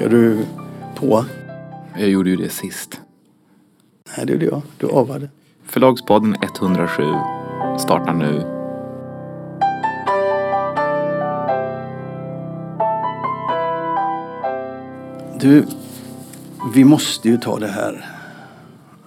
Ska 0.00 0.08
du 0.08 0.46
på? 0.94 1.24
Jag 1.98 2.08
gjorde 2.08 2.30
ju 2.30 2.36
det 2.36 2.48
sist. 2.48 3.00
Nej, 4.16 4.26
det 4.26 4.32
gjorde 4.32 4.44
jag. 4.44 4.62
Du 4.78 4.86
avade. 4.86 5.28
Förlagspodden 5.64 6.36
107 6.42 7.02
startar 7.78 8.14
nu. 8.14 8.40
Du, 15.40 15.66
vi 16.74 16.84
måste 16.84 17.28
ju 17.28 17.36
ta 17.36 17.58
det 17.58 17.68
här. 17.68 18.06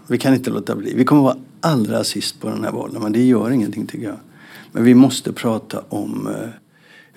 Vi 0.08 0.18
kan 0.18 0.34
inte 0.34 0.50
låta 0.50 0.76
bli. 0.76 0.94
Vi 0.96 1.06
kommer 1.06 1.22
vara 1.22 1.38
allra 1.62 2.04
sist 2.04 2.42
på 2.42 2.50
den 2.50 2.64
här 2.64 2.72
bollen, 2.72 3.02
men 3.02 3.12
det 3.12 3.24
gör 3.24 3.52
ingenting 3.52 3.88
tycker 3.88 4.06
jag. 4.06 4.20
Men 4.72 4.84
vi 4.84 4.94
måste 4.94 5.34
prata 5.34 5.84
om 5.90 6.28
uh, 6.28 6.50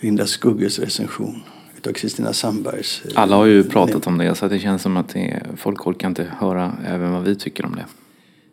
Linda 0.01 0.27
Skugges 0.27 0.79
recension 0.79 1.43
utav 1.87 1.93
Kristina 1.93 2.33
Sandbergs. 2.33 3.03
Uh, 3.05 3.13
Alla 3.15 3.37
har 3.37 3.47
ju 3.47 3.65
pratat 3.65 4.07
om 4.07 4.19
det 4.19 4.35
så 4.35 4.49
det 4.49 4.59
känns 4.59 4.83
som 4.83 4.97
att 4.97 5.09
det, 5.09 5.43
folk 5.57 5.87
orkar 5.87 6.09
inte 6.09 6.27
höra 6.39 6.73
även 6.87 7.13
vad 7.13 7.23
vi 7.23 7.37
tycker 7.37 7.67
om 7.67 7.77
det. 7.77 7.85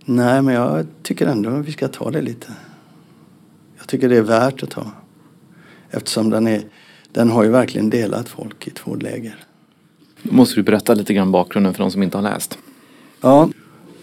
Nej, 0.06 0.42
men 0.42 0.54
jag 0.54 0.86
tycker 1.04 1.28
ändå 1.28 1.50
att 1.50 1.66
vi 1.66 1.72
ska 1.72 1.88
ta 1.88 2.12
det 2.12 2.22
lite. 2.22 2.48
Jag 3.78 3.88
tycker 3.88 4.10
det 4.10 4.18
är 4.18 4.22
värt 4.22 4.64
att 4.64 4.70
ta. 4.70 4.92
Eftersom 5.92 6.30
den, 6.30 6.48
är, 6.48 6.62
den 7.12 7.30
har 7.30 7.44
ju 7.44 7.50
verkligen 7.50 7.90
delat 7.90 8.30
folk 8.30 8.68
i 8.68 8.70
två 8.70 8.96
läger. 8.96 9.36
Då 10.24 10.36
måste 10.36 10.56
du 10.56 10.64
berätta 10.64 10.94
lite 10.94 11.14
grann 11.14 11.32
bakgrunden 11.32 11.74
för 11.74 11.84
de 11.84 11.92
som 11.92 12.04
inte 12.04 12.18
har 12.18 12.24
läst. 12.24 12.58
Ja, 13.22 13.50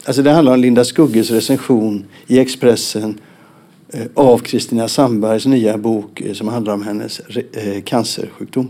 alltså 0.04 0.22
det 0.22 0.30
handlar 0.30 0.52
om 0.54 0.60
Linda 0.60 0.84
Skugges 0.84 1.30
recension 1.30 2.04
i 2.26 2.38
Expressen 2.38 3.20
eh, 3.88 4.06
av 4.14 4.38
Kristina 4.38 4.88
Sandbergs 4.88 5.46
nya 5.46 5.78
bok 5.78 6.20
eh, 6.20 6.32
som 6.32 6.48
handlar 6.48 6.74
om 6.74 6.82
hennes 6.82 7.20
eh, 7.20 7.82
cancersjukdom. 7.82 8.68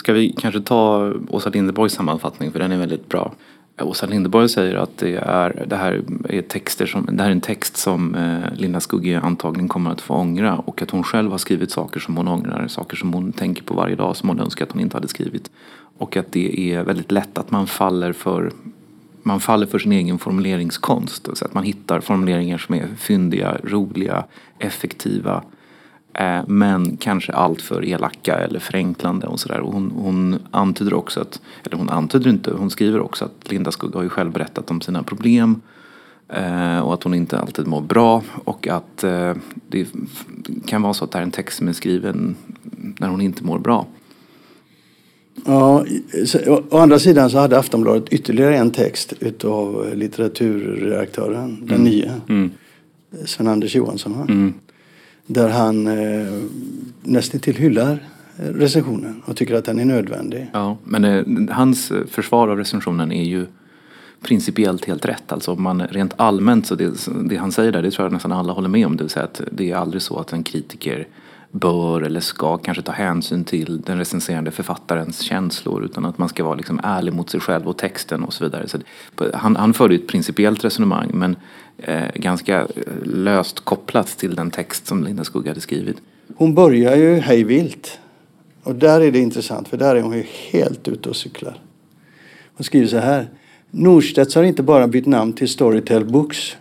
Ska 0.00 0.12
vi 0.12 0.32
kanske 0.38 0.60
ta 0.60 1.12
Åsa 1.28 1.50
Linderborgs 1.50 1.92
sammanfattning 1.92 2.52
för 2.52 2.58
den 2.58 2.72
är 2.72 2.78
väldigt 2.78 3.08
bra. 3.08 3.32
Åsa 3.80 4.06
Linderborg 4.06 4.48
säger 4.48 4.74
att 4.74 4.98
det, 4.98 5.16
är, 5.16 5.64
det, 5.68 5.76
här 5.76 6.02
är 6.28 6.42
texter 6.42 6.86
som, 6.86 7.08
det 7.12 7.22
här 7.22 7.30
är 7.30 7.32
en 7.32 7.40
text 7.40 7.76
som 7.76 8.14
eh, 8.14 8.54
Linda 8.54 8.80
Skugge 8.80 9.20
antagligen 9.20 9.68
kommer 9.68 9.90
att 9.90 10.00
få 10.00 10.14
ångra 10.14 10.56
och 10.56 10.82
att 10.82 10.90
hon 10.90 11.02
själv 11.02 11.30
har 11.30 11.38
skrivit 11.38 11.70
saker 11.70 12.00
som 12.00 12.16
hon 12.16 12.28
ångrar, 12.28 12.68
saker 12.68 12.96
som 12.96 13.12
hon 13.12 13.32
tänker 13.32 13.62
på 13.62 13.74
varje 13.74 13.96
dag 13.96 14.16
som 14.16 14.28
hon 14.28 14.40
önskar 14.40 14.64
att 14.64 14.72
hon 14.72 14.80
inte 14.80 14.96
hade 14.96 15.08
skrivit. 15.08 15.50
Och 15.98 16.16
att 16.16 16.32
det 16.32 16.72
är 16.72 16.84
väldigt 16.84 17.12
lätt 17.12 17.38
att 17.38 17.50
man 17.50 17.66
faller 17.66 18.12
för 18.12 18.52
man 19.22 19.40
faller 19.40 19.66
för 19.66 19.78
sin 19.78 19.92
egen 19.92 20.18
formuleringskonst. 20.18 21.28
Så 21.34 21.44
att 21.44 21.54
man 21.54 21.64
hittar 21.64 22.00
formuleringar 22.00 22.58
som 22.58 22.74
är 22.74 22.86
fyndiga, 22.98 23.58
roliga, 23.64 24.24
effektiva 24.58 25.42
eh, 26.14 26.40
men 26.46 26.96
kanske 26.96 27.32
alltför 27.32 27.84
elaka 27.84 28.34
eller 28.34 28.60
förenklande 28.60 29.26
och 29.26 29.40
sådär. 29.40 29.60
Hon, 29.60 29.92
hon 29.96 30.38
antyder 30.50 30.94
också 30.94 31.20
att, 31.20 31.40
eller 31.66 31.76
hon 31.76 31.90
antyder 31.90 32.30
inte, 32.30 32.50
hon 32.50 32.70
skriver 32.70 33.00
också 33.00 33.24
att 33.24 33.50
Linda 33.50 33.72
Skugga 33.72 33.98
har 33.98 34.02
ju 34.02 34.08
själv 34.08 34.32
berättat 34.32 34.70
om 34.70 34.80
sina 34.80 35.02
problem 35.02 35.60
eh, 36.28 36.78
och 36.78 36.94
att 36.94 37.02
hon 37.02 37.14
inte 37.14 37.38
alltid 37.38 37.66
mår 37.66 37.80
bra 37.82 38.22
och 38.44 38.68
att 38.68 39.04
eh, 39.04 39.34
det 39.68 39.88
kan 40.66 40.82
vara 40.82 40.94
så 40.94 41.04
att 41.04 41.10
det 41.10 41.18
här 41.18 41.22
är 41.22 41.26
en 41.26 41.32
text 41.32 41.58
som 41.58 41.68
är 41.68 41.72
skriven 41.72 42.36
när 42.98 43.08
hon 43.08 43.20
inte 43.20 43.44
mår 43.44 43.58
bra. 43.58 43.86
Ja, 45.44 45.84
å 46.70 46.78
andra 46.78 46.98
sidan 46.98 47.30
så 47.30 47.38
hade 47.38 47.58
Aftonbladet 47.58 48.08
ytterligare 48.08 48.56
en 48.56 48.70
text 48.70 49.12
utav 49.20 49.94
litteraturredaktören, 49.94 51.58
den 51.60 51.80
mm. 51.80 51.84
nya, 51.84 52.20
mm. 52.28 52.50
Sven-Anders 53.24 53.74
Johansson. 53.74 54.14
Mm. 54.28 54.54
Där 55.32 55.48
han 55.48 55.86
eh, 55.86 56.32
nästan 57.02 57.40
till 57.40 57.56
hyllar 57.56 57.98
eh, 58.38 58.44
recensionen 58.44 59.22
och 59.24 59.36
tycker 59.36 59.54
att 59.54 59.64
den 59.64 59.78
är 59.78 59.84
nödvändig. 59.84 60.50
Ja, 60.52 60.76
men 60.84 61.04
eh, 61.04 61.54
hans 61.54 61.92
försvar 62.10 62.48
av 62.48 62.56
recensionen 62.56 63.12
är 63.12 63.24
ju 63.24 63.46
principiellt 64.22 64.84
helt 64.84 65.04
rätt. 65.04 65.32
Alltså 65.32 65.54
man 65.54 65.86
rent 65.86 66.14
allmänt 66.16 66.66
så 66.66 66.74
det, 66.74 66.92
det 67.24 67.36
han 67.36 67.52
säger 67.52 67.72
där, 67.72 67.82
det 67.82 67.90
tror 67.90 68.04
jag 68.04 68.12
nästan 68.12 68.32
alla 68.32 68.52
håller 68.52 68.68
med 68.68 68.86
om. 68.86 68.96
Det 68.96 69.04
vill 69.04 69.10
säga 69.10 69.24
att 69.24 69.40
det 69.52 69.70
är 69.70 69.76
aldrig 69.76 70.02
så 70.02 70.18
att 70.18 70.32
en 70.32 70.42
kritiker 70.42 71.06
bör 71.50 72.02
eller 72.02 72.20
ska 72.20 72.56
kanske 72.56 72.82
ta 72.82 72.92
hänsyn 72.92 73.44
till 73.44 73.80
den 73.80 73.98
recenserande 73.98 74.50
författarens 74.50 75.20
känslor 75.20 75.84
utan 75.84 76.04
att 76.04 76.18
man 76.18 76.28
ska 76.28 76.44
vara 76.44 76.54
liksom 76.54 76.80
ärlig 76.82 77.12
mot 77.12 77.30
sig 77.30 77.40
själv 77.40 77.68
och 77.68 77.78
texten 77.78 78.24
och 78.24 78.32
så 78.32 78.44
vidare. 78.44 78.68
Så 78.68 78.78
han, 79.34 79.56
han 79.56 79.74
förde 79.74 79.94
ett 79.94 80.08
principiellt 80.08 80.64
resonemang 80.64 81.10
men 81.14 81.36
eh, 81.78 82.04
ganska 82.14 82.60
eh, 82.60 82.66
löst 83.02 83.60
kopplat 83.60 84.06
till 84.06 84.34
den 84.34 84.50
text 84.50 84.86
som 84.86 85.04
Linda 85.04 85.24
Skugga 85.24 85.50
hade 85.50 85.60
skrivit. 85.60 85.96
Hon 86.36 86.54
börjar 86.54 86.96
ju 86.96 87.14
hejvilt 87.14 87.98
och 88.62 88.74
där 88.74 89.00
är 89.00 89.12
det 89.12 89.18
intressant 89.18 89.68
för 89.68 89.76
där 89.76 89.96
är 89.96 90.02
hon 90.02 90.16
ju 90.16 90.24
helt 90.50 90.88
ute 90.88 91.08
och 91.08 91.16
cyklar. 91.16 91.58
Hon 92.54 92.64
skriver 92.64 92.86
så 92.86 92.98
här. 92.98 93.28
Norstedts 93.70 94.34
har 94.34 94.42
inte 94.42 94.62
bara 94.62 94.88
bytt 94.88 95.06
namn 95.06 95.32
till 95.32 95.48
Storytel 95.48 96.04
Books. 96.04 96.56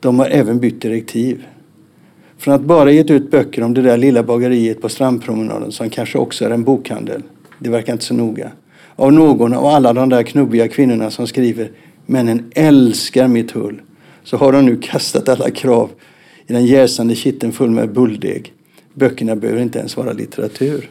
De 0.00 0.18
har 0.18 0.26
även 0.26 0.60
bytt 0.60 0.82
direktiv. 0.82 1.46
Från 2.42 2.54
att 2.54 2.62
bara 2.62 2.92
gett 2.92 3.10
ut 3.10 3.30
böcker 3.30 3.62
om 3.62 3.74
det 3.74 3.82
där 3.82 3.96
lilla 3.96 4.22
bageriet 4.22 4.82
på 4.82 4.88
strandpromenaden 4.88 5.72
som 5.72 5.90
kanske 5.90 6.18
också 6.18 6.44
är 6.44 6.50
en 6.50 6.64
bokhandel. 6.64 7.22
Det 7.58 7.70
verkar 7.70 7.92
inte 7.92 8.04
så 8.04 8.14
noga. 8.14 8.50
Av 8.96 9.12
någon 9.12 9.54
av 9.54 9.66
alla 9.66 9.92
de 9.92 10.08
där 10.08 10.22
knubbiga 10.22 10.68
kvinnorna 10.68 11.10
som 11.10 11.26
skriver 11.26 11.70
Männen 12.06 12.50
älskar 12.54 13.28
mitt 13.28 13.50
hull. 13.50 13.82
Så 14.24 14.36
har 14.36 14.52
de 14.52 14.64
nu 14.64 14.76
kastat 14.76 15.28
alla 15.28 15.50
krav 15.50 15.90
i 16.46 16.52
den 16.52 16.66
jäsande 16.66 17.14
kitteln 17.14 17.52
full 17.52 17.70
med 17.70 17.92
bulldeg. 17.92 18.52
Böckerna 18.94 19.36
behöver 19.36 19.62
inte 19.62 19.78
ens 19.78 19.96
vara 19.96 20.12
litteratur. 20.12 20.90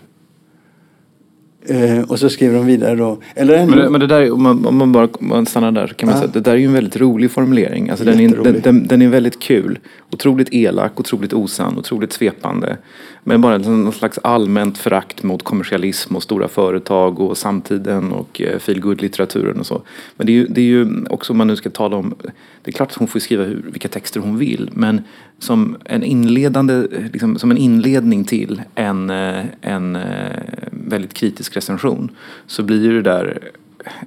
Eh, 1.65 2.01
och 2.01 2.19
så 2.19 2.29
skriver 2.29 2.55
de 2.55 2.65
vidare 2.65 2.95
då. 2.95 3.17
Eller 3.35 3.65
men, 3.65 3.77
det, 3.77 3.89
men 3.89 3.99
det 3.99 4.07
där, 4.07 4.31
om 4.31 4.43
man, 4.43 4.65
om 4.65 4.77
man 4.77 4.91
bara 4.91 5.07
man 5.19 5.45
stannar 5.45 5.71
där 5.71 5.87
så 5.87 5.93
kan 5.93 6.07
man 6.09 6.15
ah. 6.15 6.19
säga 6.19 6.27
att 6.27 6.33
det 6.33 6.41
där 6.41 6.51
är 6.51 6.57
ju 6.57 6.65
en 6.65 6.73
väldigt 6.73 6.97
rolig 6.97 7.31
formulering. 7.31 7.89
Alltså 7.89 8.05
den, 8.05 8.19
är, 8.19 8.43
den, 8.43 8.61
den, 8.61 8.87
den, 8.87 9.01
är 9.01 9.07
väldigt 9.07 9.39
kul. 9.39 9.79
Otroligt 10.11 10.53
elak, 10.53 10.99
otroligt 10.99 11.33
osann, 11.33 11.77
otroligt 11.77 12.13
svepande. 12.13 12.77
Men 13.23 13.41
bara 13.41 13.57
liksom 13.57 13.83
någon 13.83 13.93
slags 13.93 14.19
allmänt 14.23 14.77
förakt 14.77 15.23
mot 15.23 15.43
kommersialism 15.43 16.15
och 16.15 16.23
stora 16.23 16.47
företag 16.47 17.19
och 17.19 17.37
samtiden 17.37 18.11
och 18.11 18.41
eh, 18.41 18.59
feelgood-litteraturen 18.59 19.59
och 19.59 19.65
så. 19.65 19.81
Men 20.15 20.27
det 20.27 20.31
är, 20.31 20.35
ju, 20.35 20.47
det 20.47 20.61
är 20.61 20.65
ju 20.65 21.05
också 21.09 21.33
om 21.33 21.37
man 21.37 21.47
nu 21.47 21.55
ska 21.55 21.69
tala 21.69 21.97
om, 21.97 22.15
det 22.61 22.71
är 22.71 22.73
klart 22.73 22.91
att 22.91 22.97
hon 22.97 23.07
får 23.07 23.19
skriva 23.19 23.43
hur, 23.43 23.63
vilka 23.71 23.87
texter 23.87 24.19
hon 24.19 24.37
vill 24.37 24.69
men 24.73 25.01
som 25.39 25.77
en 25.85 26.03
inledande, 26.03 26.87
liksom, 27.13 27.39
som 27.39 27.51
en 27.51 27.57
inledning 27.57 28.23
till 28.23 28.61
en, 28.75 29.09
eh, 29.09 29.45
en 29.61 29.95
eh, 29.95 30.41
väldigt 30.71 31.13
kritisk 31.13 31.57
recension 31.57 32.11
så 32.47 32.63
blir 32.63 32.83
ju 32.83 33.01
det 33.01 33.09
där 33.11 33.51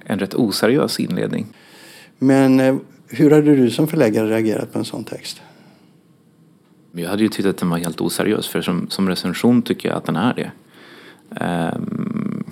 en 0.05 0.19
rätt 0.19 0.35
oseriös 0.35 1.01
inledning. 1.01 1.47
Men 2.19 2.81
hur 3.09 3.31
hade 3.31 3.57
du 3.57 3.71
som 3.71 3.89
förläggare 3.89 4.29
reagerat 4.29 4.73
på 4.73 4.79
en 4.79 4.85
sån 4.85 5.05
text? 5.05 5.43
Jag 6.97 7.11
hade 7.11 7.23
ju 7.23 7.29
tyckt 7.29 7.49
att 7.49 7.57
den 7.57 7.71
var 7.71 7.79
helt 7.79 8.01
oseriös 8.01 8.49
för 8.49 8.63
som, 8.63 8.87
som 8.91 9.09
recension 9.09 9.63
tycker 9.63 9.89
jag 9.89 9.99
att 9.99 10.05
den 10.05 10.17
är 10.17 10.35
det. 10.35 10.51
Um, 11.75 12.45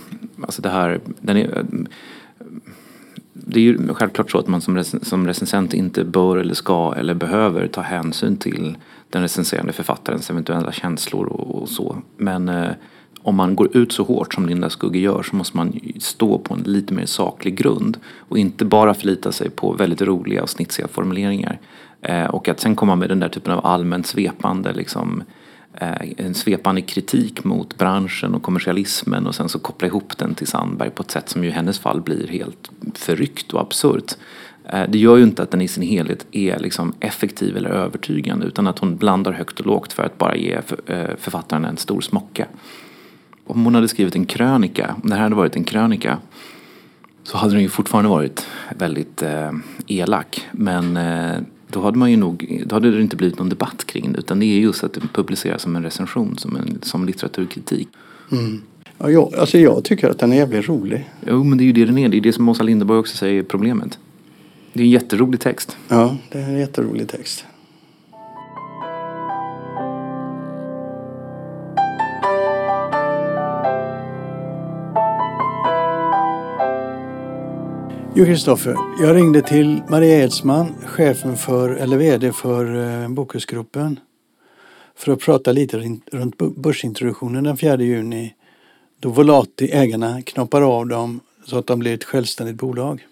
alltså 0.43 0.63
det 0.63 0.69
här, 0.69 1.01
den 1.21 1.37
är, 1.37 1.65
det 3.33 3.61
är 3.61 3.65
ju 3.65 3.95
självklart 3.95 4.31
så 4.31 4.39
att 4.39 4.49
man 4.49 4.61
som, 4.61 4.77
rec 4.77 4.95
som 5.03 5.27
recensent 5.27 5.75
inte 5.75 6.05
bör 6.05 6.37
eller 6.37 6.55
ska 6.55 6.95
eller 6.95 7.15
behöver 7.15 7.67
ta 7.67 7.81
hänsyn 7.81 8.37
till 8.37 8.77
den 9.11 9.23
recenserande 9.23 9.73
författarens 9.73 10.31
eventuella 10.31 10.73
känslor 10.73 11.27
och, 11.27 11.63
och 11.63 11.69
så. 11.69 11.97
Men 12.17 12.49
eh, 12.49 12.71
om 13.23 13.37
man 13.37 13.57
går 13.57 13.77
ut 13.77 13.93
så 13.93 14.05
hårt 14.05 14.35
som 14.35 14.47
Linda 14.47 14.71
Skugge 14.71 14.99
gör 14.99 15.23
så 15.23 15.37
måste 15.37 15.57
man 15.57 15.81
stå 15.99 16.39
på 16.39 16.55
en 16.55 16.61
lite 16.61 16.95
mer 16.95 17.07
saklig 17.07 17.57
grund 17.57 17.97
och 18.19 18.39
inte 18.39 18.65
bara 18.65 18.95
förlita 18.95 19.33
sig 19.33 19.51
på 19.51 19.73
väldigt 19.73 20.03
roliga 20.03 20.43
och 20.43 20.51
snitsiga 20.51 20.89
formuleringar. 20.89 21.59
Eh, 22.03 22.25
och 22.25 22.49
att 22.49 22.61
sen 22.61 22.77
komma 22.77 22.97
med 22.97 23.09
den 23.09 23.21
där 23.21 23.29
typen 23.29 23.53
av 23.53 23.67
allmänt 23.67 24.07
svepande 24.07 24.73
liksom, 24.73 25.23
eh, 25.75 26.03
en 26.17 26.35
svepande 26.35 26.81
kritik 26.81 27.45
mot 27.45 27.79
branschen 27.79 28.35
och 28.35 28.43
kommersialismen 28.43 29.27
och 29.27 29.35
sen 29.35 29.49
så 29.49 29.59
koppla 29.59 29.89
ihop 29.89 30.19
den 30.19 30.35
till 30.35 30.47
Sandberg 30.47 30.91
på 30.91 31.03
ett 31.03 31.11
sätt 31.11 31.29
som 31.29 31.45
ju 31.45 31.51
i 31.51 31.53
hennes 31.53 31.79
fall 31.79 32.01
blir 32.01 32.29
helt 32.29 32.71
förryckt 32.95 33.53
och 33.53 33.61
absurt. 33.61 34.13
Eh, 34.65 34.85
det 34.89 34.99
gör 34.99 35.17
ju 35.17 35.23
inte 35.23 35.43
att 35.43 35.51
den 35.51 35.61
i 35.61 35.69
sin 35.69 35.83
helhet 35.83 36.27
är 36.33 36.59
liksom 36.59 36.93
effektiv 37.01 37.57
eller 37.57 37.71
övertygande 37.71 38.47
utan 38.47 38.67
att 38.67 38.79
hon 38.79 38.97
blandar 38.97 39.33
högt 39.33 39.61
och 39.61 39.67
lågt 39.67 39.93
för 39.93 40.03
att 40.03 40.19
bara 40.19 40.37
ge 40.37 40.61
eh, 40.87 41.11
författaren 41.19 41.65
en 41.65 41.77
stor 41.77 42.01
smocka. 42.01 42.47
Om 43.47 43.65
hon 43.65 43.75
hade 43.75 43.89
skrivit 43.89 44.15
en 44.15 44.27
krönika, 44.27 44.95
om 45.03 45.11
det 45.11 45.17
här 45.17 45.23
hade 45.23 45.35
varit 45.35 45.57
en 45.57 45.65
krönika 45.65 46.19
så 47.23 47.37
hade 47.37 47.53
den 47.53 47.63
ju 47.63 47.69
fortfarande 47.69 48.11
varit 48.11 48.47
väldigt 48.77 49.23
eh, 49.23 49.53
elak. 49.87 50.49
Men 50.53 50.97
eh, 50.97 51.37
då 51.73 51.81
hade 51.81 51.99
man 51.99 52.11
ju 52.11 52.17
nog, 52.17 52.63
då 52.67 52.77
hade 52.77 52.91
det 52.91 53.03
inte 53.03 53.17
blivit 53.17 53.39
någon 53.39 53.49
debatt 53.49 53.85
kring 53.85 54.13
det 54.13 54.19
utan 54.19 54.41
det 54.41 54.47
är 54.47 54.59
just 54.61 54.85
att 54.85 54.93
det 54.93 55.01
publiceras 55.13 55.63
som 55.63 55.77
en 55.77 55.83
recension, 55.83 56.39
som, 56.39 56.57
en, 56.57 56.79
som 56.83 57.07
litteraturkritik. 57.07 57.89
Mm. 58.33 58.63
Ja, 58.99 59.11
jag, 59.11 59.35
alltså 59.35 59.59
jag 59.59 59.85
tycker 59.85 60.11
att 60.11 60.19
den 60.19 60.33
är 60.33 60.37
jävligt 60.37 60.69
rolig. 60.69 61.11
Jo 61.27 61.45
men 61.45 61.59
det 61.59 61.65
är 61.65 61.67
ju 61.67 61.73
det 61.73 61.85
den 61.85 61.99
är, 61.99 62.09
det 62.09 62.17
är 62.17 62.21
det 62.21 62.33
som 62.33 62.49
Åsa 62.49 62.63
Linderborg 62.63 62.99
också 62.99 63.17
säger 63.17 63.39
är 63.39 63.43
problemet. 63.43 63.99
Det 64.73 64.81
är 64.81 64.85
en 64.85 64.91
jätterolig 64.91 65.41
text. 65.41 65.77
Ja, 65.89 66.17
det 66.29 66.39
är 66.39 66.49
en 66.49 66.59
jätterolig 66.59 67.09
text. 67.09 67.45
Jo, 78.15 78.25
Kristoffer. 78.25 78.77
Jag 79.01 79.17
ringde 79.17 79.43
till 79.43 79.83
Maria 79.89 80.25
Edsman, 80.25 80.75
chefen 80.87 81.37
för, 81.37 81.71
eller 81.71 81.97
VD 81.97 82.33
för 82.33 82.75
eh, 83.03 83.09
Bokusgruppen 83.09 84.01
för 84.95 85.13
att 85.13 85.21
prata 85.21 85.53
lite 85.53 85.99
runt 86.13 86.37
börsintroduktionen 86.57 87.45
den 87.45 87.57
4 87.57 87.77
juni 87.77 88.35
då 89.01 89.09
Volati, 89.09 89.71
ägarna, 89.73 90.23
knoppar 90.23 90.63
av 90.63 90.87
dem 90.87 91.21
så 91.47 91.59
att 91.59 91.67
de 91.67 91.79
blir 91.79 91.95
ett 91.95 92.05
självständigt 92.05 92.57
bolag. 92.57 93.07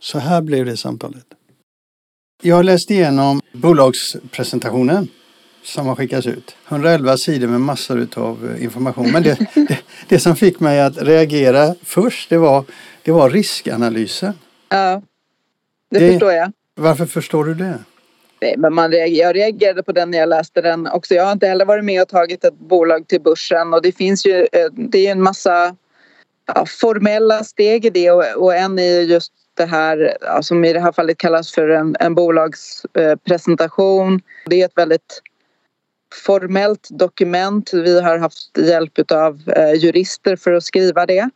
Så 0.00 0.18
här 0.18 0.42
blev 0.42 0.66
det 0.66 0.76
samtalet. 0.76 1.26
Jag 2.42 2.56
har 2.56 2.62
läst 2.62 2.90
igenom 2.90 3.40
bolagspresentationen 3.52 5.08
som 5.62 5.86
har 5.86 5.94
skickats 5.94 6.26
ut. 6.26 6.56
111 6.68 7.16
sidor 7.16 7.48
med 7.48 7.60
massor 7.60 8.08
av 8.16 8.54
eh, 8.56 8.64
information. 8.64 9.12
Men 9.12 9.22
det, 9.22 9.38
det, 9.54 9.78
det, 10.08 10.18
som 10.18 10.36
fick 10.36 10.60
mig 10.60 10.80
att 10.80 11.02
reagera 11.02 11.74
först 11.82 12.30
det 12.30 12.38
var, 12.38 12.64
det 13.02 13.12
var 13.12 13.30
riskanalysen. 13.30 14.32
Ja, 14.68 15.02
det, 15.90 15.98
det 15.98 16.10
förstår 16.10 16.32
jag. 16.32 16.52
Varför 16.74 17.06
förstår 17.06 17.44
du 17.44 17.54
det? 17.54 17.78
Nej, 18.40 18.54
men 18.58 18.74
man 18.74 18.90
reager, 18.90 19.22
jag 19.22 19.36
reagerade 19.36 19.82
på 19.82 19.92
den 19.92 20.10
när 20.10 20.18
jag 20.18 20.28
läste 20.28 20.60
den 20.60 20.86
också. 20.86 21.14
Jag 21.14 21.24
har 21.24 21.32
inte 21.32 21.46
heller 21.46 21.64
varit 21.64 21.84
med 21.84 22.02
och 22.02 22.08
tagit 22.08 22.44
ett 22.44 22.58
bolag 22.58 23.08
till 23.08 23.20
börsen 23.20 23.74
och 23.74 23.82
det 23.82 23.92
finns 23.92 24.26
ju 24.26 24.46
eh, 24.52 24.66
det 24.72 25.06
är 25.06 25.12
en 25.12 25.22
massa 25.22 25.76
ja, 26.46 26.66
formella 26.66 27.44
steg 27.44 27.84
i 27.84 27.90
det 27.90 28.10
och, 28.10 28.24
och 28.36 28.54
en 28.54 28.78
är 28.78 29.00
just 29.00 29.32
det 29.54 29.66
här 29.66 30.16
ja, 30.20 30.42
som 30.42 30.64
i 30.64 30.72
det 30.72 30.80
här 30.80 30.92
fallet 30.92 31.18
kallas 31.18 31.52
för 31.52 31.68
en, 31.68 31.96
en 32.00 32.14
bolagspresentation. 32.14 34.20
Det 34.46 34.62
är 34.62 34.66
ett 34.66 34.76
väldigt 34.76 35.22
formellt 36.14 36.88
dokument. 36.90 37.70
Vi 37.72 38.00
har 38.00 38.18
haft 38.18 38.58
hjälp 38.58 39.12
av 39.12 39.40
eh, 39.56 39.72
jurister 39.72 40.36
för 40.36 40.52
att 40.52 40.64
skriva 40.64 41.06
det. 41.06 41.30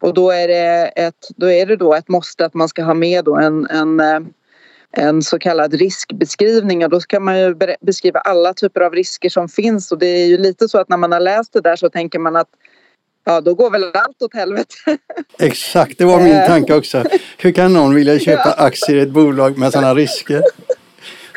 Och 0.00 0.14
då 0.14 0.30
är 0.30 0.48
det, 0.48 0.92
ett, 0.96 1.28
då 1.36 1.50
är 1.50 1.66
det 1.66 1.76
då 1.76 1.94
ett 1.94 2.08
måste 2.08 2.44
att 2.44 2.54
man 2.54 2.68
ska 2.68 2.82
ha 2.82 2.94
med 2.94 3.24
då 3.24 3.36
en, 3.36 3.66
en, 3.66 4.00
eh, 4.00 4.20
en 4.92 5.22
så 5.22 5.38
kallad 5.38 5.74
riskbeskrivning 5.74 6.84
och 6.84 6.90
då 6.90 7.00
ska 7.00 7.20
man 7.20 7.40
ju 7.40 7.56
beskriva 7.80 8.20
alla 8.20 8.54
typer 8.54 8.80
av 8.80 8.92
risker 8.92 9.28
som 9.28 9.48
finns 9.48 9.92
och 9.92 9.98
det 9.98 10.06
är 10.06 10.26
ju 10.26 10.38
lite 10.38 10.68
så 10.68 10.78
att 10.78 10.88
när 10.88 10.96
man 10.96 11.12
har 11.12 11.20
läst 11.20 11.52
det 11.52 11.60
där 11.60 11.76
så 11.76 11.90
tänker 11.90 12.18
man 12.18 12.36
att 12.36 12.48
ja 13.24 13.40
då 13.40 13.54
går 13.54 13.70
väl 13.70 13.84
allt 13.84 14.22
åt 14.22 14.34
helvete. 14.34 14.74
Exakt, 15.38 15.98
det 15.98 16.04
var 16.04 16.20
min 16.20 16.36
eh. 16.36 16.46
tanke 16.46 16.74
också. 16.74 17.04
Hur 17.38 17.52
kan 17.52 17.72
någon 17.72 17.94
vilja 17.94 18.18
köpa 18.18 18.52
aktier 18.56 18.96
i 18.96 19.00
ett 19.00 19.10
bolag 19.10 19.58
med 19.58 19.72
sådana 19.72 19.94
risker? 19.94 20.42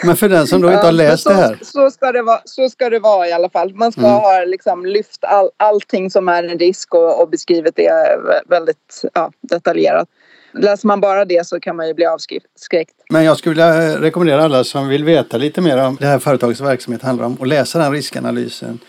Men 0.06 0.16
för 0.16 0.30
den 0.30 0.48
som 0.48 0.62
då 0.62 0.72
inte 0.72 0.86
har 0.86 0.92
läst 0.92 1.24
så, 1.24 1.30
det 1.30 1.36
här? 1.36 1.60
Så 1.62 1.92
ska 1.92 2.12
det, 2.12 2.22
vara, 2.22 2.42
så 2.46 2.70
ska 2.70 2.90
det 2.90 3.00
vara 3.00 3.28
i 3.28 3.32
alla 3.32 3.50
fall. 3.50 3.74
Man 3.76 3.92
ska 3.92 4.02
mm. 4.02 4.12
ha 4.12 4.44
liksom 4.46 4.86
lyft 4.86 5.24
all, 5.24 5.50
allting 5.58 6.10
som 6.10 6.28
är 6.28 6.44
en 6.44 6.60
risk 6.60 6.94
och, 6.94 7.22
och 7.22 7.30
beskrivit 7.30 7.76
det 7.76 8.20
väldigt 8.48 9.02
ja, 9.14 9.32
detaljerat. 9.42 10.08
Läser 10.54 10.88
man 10.88 11.02
bara 11.02 11.26
det 11.26 11.48
så 11.48 11.60
kan 11.60 11.76
man 11.76 11.88
ju 11.88 11.94
bli 11.94 12.06
avskräckt. 12.06 12.94
Men 13.10 13.24
jag 13.24 13.38
skulle 13.38 13.54
vilja 13.54 14.02
rekommendera 14.02 14.44
alla 14.44 14.64
som 14.64 14.88
vill 14.88 15.04
veta 15.04 15.38
lite 15.38 15.62
mer 15.62 15.78
om 15.78 15.98
det 16.00 16.06
här 16.06 16.20
företagets 16.20 16.62
verksamhet 16.62 17.02
handlar 17.02 17.26
om 17.26 17.36
och 17.36 17.48
läsa 17.48 17.80
den 17.80 17.92
riskanalysen. 17.92 18.80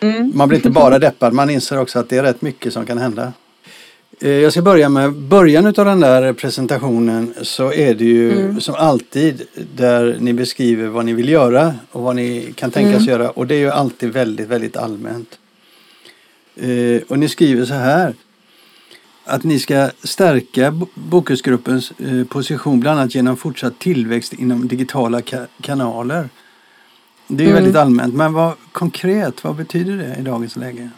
Mm. 0.00 0.32
Man 0.34 0.48
blir 0.48 0.58
inte 0.58 0.70
bara 0.70 0.98
deppad, 0.98 1.32
man 1.32 1.50
inser 1.50 1.78
också 1.78 1.98
att 1.98 2.08
det 2.08 2.18
är 2.18 2.22
rätt 2.22 2.42
mycket 2.42 2.72
som 2.72 2.86
kan 2.86 2.98
hända. 2.98 3.32
Eh, 4.22 4.30
jag 4.30 4.52
ska 4.52 4.62
börja 4.62 4.88
med 4.88 5.12
början 5.12 5.66
av 5.66 5.72
den 5.72 6.00
där 6.00 6.32
presentationen 6.32 7.34
så 7.42 7.72
är 7.72 7.94
det 7.94 8.04
ju 8.04 8.40
mm. 8.40 8.60
som 8.60 8.74
alltid 8.74 9.42
där 9.74 10.16
ni 10.20 10.32
beskriver 10.32 10.88
vad 10.88 11.04
ni 11.04 11.12
vill 11.12 11.28
göra 11.28 11.74
och 11.92 12.02
vad 12.02 12.16
ni 12.16 12.52
kan 12.56 12.70
tänkas 12.70 13.02
mm. 13.02 13.08
göra 13.08 13.30
och 13.30 13.46
det 13.46 13.54
är 13.54 13.58
ju 13.58 13.70
alltid 13.70 14.12
väldigt, 14.12 14.48
väldigt 14.48 14.76
allmänt. 14.76 15.38
Eh, 16.56 17.02
och 17.08 17.18
ni 17.18 17.28
skriver 17.28 17.64
så 17.64 17.74
här 17.74 18.14
att 19.24 19.44
ni 19.44 19.58
ska 19.58 19.90
stärka 20.02 20.86
Bokusgruppens 20.94 21.92
eh, 21.98 22.24
position 22.24 22.80
bland 22.80 23.00
annat 23.00 23.14
genom 23.14 23.36
fortsatt 23.36 23.78
tillväxt 23.78 24.32
inom 24.32 24.68
digitala 24.68 25.22
kanaler. 25.60 26.28
Det 27.28 27.44
är 27.44 27.48
mm. 27.48 27.54
väldigt 27.54 27.76
allmänt, 27.76 28.14
men 28.14 28.32
vad 28.32 28.52
konkret, 28.72 29.44
vad 29.44 29.56
betyder 29.56 29.96
det 29.96 30.16
i 30.20 30.22
dagens 30.22 30.56
läge? 30.56 30.90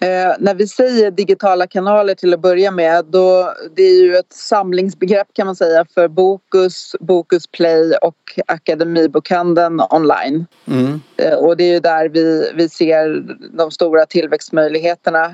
Eh, 0.00 0.34
när 0.38 0.54
vi 0.54 0.66
säger 0.66 1.10
digitala 1.10 1.66
kanaler 1.66 2.14
till 2.14 2.34
att 2.34 2.40
börja 2.40 2.70
med 2.70 3.04
då 3.04 3.54
det 3.76 3.82
är 3.82 4.02
ju 4.02 4.16
ett 4.16 4.32
samlingsbegrepp 4.32 5.26
kan 5.32 5.46
man 5.46 5.56
säga 5.56 5.84
för 5.94 6.08
Bokus, 6.08 6.96
Bokus 7.00 7.46
Play 7.46 7.92
och 8.02 8.38
Akademibokhandeln 8.46 9.80
online. 9.90 10.46
Mm. 10.66 11.00
Eh, 11.16 11.34
och 11.34 11.56
det 11.56 11.64
är 11.64 11.72
ju 11.72 11.80
där 11.80 12.08
vi, 12.08 12.52
vi 12.54 12.68
ser 12.68 13.24
de 13.56 13.70
stora 13.70 14.06
tillväxtmöjligheterna. 14.06 15.32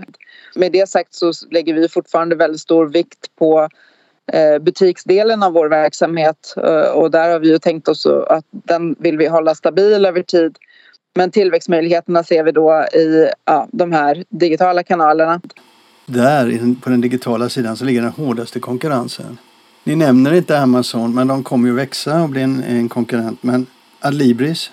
Med 0.54 0.72
det 0.72 0.88
sagt 0.88 1.14
så 1.14 1.32
lägger 1.50 1.74
vi 1.74 1.88
fortfarande 1.88 2.36
väldigt 2.36 2.60
stor 2.60 2.86
vikt 2.86 3.36
på 3.38 3.68
eh, 4.32 4.58
butiksdelen 4.58 5.42
av 5.42 5.52
vår 5.52 5.68
verksamhet 5.68 6.54
eh, 6.56 6.90
och 6.90 7.10
där 7.10 7.30
har 7.30 7.38
vi 7.38 7.48
ju 7.48 7.58
tänkt 7.58 7.88
oss 7.88 8.06
att 8.06 8.44
den 8.50 8.96
vill 8.98 9.18
vi 9.18 9.26
hålla 9.26 9.54
stabil 9.54 10.06
över 10.06 10.22
tid 10.22 10.58
men 11.14 11.30
tillväxtmöjligheterna 11.30 12.24
ser 12.24 12.44
vi 12.44 12.52
då 12.52 12.86
i 12.92 13.30
ja, 13.44 13.68
de 13.72 13.92
här 13.92 14.24
digitala 14.28 14.82
kanalerna. 14.82 15.40
Där 16.06 16.74
på 16.80 16.90
den 16.90 17.00
digitala 17.00 17.48
sidan 17.48 17.76
så 17.76 17.84
ligger 17.84 18.02
den 18.02 18.10
hårdaste 18.10 18.60
konkurrensen. 18.60 19.38
Ni 19.84 19.96
nämner 19.96 20.34
inte 20.34 20.58
Amazon 20.58 21.14
men 21.14 21.28
de 21.28 21.42
kommer 21.42 21.68
ju 21.68 21.74
växa 21.74 22.22
och 22.22 22.28
bli 22.28 22.42
en, 22.42 22.62
en 22.62 22.88
konkurrent. 22.88 23.42
Men 23.42 23.66
Adlibris 24.00 24.70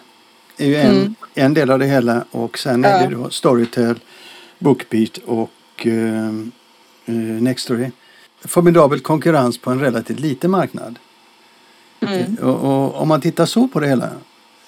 är 0.58 0.68
ju 0.68 0.76
en, 0.76 0.98
mm. 0.98 1.16
en 1.34 1.54
del 1.54 1.72
av 1.72 1.80
det 1.80 1.86
hela 1.86 2.26
och 2.32 2.58
sen 2.58 2.86
är 2.86 3.08
det 3.08 3.16
då 3.16 3.30
Storytel, 3.30 4.00
Bookbeat 4.60 5.18
och 5.18 5.86
uh, 5.86 6.30
uh, 7.10 7.42
Nextory. 7.42 7.92
Formidabel 8.46 9.00
konkurrens 9.00 9.58
på 9.58 9.72
en 9.72 9.80
relativt 9.80 10.20
liten 10.20 10.52
marknad. 10.52 11.00
Mm. 12.00 12.36
Och, 12.36 12.56
och, 12.56 13.02
om 13.02 13.08
man 13.08 13.22
tittar 13.22 13.46
så 13.46 13.68
på 13.68 13.80
det 13.80 13.88
hela 13.88 14.10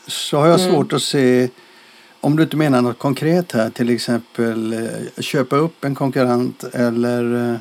så 0.08 0.38
har 0.38 0.48
jag 0.48 0.60
mm. 0.60 0.72
svårt 0.72 0.94
att 0.94 1.02
se 1.02 1.50
om 2.22 2.36
du 2.36 2.44
inte 2.44 2.58
menar 2.58 2.82
något 2.82 3.00
konkret 3.00 3.52
här, 3.52 3.70
till 3.70 3.90
exempel 3.90 4.74
eh, 4.74 5.22
köpa 5.22 5.56
upp 5.56 5.84
en 5.84 5.96
konkurrent 5.96 6.64
eller 6.64 7.52
eh, 7.52 7.58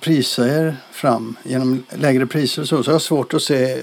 prisa 0.00 0.48
er 0.48 0.76
fram 0.92 1.36
genom 1.42 1.84
lägre 1.98 2.26
priser 2.26 2.62
och 2.62 2.68
så, 2.68 2.82
så 2.82 2.90
har 2.90 2.94
jag 2.94 3.02
svårt 3.02 3.34
att 3.34 3.42
se 3.42 3.82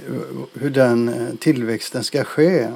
hur 0.53 0.69
den 0.69 1.09
eh, 1.09 1.35
tillväxten 1.39 2.03
ska 2.03 2.23
ske. 2.23 2.67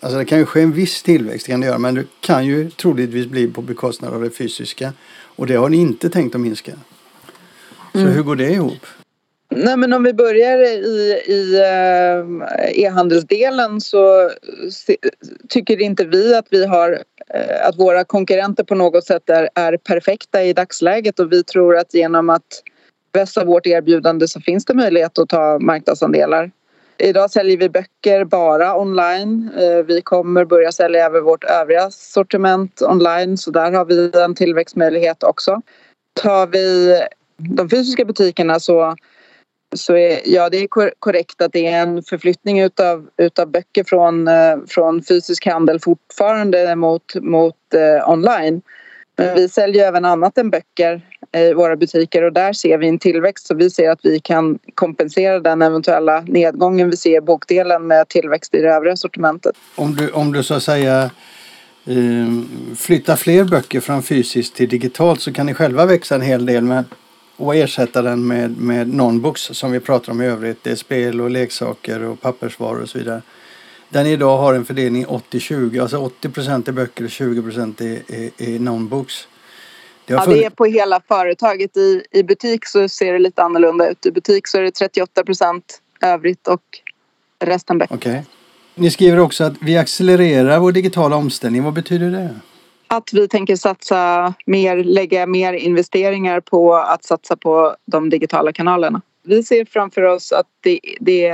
Alltså 0.00 0.18
det 0.18 0.24
kan 0.24 0.38
ju 0.38 0.46
ske 0.46 0.62
en 0.62 0.72
viss 0.72 1.02
tillväxt, 1.02 1.46
det 1.46 1.52
kan 1.52 1.60
det 1.60 1.66
göra, 1.66 1.78
men 1.78 1.94
det 1.94 2.04
kan 2.20 2.46
ju 2.46 2.70
troligtvis 2.70 3.26
bli 3.26 3.48
på 3.48 3.62
bekostnad 3.62 4.14
av 4.14 4.22
det 4.22 4.30
fysiska. 4.30 4.92
Och 5.36 5.46
det 5.46 5.54
har 5.54 5.68
ni 5.68 5.76
inte 5.76 6.10
tänkt 6.10 6.34
att 6.34 6.40
minska. 6.40 6.72
Så 7.92 7.98
mm. 7.98 8.12
hur 8.12 8.22
går 8.22 8.36
det 8.36 8.50
ihop? 8.50 8.86
Nej, 9.58 9.76
men 9.76 9.92
om 9.92 10.02
vi 10.02 10.12
börjar 10.12 10.58
i, 10.58 11.22
i 11.26 11.58
eh, 11.60 12.84
e-handelsdelen 12.84 13.80
så 13.80 14.30
tycker 15.48 15.82
inte 15.82 16.04
vi 16.04 16.34
att 16.34 16.46
vi 16.50 16.66
har 16.66 16.92
eh, 17.34 17.68
att 17.68 17.78
våra 17.78 18.04
konkurrenter 18.04 18.64
på 18.64 18.74
något 18.74 19.04
sätt 19.04 19.30
är, 19.30 19.48
är 19.54 19.76
perfekta 19.76 20.42
i 20.42 20.52
dagsläget 20.52 21.20
och 21.20 21.32
vi 21.32 21.44
tror 21.44 21.76
att 21.76 21.94
genom 21.94 22.30
att 22.30 22.62
vässa 23.12 23.44
vårt 23.44 23.66
erbjudande 23.66 24.28
så 24.28 24.40
finns 24.40 24.64
det 24.64 24.74
möjlighet 24.74 25.18
att 25.18 25.28
ta 25.28 25.58
marknadsandelar. 25.58 26.50
Idag 26.98 27.30
säljer 27.30 27.56
vi 27.56 27.68
böcker 27.68 28.24
bara 28.24 28.80
online. 28.80 29.50
Eh, 29.58 29.84
vi 29.84 30.02
kommer 30.02 30.44
börja 30.44 30.72
sälja 30.72 31.06
över 31.06 31.20
vårt 31.20 31.44
övriga 31.44 31.90
sortiment 31.90 32.82
online 32.82 33.36
så 33.36 33.50
där 33.50 33.72
har 33.72 33.84
vi 33.84 34.10
en 34.24 34.34
tillväxtmöjlighet 34.34 35.22
också. 35.22 35.62
Tar 36.12 36.46
vi 36.46 36.96
de 37.36 37.70
fysiska 37.70 38.04
butikerna 38.04 38.60
så 38.60 38.96
så 39.76 39.96
är, 39.96 40.20
ja, 40.24 40.48
det 40.48 40.56
är 40.56 40.94
korrekt 40.98 41.42
att 41.42 41.52
det 41.52 41.66
är 41.66 41.82
en 41.82 42.02
förflyttning 42.02 42.60
utav, 42.60 43.06
utav 43.16 43.50
böcker 43.50 43.84
från, 43.84 44.28
eh, 44.28 44.56
från 44.68 45.02
fysisk 45.02 45.46
handel 45.46 45.80
fortfarande 45.80 46.76
mot, 46.76 47.14
mot 47.14 47.74
eh, 47.74 48.10
online. 48.10 48.62
Men 49.18 49.34
vi 49.34 49.48
säljer 49.48 49.88
även 49.88 50.04
annat 50.04 50.38
än 50.38 50.50
böcker 50.50 51.00
i 51.36 51.52
våra 51.52 51.76
butiker 51.76 52.22
och 52.22 52.32
där 52.32 52.52
ser 52.52 52.78
vi 52.78 52.88
en 52.88 52.98
tillväxt 52.98 53.46
så 53.46 53.54
vi 53.54 53.70
ser 53.70 53.90
att 53.90 54.00
vi 54.02 54.20
kan 54.20 54.58
kompensera 54.74 55.40
den 55.40 55.62
eventuella 55.62 56.20
nedgången 56.20 56.90
vi 56.90 56.96
ser 56.96 57.16
i 57.16 57.20
bokdelen 57.20 57.86
med 57.86 58.08
tillväxt 58.08 58.54
i 58.54 58.62
det 58.62 58.68
övriga 58.68 58.96
sortimentet. 58.96 59.56
Om 59.74 59.96
du, 59.96 60.10
om 60.10 60.32
du 60.32 60.42
så 60.42 60.54
att 60.54 60.62
säga 60.62 61.10
eh, 61.86 62.26
flyttar 62.76 63.16
fler 63.16 63.44
böcker 63.44 63.80
från 63.80 64.02
fysiskt 64.02 64.56
till 64.56 64.68
digitalt 64.68 65.20
så 65.20 65.32
kan 65.32 65.46
ni 65.46 65.54
själva 65.54 65.86
växa 65.86 66.14
en 66.14 66.22
hel 66.22 66.46
del 66.46 66.64
men 66.64 66.84
och 67.36 67.56
ersätta 67.56 68.02
den 68.02 68.26
med, 68.26 68.58
med 68.58 68.88
non-books 68.88 69.52
som 69.52 69.72
vi 69.72 69.80
pratar 69.80 70.12
om 70.12 70.22
i 70.22 70.26
övrigt. 70.26 70.64
Det 70.64 70.70
är 70.70 70.76
spel 70.76 71.20
och 71.20 71.30
leksaker 71.30 72.02
och 72.02 72.20
pappersvaror 72.20 72.82
och 72.82 72.88
så 72.88 72.98
vidare. 72.98 73.22
Den 73.88 74.06
idag 74.06 74.38
har 74.38 74.54
en 74.54 74.64
fördelning 74.64 75.06
80-20, 75.06 75.82
alltså 75.82 75.98
80 75.98 76.28
procent 76.28 76.68
är 76.68 76.72
böcker 76.72 77.04
och 77.04 77.10
20 77.10 77.42
procent 77.42 77.80
är, 77.80 78.02
är, 78.08 78.30
är 78.36 78.58
non-books. 78.58 79.26
Det, 80.04 80.14
ja, 80.14 80.26
det 80.26 80.44
är 80.44 80.50
på 80.50 80.64
hela 80.64 81.00
företaget. 81.08 81.76
I, 81.76 82.04
I 82.10 82.22
butik 82.22 82.66
så 82.66 82.88
ser 82.88 83.12
det 83.12 83.18
lite 83.18 83.42
annorlunda 83.42 83.88
ut. 83.88 84.06
I 84.06 84.10
butik 84.10 84.46
så 84.46 84.58
är 84.58 84.62
det 84.62 84.70
38 84.70 85.24
procent 85.24 85.80
övrigt 86.02 86.48
och 86.48 86.62
resten 87.44 87.78
böcker. 87.78 87.94
Okay. 87.94 88.20
Ni 88.74 88.90
skriver 88.90 89.18
också 89.18 89.44
att 89.44 89.54
vi 89.60 89.78
accelererar 89.78 90.58
vår 90.58 90.72
digitala 90.72 91.16
omställning. 91.16 91.64
Vad 91.64 91.72
betyder 91.72 92.10
det? 92.10 92.34
Att 92.88 93.12
vi 93.12 93.28
tänker 93.28 93.56
satsa 93.56 94.34
mer, 94.46 94.76
lägga 94.76 95.26
mer 95.26 95.52
investeringar 95.52 96.40
på 96.40 96.74
att 96.74 97.04
satsa 97.04 97.36
på 97.36 97.76
de 97.86 98.10
digitala 98.10 98.52
kanalerna. 98.52 99.02
Vi 99.22 99.42
ser 99.42 99.64
framför 99.64 100.02
oss 100.02 100.32
att 100.32 100.46
det, 100.60 100.80
det 101.00 101.32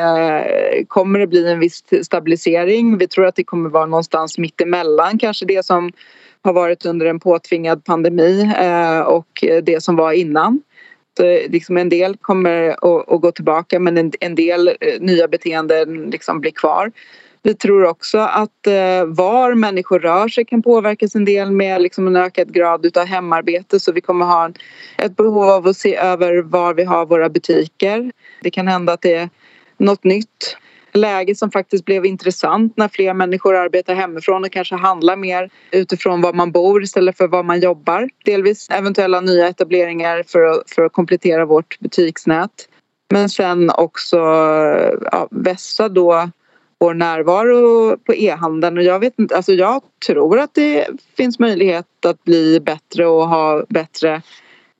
kommer 0.88 1.21
att 1.21 1.30
bli 1.30 1.52
en 1.52 1.61
viss 1.61 1.85
stabilisering. 2.02 2.99
Vi 2.99 3.09
tror 3.09 3.26
att 3.26 3.37
det 3.37 3.44
kommer 3.44 3.71
vara 3.71 3.87
någonstans 3.87 4.38
mittemellan 4.38 5.18
kanske 5.18 5.47
det 5.47 5.66
som 5.66 5.90
har 6.42 6.52
varit 6.52 6.87
under 6.87 7.06
en 7.06 7.21
påtvingad 7.21 7.85
pandemi 7.85 8.52
eh, 8.59 9.00
och 9.00 9.44
det 9.62 9.82
som 9.82 9.97
var 9.97 10.12
innan. 10.12 10.62
Så 11.16 11.23
liksom 11.49 11.76
en 11.76 11.88
del 11.88 12.16
kommer 12.16 12.68
att, 12.68 13.21
gå 13.21 13.32
tillbaka 13.32 13.80
men 13.80 14.12
en, 14.21 14.35
del 14.35 14.68
eh, 14.68 15.00
nya 15.00 15.28
beteenden 15.28 16.11
liksom 16.11 16.40
blir 16.40 16.50
kvar. 16.50 16.92
Vi 17.44 17.54
tror 17.54 17.84
också 17.84 18.18
att 18.18 18.66
eh, 18.66 19.04
var 19.06 19.54
människor 19.54 19.99
rör 19.99 20.28
sig 20.28 20.44
kan 20.44 20.62
påverkas 20.62 21.14
en 21.14 21.25
del 21.25 21.50
med 21.50 21.82
liksom 21.82 22.06
en 22.06 22.16
ökad 22.16 22.54
grad 22.54 22.87
utav 22.87 23.06
hemarbete 23.06 23.80
så 23.80 23.92
vi 23.92 24.00
kommer 24.00 24.26
ha 24.26 24.44
en, 24.44 24.54
ett 24.99 25.16
behov 25.16 25.50
av 25.50 25.66
att 25.66 25.76
se 25.76 25.96
över 25.96 26.42
var 26.42 26.75
vi 26.75 26.84
har 26.84 27.06
våra 27.06 27.28
butiker. 27.28 28.12
Det 28.42 28.50
kan 28.50 28.68
hända 28.68 28.92
att 28.92 29.02
det 29.02 29.14
är 29.14 29.30
något 29.78 30.04
nytt 30.04 30.56
läge 30.92 31.34
som 31.34 31.50
faktiskt 31.50 31.84
blev 31.84 32.06
intressant 32.06 32.76
när 32.76 32.88
fler 32.88 33.14
människor 33.14 33.54
arbetar 33.54 33.94
hemifrån 33.94 34.44
och 34.44 34.52
kanske 34.52 34.76
handlar 34.76 35.16
mer 35.16 35.50
utifrån 35.70 36.20
var 36.20 36.32
man 36.32 36.52
bor 36.52 36.82
istället 36.82 37.16
för 37.16 37.28
var 37.28 37.42
man 37.42 37.61
jobbar. 37.61 38.08
Delvis 38.25 38.70
eventuella 38.70 39.20
nya 39.20 39.49
etableringar 39.49 40.22
för 40.26 40.42
att, 40.42 40.70
för 40.70 40.82
att 40.82 40.92
komplettera 40.92 41.44
vårt 41.44 41.78
butiksnät. 41.80 42.68
Men 43.11 43.28
sen 43.28 43.70
också 43.70 44.16
ja, 45.12 45.28
vässa 45.30 45.88
då 45.88 46.30
vår 46.82 46.94
närvaro 46.94 47.96
på 47.96 48.14
e-handeln 48.14 48.78
och 48.78 48.84
jag 48.84 49.00
vet 49.00 49.18
inte, 49.18 49.36
alltså 49.36 49.52
jag 49.52 49.82
tror 50.06 50.38
att 50.38 50.54
det 50.54 50.88
finns 51.16 51.38
möjlighet 51.38 52.06
att 52.06 52.24
bli 52.24 52.60
bättre 52.60 53.06
och 53.06 53.28
ha 53.28 53.64
bättre 53.68 54.22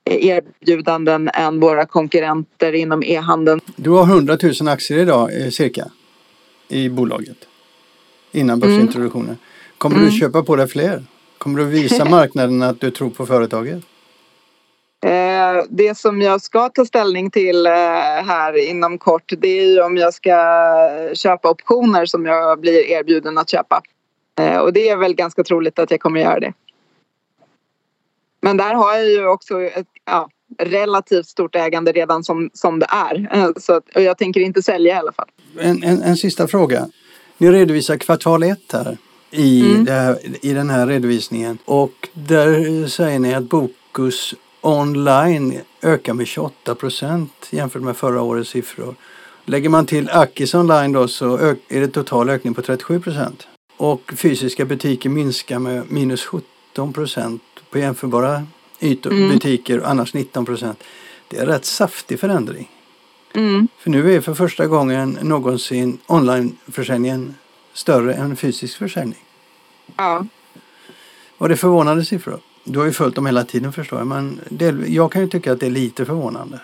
erbjudanden 0.05 1.29
än 1.33 1.59
våra 1.59 1.85
konkurrenter 1.85 2.73
inom 2.73 3.03
e-handeln. 3.03 3.61
Du 3.75 3.89
har 3.89 4.03
100 4.03 4.37
000 4.61 4.67
aktier 4.67 4.99
idag 4.99 5.41
eh, 5.41 5.49
cirka 5.49 5.85
i 6.67 6.89
bolaget 6.89 7.37
innan 8.31 8.59
börsintroduktionen. 8.59 9.25
Mm. 9.25 9.37
Kommer 9.77 9.95
mm. 9.95 10.09
du 10.09 10.15
köpa 10.15 10.43
på 10.43 10.55
dig 10.55 10.67
fler? 10.67 11.03
Kommer 11.37 11.59
du 11.59 11.65
visa 11.65 12.05
marknaden 12.09 12.61
att 12.61 12.81
du 12.81 12.91
tror 12.91 13.09
på 13.09 13.25
företaget? 13.25 13.83
Eh, 15.03 15.63
det 15.69 15.97
som 15.97 16.21
jag 16.21 16.41
ska 16.41 16.69
ta 16.69 16.85
ställning 16.85 17.31
till 17.31 17.65
eh, 17.65 17.71
här 18.25 18.69
inom 18.69 18.97
kort 18.97 19.33
det 19.37 19.47
är 19.47 19.65
ju 19.65 19.81
om 19.81 19.97
jag 19.97 20.13
ska 20.13 20.35
köpa 21.13 21.49
optioner 21.49 22.05
som 22.05 22.25
jag 22.25 22.59
blir 22.59 22.89
erbjuden 22.89 23.37
att 23.37 23.49
köpa. 23.49 23.81
Eh, 24.39 24.57
och 24.57 24.73
det 24.73 24.89
är 24.89 24.97
väl 24.97 25.13
ganska 25.13 25.43
troligt 25.43 25.79
att 25.79 25.91
jag 25.91 25.99
kommer 25.99 26.21
göra 26.21 26.39
det. 26.39 26.53
Men 28.41 28.57
där 28.57 28.73
har 28.73 28.95
jag 28.97 29.09
ju 29.09 29.27
också 29.27 29.61
ett 29.61 29.87
ja, 30.05 30.29
relativt 30.57 31.27
stort 31.27 31.55
ägande 31.55 31.91
redan 31.91 32.23
som, 32.23 32.49
som 32.53 32.79
det 32.79 32.87
är. 32.89 33.53
Så, 33.59 33.81
och 33.95 34.01
jag 34.01 34.17
tänker 34.17 34.41
inte 34.41 34.63
sälja 34.63 34.95
i 34.95 34.97
alla 34.97 35.11
fall. 35.11 35.27
En, 35.59 35.83
en, 35.83 36.01
en 36.01 36.17
sista 36.17 36.47
fråga. 36.47 36.89
Ni 37.37 37.51
redovisar 37.51 37.97
kvartal 37.97 38.43
ett 38.43 38.71
här 38.73 38.97
i, 39.31 39.61
mm. 39.61 39.87
här, 39.87 40.17
i 40.45 40.53
den 40.53 40.69
här 40.69 40.87
redovisningen 40.87 41.57
och 41.65 42.09
där 42.13 42.87
säger 42.87 43.19
ni 43.19 43.33
att 43.33 43.43
Bokus 43.43 44.35
online 44.65 45.61
ökar 45.81 46.13
med 46.13 46.27
28 46.27 46.75
procent 46.75 47.47
jämfört 47.49 47.81
med 47.81 47.97
förra 47.97 48.21
årets 48.21 48.49
siffror. 48.49 48.95
Lägger 49.45 49.69
man 49.69 49.85
till 49.85 50.09
Akis 50.09 50.53
online 50.53 50.91
då 50.91 51.07
så 51.07 51.37
är 51.67 51.79
det 51.79 51.87
total 51.87 52.29
ökning 52.29 52.53
på 52.53 52.61
37 52.61 52.99
procent. 52.99 53.47
Och 53.77 54.13
fysiska 54.17 54.65
butiker 54.65 55.09
minskar 55.09 55.59
med 55.59 55.91
minus 55.91 56.25
17 56.25 56.93
procent 56.93 57.41
på 57.69 57.77
jämförbara 57.77 58.47
ytor, 58.79 59.11
mm. 59.11 59.29
butiker 59.29 59.81
annars 59.85 60.13
19 60.13 60.45
procent. 60.45 60.83
Det 61.27 61.37
är 61.37 61.41
en 61.41 61.47
rätt 61.47 61.65
saftig 61.65 62.19
förändring. 62.19 62.69
Mm. 63.33 63.67
För 63.77 63.89
nu 63.89 64.15
är 64.15 64.21
för 64.21 64.33
första 64.33 64.67
gången 64.67 65.17
någonsin 65.21 65.97
onlineförsäljningen 66.07 67.35
större 67.73 68.13
än 68.13 68.35
fysisk 68.35 68.77
försäljning. 68.77 69.23
Ja. 69.97 70.25
Var 71.37 71.49
det 71.49 71.57
förvånande 71.57 72.05
siffror? 72.05 72.39
Du 72.63 72.79
har 72.79 72.85
ju 72.85 72.91
följt 72.91 73.15
dem 73.15 73.25
hela 73.25 73.43
tiden 73.43 73.73
förstår 73.73 73.99
jag, 73.99 74.07
men 74.07 74.39
det, 74.49 74.75
jag 74.87 75.11
kan 75.11 75.21
ju 75.21 75.27
tycka 75.27 75.51
att 75.51 75.59
det 75.59 75.65
är 75.65 75.69
lite 75.69 76.05
förvånande. 76.05 76.59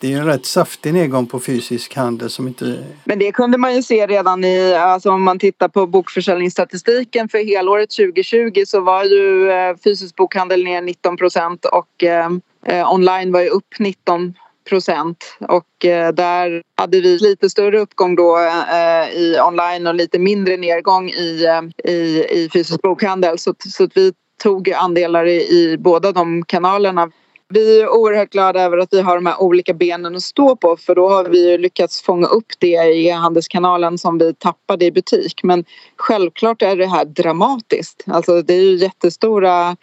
Det 0.00 0.06
är 0.06 0.10
ju 0.10 0.18
en 0.18 0.26
rätt 0.26 0.46
saftig 0.46 0.94
nedgång 0.94 1.26
på 1.26 1.40
fysisk 1.40 1.94
handel 1.94 2.30
som 2.30 2.48
inte... 2.48 2.84
Men 3.04 3.18
det 3.18 3.32
kunde 3.32 3.58
man 3.58 3.74
ju 3.74 3.82
se 3.82 4.06
redan 4.06 4.44
i, 4.44 4.74
alltså 4.74 5.10
om 5.10 5.22
man 5.22 5.38
tittar 5.38 5.68
på 5.68 5.86
bokförsäljningsstatistiken 5.86 7.28
för 7.28 7.38
helåret 7.38 7.90
2020 7.90 8.62
så 8.66 8.80
var 8.80 9.04
ju 9.04 9.50
eh, 9.50 9.76
fysisk 9.84 10.16
bokhandel 10.16 10.64
ner 10.64 10.82
19 10.82 11.16
procent 11.16 11.64
och 11.64 12.04
eh, 12.04 12.30
eh, 12.66 12.92
online 12.92 13.32
var 13.32 13.40
ju 13.40 13.48
upp 13.48 13.78
19 13.78 14.34
procent 14.68 15.36
och 15.40 15.84
eh, 15.84 16.12
där 16.12 16.62
hade 16.76 17.00
vi 17.00 17.18
lite 17.18 17.50
större 17.50 17.80
uppgång 17.80 18.16
då 18.16 18.38
eh, 18.72 19.16
i 19.16 19.38
online 19.40 19.86
och 19.86 19.94
lite 19.94 20.18
mindre 20.18 20.56
nedgång 20.56 21.10
i, 21.10 21.44
eh, 21.44 21.92
i, 21.92 22.26
i 22.30 22.50
fysisk 22.52 22.82
bokhandel 22.82 23.38
så, 23.38 23.54
så 23.58 23.84
att 23.84 23.96
vi 23.96 24.12
tog 24.44 24.70
andelar 24.70 25.26
i, 25.26 25.36
i 25.36 25.76
båda 25.78 26.12
de 26.12 26.44
kanalerna. 26.44 27.10
Vi 27.48 27.80
är 27.80 27.88
oerhört 27.88 28.30
glada 28.30 28.62
över 28.62 28.78
att 28.78 28.92
vi 28.92 29.00
har 29.00 29.14
de 29.14 29.26
här 29.26 29.42
olika 29.42 29.74
benen 29.74 30.16
att 30.16 30.22
stå 30.22 30.56
på 30.56 30.76
för 30.76 30.94
då 30.94 31.08
har 31.08 31.24
vi 31.24 31.58
lyckats 31.58 32.02
fånga 32.02 32.26
upp 32.26 32.52
det 32.58 32.66
i 32.66 33.08
e-handelskanalen 33.08 33.98
som 33.98 34.18
vi 34.18 34.34
tappade 34.34 34.84
i 34.84 34.92
butik. 34.92 35.40
Men 35.42 35.64
självklart 35.96 36.62
är 36.62 36.76
det 36.76 36.86
här 36.86 37.04
dramatiskt. 37.04 38.04
Alltså 38.06 38.42
det 38.42 38.54
är 38.54 38.62
ju 38.62 38.76
jättestora 38.76 39.76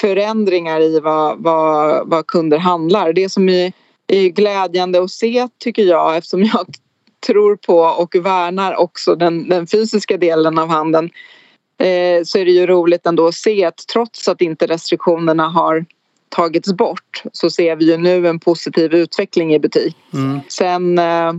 förändringar 0.00 0.80
i 0.80 1.00
vad, 1.00 1.42
vad, 1.42 2.08
vad 2.08 2.26
kunder 2.26 2.58
handlar. 2.58 3.12
Det 3.12 3.28
som 3.28 3.48
är, 3.48 3.72
är 4.06 4.28
glädjande 4.28 5.02
att 5.02 5.10
se 5.10 5.48
tycker 5.58 5.82
jag 5.82 6.16
eftersom 6.16 6.42
jag 6.42 6.66
tror 7.26 7.56
på 7.56 7.78
och 7.78 8.14
värnar 8.14 8.76
också 8.76 9.14
den, 9.14 9.48
den 9.48 9.66
fysiska 9.66 10.16
delen 10.16 10.58
av 10.58 10.68
handeln 10.68 11.10
eh, 11.80 12.22
så 12.24 12.38
är 12.38 12.44
det 12.44 12.50
ju 12.50 12.66
roligt 12.66 13.06
ändå 13.06 13.26
att 13.26 13.34
se 13.34 13.64
att 13.64 13.84
trots 13.92 14.28
att 14.28 14.40
inte 14.40 14.66
restriktionerna 14.66 15.48
har 15.48 15.84
tagits 16.28 16.72
bort 16.72 17.22
så 17.32 17.50
ser 17.50 17.76
vi 17.76 17.84
ju 17.84 17.96
nu 17.96 18.28
en 18.28 18.40
positiv 18.40 18.94
utveckling 18.94 19.54
i 19.54 19.58
butik. 19.58 19.96
Mm. 20.12 20.40
Sen, 20.48 20.98
eh, 20.98 21.32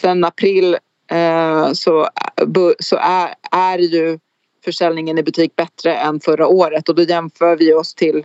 sen 0.00 0.24
april 0.24 0.76
eh, 1.10 1.72
så, 1.72 2.08
så 2.78 2.96
är, 2.96 3.34
är 3.50 3.78
ju 3.78 4.18
försäljningen 4.64 5.18
i 5.18 5.22
butik 5.22 5.56
bättre 5.56 5.96
än 5.96 6.20
förra 6.20 6.46
året 6.46 6.88
och 6.88 6.94
då 6.94 7.02
jämför 7.02 7.56
vi 7.56 7.74
oss 7.74 7.94
till 7.94 8.24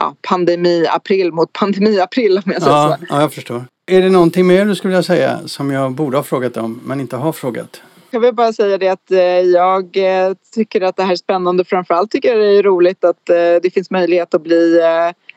ja, 0.00 0.14
pandemi-april 0.22 1.32
mot 1.32 1.52
pandemi-april 1.52 2.42
om 2.44 2.52
jag 2.52 2.62
säger 2.62 2.76
ja, 2.76 2.96
så. 2.98 3.06
Ja, 3.08 3.20
jag 3.20 3.32
förstår. 3.32 3.64
Är 3.86 4.02
det 4.02 4.10
någonting 4.10 4.46
mer 4.46 4.64
du 4.64 4.74
skulle 4.74 4.90
vilja 4.90 5.02
säga 5.02 5.40
som 5.46 5.70
jag 5.70 5.92
borde 5.92 6.16
ha 6.16 6.24
frågat 6.24 6.56
om 6.56 6.80
men 6.84 7.00
inte 7.00 7.16
har 7.16 7.32
frågat? 7.32 7.82
Jag 8.10 8.20
vill 8.20 8.34
bara 8.34 8.52
säga 8.52 8.78
det 8.78 8.88
att 8.88 9.10
eh, 9.10 9.18
jag 9.40 9.96
eh, 9.96 10.34
tycker 10.54 10.80
att 10.80 10.96
det 10.96 11.02
här 11.02 11.12
är 11.12 11.16
spännande. 11.16 11.64
Framförallt 11.64 12.10
tycker 12.10 12.28
jag 12.28 12.38
det 12.38 12.58
är 12.58 12.62
roligt 12.62 13.04
att 13.04 13.30
eh, 13.30 13.34
det 13.62 13.74
finns 13.74 13.90
möjlighet 13.90 14.34
att 14.34 14.42
bli 14.42 14.80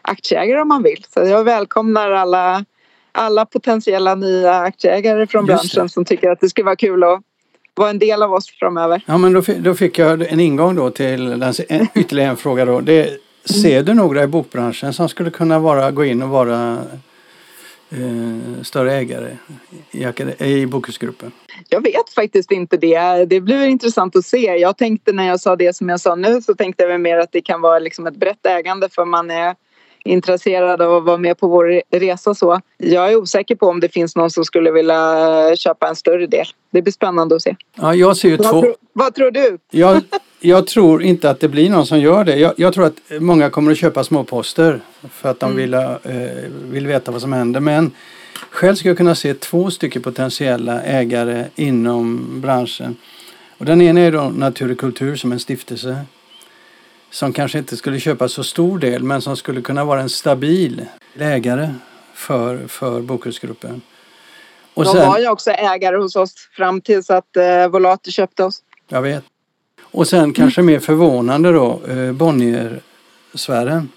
aktieägare 0.01 0.61
om 0.61 0.67
man 0.67 0.83
vill. 0.83 1.05
Så 1.13 1.19
jag 1.19 1.43
välkomnar 1.43 2.11
alla, 2.11 2.65
alla 3.11 3.45
potentiella 3.45 4.15
nya 4.15 4.53
aktieägare 4.53 5.27
från 5.27 5.45
branschen 5.45 5.89
som 5.89 6.05
tycker 6.05 6.31
att 6.31 6.39
det 6.39 6.49
skulle 6.49 6.65
vara 6.65 6.75
kul 6.75 7.03
att 7.03 7.19
vara 7.75 7.89
en 7.89 7.99
del 7.99 8.23
av 8.23 8.33
oss 8.33 8.49
framöver. 8.59 9.01
Ja 9.05 9.17
men 9.17 9.33
då, 9.33 9.41
då 9.59 9.73
fick 9.73 9.99
jag 9.99 10.31
en 10.31 10.39
ingång 10.39 10.75
då 10.75 10.89
till 10.89 11.39
den, 11.39 11.53
ytterligare 11.95 12.29
en 12.29 12.37
fråga 12.37 12.65
då. 12.65 12.81
Det, 12.81 13.09
ser 13.45 13.83
du 13.83 13.93
några 13.93 14.23
i 14.23 14.27
bokbranschen 14.27 14.93
som 14.93 15.09
skulle 15.09 15.29
kunna 15.29 15.59
vara, 15.59 15.91
gå 15.91 16.05
in 16.05 16.21
och 16.21 16.29
vara 16.29 16.77
eh, 17.93 18.63
större 18.63 18.93
ägare 18.93 19.37
i, 19.91 20.03
eh, 20.03 20.47
i 20.47 20.67
Bokusgruppen? 20.67 21.31
Jag 21.69 21.81
vet 21.81 22.09
faktiskt 22.15 22.51
inte 22.51 22.77
det. 22.77 23.25
Det 23.25 23.41
blir 23.41 23.67
intressant 23.67 24.15
att 24.15 24.25
se. 24.25 24.37
Jag 24.37 24.77
tänkte 24.77 25.13
när 25.13 25.27
jag 25.27 25.39
sa 25.39 25.55
det 25.55 25.75
som 25.75 25.89
jag 25.89 25.99
sa 25.99 26.15
nu 26.15 26.41
så 26.41 26.55
tänkte 26.55 26.83
jag 26.83 27.01
mer 27.01 27.17
att 27.17 27.31
det 27.31 27.41
kan 27.41 27.61
vara 27.61 27.79
liksom 27.79 28.07
ett 28.07 28.15
brett 28.15 28.45
ägande 28.45 28.89
för 28.89 29.05
man 29.05 29.31
är 29.31 29.55
intresserad 30.03 30.81
av 30.81 30.95
att 30.95 31.03
vara 31.03 31.17
med 31.17 31.37
på 31.37 31.47
vår 31.47 31.81
resa 31.91 32.35
så. 32.35 32.61
Jag 32.77 33.11
är 33.11 33.15
osäker 33.15 33.55
på 33.55 33.67
om 33.67 33.79
det 33.79 33.89
finns 33.89 34.15
någon 34.15 34.29
som 34.29 34.45
skulle 34.45 34.71
vilja 34.71 35.55
köpa 35.55 35.87
en 35.87 35.95
större 35.95 36.27
del. 36.27 36.45
Det 36.71 36.81
blir 36.81 36.93
spännande 36.93 37.35
att 37.35 37.41
se. 37.41 37.55
Ja, 37.75 37.95
jag 37.95 38.17
ser 38.17 38.29
ju 38.29 38.37
vad 38.37 38.51
två... 38.51 38.61
Tro, 38.61 38.75
vad 38.93 39.15
tror 39.15 39.31
du? 39.31 39.57
Jag, 39.71 40.01
jag, 40.39 40.67
tror 40.67 41.03
inte 41.03 41.29
att 41.29 41.39
det 41.39 41.47
blir 41.47 41.69
någon 41.69 41.85
som 41.85 41.99
gör 41.99 42.23
det. 42.23 42.35
Jag, 42.35 42.53
jag 42.57 42.73
tror 42.73 42.85
att 42.85 43.01
många 43.19 43.49
kommer 43.49 43.71
att 43.71 43.77
köpa 43.77 44.03
småposter 44.03 44.81
för 45.11 45.29
att 45.29 45.39
de 45.39 45.51
mm. 45.51 45.57
vill, 45.57 45.73
eh, 45.73 45.91
vill 46.71 46.87
veta 46.87 47.11
vad 47.11 47.21
som 47.21 47.33
händer. 47.33 47.59
Men 47.59 47.91
själv 48.49 48.75
skulle 48.75 48.89
jag 48.89 48.97
kunna 48.97 49.15
se 49.15 49.33
två 49.33 49.71
stycken 49.71 50.01
potentiella 50.01 50.81
ägare 50.81 51.45
inom 51.55 52.27
branschen. 52.41 52.95
Och 53.57 53.65
den 53.65 53.81
ena 53.81 53.99
är 53.99 54.11
då 54.11 54.21
Natur 54.21 54.71
och 54.71 54.77
kultur 54.77 55.15
som 55.15 55.31
en 55.31 55.39
stiftelse 55.39 55.97
som 57.13 57.33
kanske 57.33 57.57
inte 57.57 57.77
skulle 57.77 57.99
köpa 57.99 58.29
så 58.29 58.43
stor 58.43 58.79
del 58.79 59.03
men 59.03 59.21
som 59.21 59.37
skulle 59.37 59.61
kunna 59.61 59.85
vara 59.85 60.01
en 60.01 60.09
stabil 60.09 60.85
ägare 61.19 61.73
för, 62.13 62.67
för 62.67 63.01
Bokhusgruppen. 63.01 63.81
Och 64.73 64.85
De 64.85 64.97
var 64.97 65.19
ju 65.19 65.29
också 65.29 65.51
ägare 65.51 65.97
hos 65.97 66.15
oss 66.15 66.33
fram 66.51 66.81
tills 66.81 67.09
att 67.09 67.37
eh, 67.37 67.67
Volater 67.67 68.11
köpte 68.11 68.43
oss. 68.43 68.61
Jag 68.87 69.01
vet. 69.01 69.23
Och 69.81 70.07
sen 70.07 70.19
mm. 70.19 70.33
kanske 70.33 70.61
mer 70.61 70.79
förvånande 70.79 71.51
då 71.51 71.81
eh, 71.87 72.11
Bonniersfären. 72.11 73.89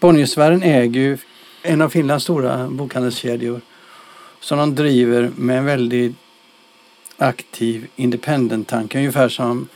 Bonniersfären 0.00 0.62
äger 0.62 1.00
ju 1.00 1.18
en 1.62 1.82
av 1.82 1.88
Finlands 1.88 2.24
stora 2.24 2.68
bokhandelskedjor 2.68 3.60
som 4.40 4.58
de 4.58 4.74
driver 4.74 5.30
med 5.36 5.58
en 5.58 5.64
väldigt 5.64 6.16
aktiv 7.16 7.86
independent-tanke. 7.96 8.98
Ungefär 8.98 9.28
som 9.28 9.68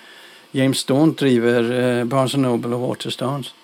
James 0.53 0.79
Stone 0.79 1.13
driver 1.13 1.81
eh, 1.81 2.05
Barnes 2.05 2.37
Noble 2.37 2.75
och 2.75 2.81
Waterstones. 2.81 3.55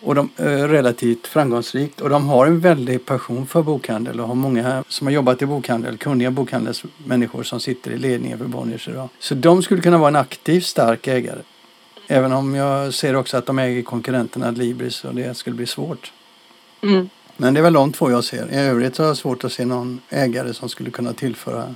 Och 0.00 0.14
de 0.14 0.30
är 0.36 0.68
relativt 0.68 1.26
framgångsrikt 1.26 2.00
och 2.00 2.08
de 2.08 2.28
har 2.28 2.46
en 2.46 2.60
väldig 2.60 3.06
passion 3.06 3.46
för 3.46 3.62
bokhandel 3.62 4.20
och 4.20 4.28
har 4.28 4.34
många 4.34 4.84
som 4.88 5.06
har 5.06 5.14
jobbat 5.14 5.42
i 5.42 5.46
bokhandel, 5.46 5.98
kunniga 5.98 6.30
bokhandelsmänniskor 6.30 7.42
som 7.42 7.60
sitter 7.60 7.90
i 7.90 7.98
ledningen 7.98 8.38
för 8.38 8.44
Bonniers 8.44 8.88
idag. 8.88 9.08
Så 9.18 9.34
de 9.34 9.62
skulle 9.62 9.80
kunna 9.80 9.98
vara 9.98 10.08
en 10.08 10.16
aktiv, 10.16 10.60
stark 10.60 11.06
ägare. 11.06 11.40
Även 12.06 12.32
om 12.32 12.54
jag 12.54 12.94
ser 12.94 13.16
också 13.16 13.36
att 13.36 13.46
de 13.46 13.58
äger 13.58 13.82
konkurrenterna 13.82 14.50
Libris 14.50 15.04
och 15.04 15.14
det 15.14 15.36
skulle 15.36 15.56
bli 15.56 15.66
svårt. 15.66 16.12
Mm. 16.82 17.08
Men 17.36 17.54
det 17.54 17.60
är 17.60 17.62
väl 17.62 17.72
de 17.72 17.92
två 17.92 18.10
jag 18.10 18.24
ser. 18.24 18.52
I 18.52 18.56
övrigt 18.56 18.98
har 18.98 19.06
jag 19.06 19.16
svårt 19.16 19.44
att 19.44 19.52
se 19.52 19.64
någon 19.64 20.00
ägare 20.08 20.54
som 20.54 20.68
skulle 20.68 20.90
kunna 20.90 21.12
tillföra 21.12 21.74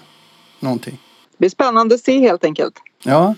någonting. 0.61 0.99
Det 1.31 1.39
blir 1.39 1.51
spännande 1.51 1.95
att 1.95 2.01
se 2.01 2.19
helt 2.19 2.45
enkelt. 2.45 2.75
Ja, 3.03 3.35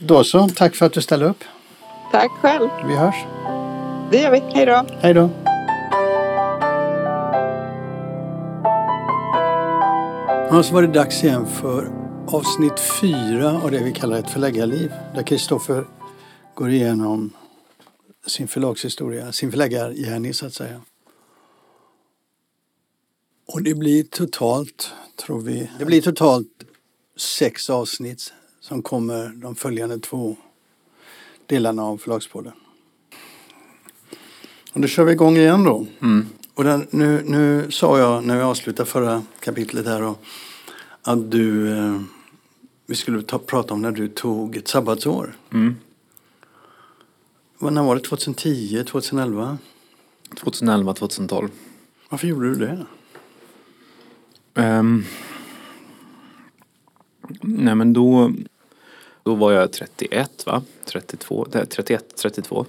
då 0.00 0.24
så. 0.24 0.48
Tack 0.48 0.76
för 0.76 0.86
att 0.86 0.92
du 0.92 1.02
ställde 1.02 1.26
upp. 1.26 1.44
Tack 2.12 2.30
själv. 2.30 2.68
Vi 2.86 2.94
hörs. 2.94 3.14
Det 4.10 4.22
gör 4.22 4.30
vi. 4.30 4.40
Hej 4.40 4.66
då. 4.66 4.86
Hej 5.00 5.14
då. 5.14 5.30
Ja, 10.52 10.62
så 10.62 10.74
var 10.74 10.82
det 10.82 10.88
dags 10.88 11.24
igen 11.24 11.46
för 11.46 11.92
avsnitt 12.26 12.80
fyra 13.00 13.62
av 13.62 13.70
det 13.70 13.78
vi 13.84 13.92
kallar 13.92 14.18
ett 14.18 14.30
förläggarliv. 14.30 14.92
Där 15.14 15.22
Kristoffer 15.22 15.86
går 16.54 16.70
igenom 16.70 17.32
sin 18.26 18.48
förlagshistoria, 18.48 19.32
sin 19.32 19.50
förläggargärning 19.50 20.34
så 20.34 20.46
att 20.46 20.54
säga. 20.54 20.80
Och 23.48 23.62
det 23.62 23.74
blir 23.74 24.02
totalt, 24.02 24.92
tror 25.16 25.40
vi, 25.40 25.70
det 25.78 25.84
blir 25.84 26.02
totalt 26.02 26.48
sex 27.16 27.70
avsnitt 27.70 28.32
som 28.70 28.82
kommer 28.82 29.28
de 29.28 29.54
följande 29.54 29.98
två 29.98 30.36
delarna 31.46 31.82
av 31.82 31.98
Förlagspodden. 31.98 32.52
Och 34.72 34.80
då 34.80 34.88
kör 34.88 35.04
vi 35.04 35.12
igång 35.12 35.36
igen 35.36 35.64
då. 35.64 35.86
Mm. 36.02 36.26
Och 36.54 36.64
den, 36.64 36.86
nu, 36.90 37.22
nu 37.26 37.70
sa 37.70 37.98
jag 37.98 38.24
när 38.24 38.36
vi 38.36 38.42
avslutade 38.42 38.90
förra 38.90 39.22
kapitlet 39.40 39.86
här 39.86 40.00
då, 40.00 40.16
att 41.02 41.30
du, 41.30 41.78
eh, 41.78 42.00
vi 42.86 42.94
skulle 42.94 43.22
ta, 43.22 43.38
prata 43.38 43.74
om 43.74 43.82
när 43.82 43.90
du 43.90 44.08
tog 44.08 44.56
ett 44.56 44.68
sabbatsår. 44.68 45.36
Mm. 45.52 45.76
När 47.58 47.82
var 47.82 47.94
det? 47.94 48.00
2010, 48.00 48.84
2011? 48.84 49.58
2011, 50.36 50.94
2012. 50.94 51.48
Varför 52.08 52.26
gjorde 52.26 52.54
du 52.54 52.54
det? 52.54 52.86
Ehm. 54.54 55.04
nej 57.40 57.74
men 57.74 57.92
då, 57.92 58.32
då 59.22 59.34
var 59.34 59.52
jag 59.52 59.72
31 59.72 60.46
va? 60.46 60.62
32, 60.84 61.46
nej, 61.52 61.66
31, 61.66 62.04
32. 62.16 62.66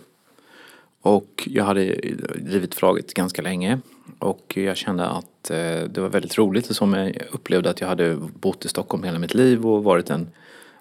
Och 1.01 1.48
jag 1.51 1.63
hade 1.63 1.96
drivit 2.36 2.75
förlaget 2.75 3.13
ganska 3.13 3.41
länge. 3.41 3.79
Och 4.20 4.58
jag 4.58 4.77
kände 4.77 5.05
att 5.05 5.50
eh, 5.50 5.84
det 5.89 5.98
var 5.98 6.10
väldigt 6.10 6.38
roligt 6.38 6.70
och 6.70 6.75
som 6.75 6.93
jag 6.93 7.17
upplevde 7.31 7.70
att 7.70 7.81
jag 7.81 7.88
hade 7.88 8.15
bott 8.15 8.65
i 8.65 8.67
Stockholm 8.67 9.03
hela 9.03 9.20
mitt 9.20 9.34
liv 9.34 9.67
och 9.67 9.84
varit 9.84 10.10
en 10.10 10.29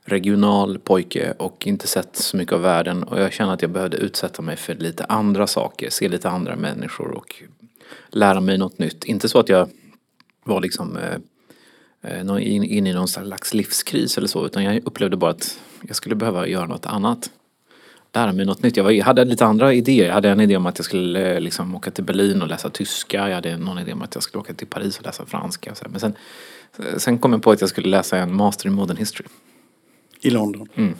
regional 0.04 0.78
pojke 0.78 1.34
och 1.38 1.66
inte 1.66 1.86
sett 1.86 2.16
så 2.16 2.36
mycket 2.36 2.52
av 2.52 2.60
världen. 2.60 3.02
Och 3.02 3.20
jag 3.20 3.32
kände 3.32 3.54
att 3.54 3.62
jag 3.62 3.70
behövde 3.70 3.96
utsätta 3.96 4.42
mig 4.42 4.56
för 4.56 4.74
lite 4.74 5.04
andra 5.04 5.46
saker, 5.46 5.90
se 5.90 6.08
lite 6.08 6.30
andra 6.30 6.56
människor 6.56 7.10
och 7.10 7.42
lära 8.08 8.40
mig 8.40 8.58
något 8.58 8.78
nytt. 8.78 9.04
Inte 9.04 9.28
så 9.28 9.38
att 9.38 9.48
jag 9.48 9.68
var 10.44 10.60
liksom 10.60 10.96
eh, 10.96 11.18
in, 12.40 12.64
in 12.64 12.86
i 12.86 12.92
någon 12.92 13.08
slags 13.08 13.54
livskris 13.54 14.18
eller 14.18 14.28
så 14.28 14.46
utan 14.46 14.64
jag 14.64 14.86
upplevde 14.86 15.16
bara 15.16 15.30
att 15.30 15.58
jag 15.86 15.96
skulle 15.96 16.14
behöva 16.14 16.46
göra 16.46 16.66
något 16.66 16.86
annat. 16.86 17.30
Lära 18.12 18.32
mig 18.32 18.46
något 18.46 18.62
nytt. 18.62 18.76
Jag, 18.76 18.84
var, 18.84 18.90
jag 18.90 19.04
hade 19.04 19.24
lite 19.24 19.46
andra 19.46 19.74
idéer. 19.74 20.06
Jag 20.06 20.14
hade 20.14 20.30
en 20.30 20.40
idé 20.40 20.56
om 20.56 20.66
att 20.66 20.78
jag 20.78 20.84
skulle 20.84 21.34
eh, 21.34 21.40
liksom, 21.40 21.74
åka 21.74 21.90
till 21.90 22.04
Berlin 22.04 22.42
och 22.42 22.48
läsa 22.48 22.70
tyska. 22.70 23.28
Jag 23.28 23.34
hade 23.34 23.56
någon 23.56 23.78
idé 23.78 23.92
om 23.92 24.02
att 24.02 24.14
jag 24.14 24.22
skulle 24.22 24.40
åka 24.40 24.54
till 24.54 24.66
Paris 24.66 24.98
och 24.98 25.04
läsa 25.04 25.26
franska. 25.26 25.70
Och 25.70 25.76
så. 25.76 25.84
Men 25.88 26.00
sen, 26.00 26.14
sen 26.96 27.18
kom 27.18 27.32
jag 27.32 27.42
på 27.42 27.50
att 27.50 27.60
jag 27.60 27.70
skulle 27.70 27.88
läsa 27.88 28.18
en 28.18 28.34
master 28.34 28.66
i 28.66 28.70
modern 28.70 28.96
history. 28.96 29.28
I 30.20 30.30
London. 30.30 30.68
Mm. 30.74 30.94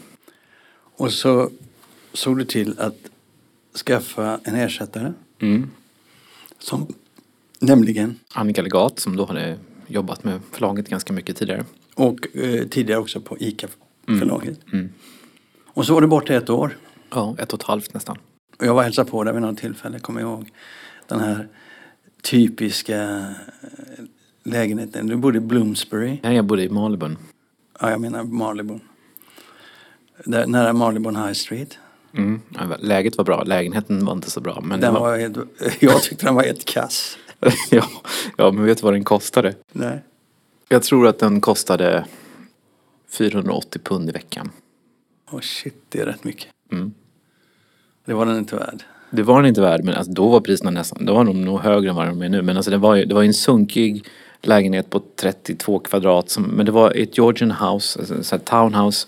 Och 0.97 1.13
så 1.13 1.51
såg 2.13 2.39
du 2.39 2.45
till 2.45 2.75
att 2.79 2.97
skaffa 3.87 4.41
en 4.45 4.55
ersättare. 4.55 5.13
Mm. 5.41 5.71
Som, 6.59 6.87
nämligen, 7.59 8.19
Annika 8.33 8.63
Legat 8.63 8.99
som 8.99 9.17
då 9.17 9.25
hade 9.25 9.59
jobbat 9.91 10.25
med 10.25 10.41
förlaget 10.51 10.89
ganska 10.89 11.13
mycket 11.13 11.37
tidigare. 11.37 11.65
och 11.95 12.37
eh, 12.37 12.67
tidigare 12.67 13.01
också 13.01 13.21
på 13.21 13.37
ICA-förlaget. 13.39 14.59
Mm. 14.73 14.89
Och 15.67 15.87
så 15.87 15.95
var 15.95 16.01
du 16.01 16.07
borta 16.07 16.35
ett 16.35 16.51
år. 16.51 16.77
Ja, 17.11 17.37
ett 17.39 17.53
och 17.53 17.61
ett 17.61 17.67
halvt 17.67 17.95
nästan. 17.95 18.19
Och 18.59 18.67
jag 18.67 18.75
var 18.75 18.81
och 18.81 18.85
hälsade 18.85 19.11
på 19.11 19.25
där 19.25 19.33
vid 19.33 19.43
något 19.43 19.59
tillfälle, 19.59 19.99
kommer 19.99 20.21
jag 20.21 20.31
ihåg. 20.31 20.51
Den 21.09 21.21
här 21.21 21.49
typiska 22.23 23.03
eh, 23.03 24.05
lägenheten. 24.45 25.07
Du 25.07 25.17
bodde 25.17 25.39
i 25.39 25.41
Bloomsbury. 25.41 26.19
Nej, 26.23 26.37
jag 26.37 26.45
bodde 26.45 26.63
i 26.63 26.69
Malibon. 26.69 27.19
Ja, 27.81 27.91
jag 27.91 28.01
menar. 28.01 28.25
Där, 30.25 30.47
nära 30.47 30.73
Marylebone 30.73 31.19
High 31.19 31.33
Street. 31.33 31.79
Mm. 32.17 32.41
Läget 32.79 33.17
var 33.17 33.25
bra, 33.25 33.43
lägenheten 33.43 34.05
var 34.05 34.13
inte 34.13 34.31
så 34.31 34.41
bra. 34.41 34.61
Men 34.61 34.81
Den 34.81 34.95
var 34.95 35.19
helt, 35.19 35.37
jag 35.81 36.03
tyckte 36.03 36.27
den 36.27 36.35
var 36.35 36.43
helt 36.43 36.65
kass. 36.65 37.19
ja, 37.71 37.87
ja, 38.37 38.51
men 38.51 38.65
vet 38.65 38.79
du 38.79 38.83
vad 38.83 38.95
den 38.95 39.05
kostade? 39.05 39.55
Nej. 39.73 40.05
Jag 40.69 40.83
tror 40.83 41.07
att 41.07 41.19
den 41.19 41.41
kostade 41.41 42.05
480 43.11 43.81
pund 43.85 44.09
i 44.09 44.13
veckan. 44.13 44.51
Oh 45.31 45.41
shit, 45.41 45.75
det 45.89 46.01
är 46.01 46.07
rätt 46.07 46.25
mycket. 46.25 46.49
Mm. 46.73 46.93
Det 48.05 48.15
var 48.15 48.27
den 48.27 48.39
inte 48.39 48.57
värd. 48.57 48.83
Det 49.11 49.23
var 49.23 49.37
den 49.37 49.49
inte 49.49 49.61
värd, 49.61 49.85
men 49.85 49.95
alltså, 49.95 50.13
då 50.13 50.29
var 50.29 50.41
priserna 50.41 50.71
nästan, 50.71 51.05
då 51.07 51.15
var 51.15 51.25
de 51.25 51.45
nog 51.45 51.61
högre 51.61 51.91
än 51.91 51.97
vad 51.97 52.07
de 52.07 52.23
är 52.23 52.29
nu. 52.29 52.43
Men 52.43 52.57
alltså, 52.57 52.71
det, 52.71 52.77
var 52.77 52.95
ju, 52.95 53.05
det 53.05 53.15
var 53.15 53.23
ju 53.23 53.29
en 53.29 53.35
sunkig 53.35 54.05
lägenhet 54.43 54.91
på 54.91 55.03
32 55.17 55.79
kvadrat. 55.79 56.31
Som, 56.31 56.43
men 56.43 56.67
det 56.67 56.73
var 56.73 56.91
ett 56.91 57.19
Georgian 57.19 57.51
house, 57.51 57.99
alltså, 57.99 58.23
så 58.23 58.37
här 58.37 58.43
townhouse 58.43 59.07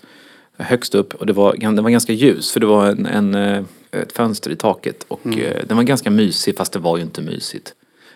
högst 0.57 0.95
upp. 0.95 1.13
Och 1.13 1.25
det 1.25 1.33
var, 1.33 1.55
den 1.57 1.83
var 1.83 1.89
ganska 1.89 2.13
ljus 2.13 2.51
för 2.51 2.59
det 2.59 2.65
var 2.65 2.87
en, 2.87 3.05
en, 3.05 3.35
eh, 3.35 3.63
ett 3.91 4.11
fönster 4.11 4.51
i 4.51 4.55
taket. 4.55 5.05
Och 5.07 5.27
eh, 5.27 5.63
den 5.67 5.77
var 5.77 5.83
ganska 5.83 6.11
mysig 6.11 6.57
fast 6.57 6.73
det 6.73 6.79
var 6.79 6.97
ju 6.97 7.03
inte 7.03 7.21
mysigt. 7.21 7.73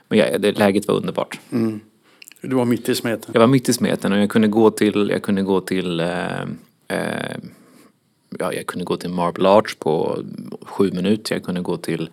Men 0.10 0.20
ja, 0.20 0.38
det, 0.38 0.58
läget 0.60 0.88
var 0.88 0.96
underbart. 0.96 1.40
Mm. 1.52 1.80
Du 2.42 2.56
var 2.56 2.66
mitt 2.66 2.90
i 2.90 2.96
smeten. 2.96 3.32
Jag 3.34 3.40
var 3.40 3.48
mitt 3.48 3.70
i 3.70 3.74
smeten 3.74 4.14
och 4.14 4.20
jag 4.20 4.30
kunde 4.30 4.48
gå 4.48 4.72
till, 4.72 5.10
jag 5.12 5.22
kunde 5.22 5.42
gå 5.44 5.62
till 5.62 6.00
eh, 6.00 6.42
eh, 6.88 7.38
ja, 8.40 8.54
jag 8.54 8.68
kunde 8.68 8.86
gå 8.86 8.98
till 8.98 9.10
Marble 9.10 9.50
Arch 9.50 9.76
på 9.80 10.24
sju 10.62 10.92
minuter. 10.92 11.36
Jag 11.36 11.44
kunde 11.44 11.62
gå 11.62 11.78
till 11.78 12.10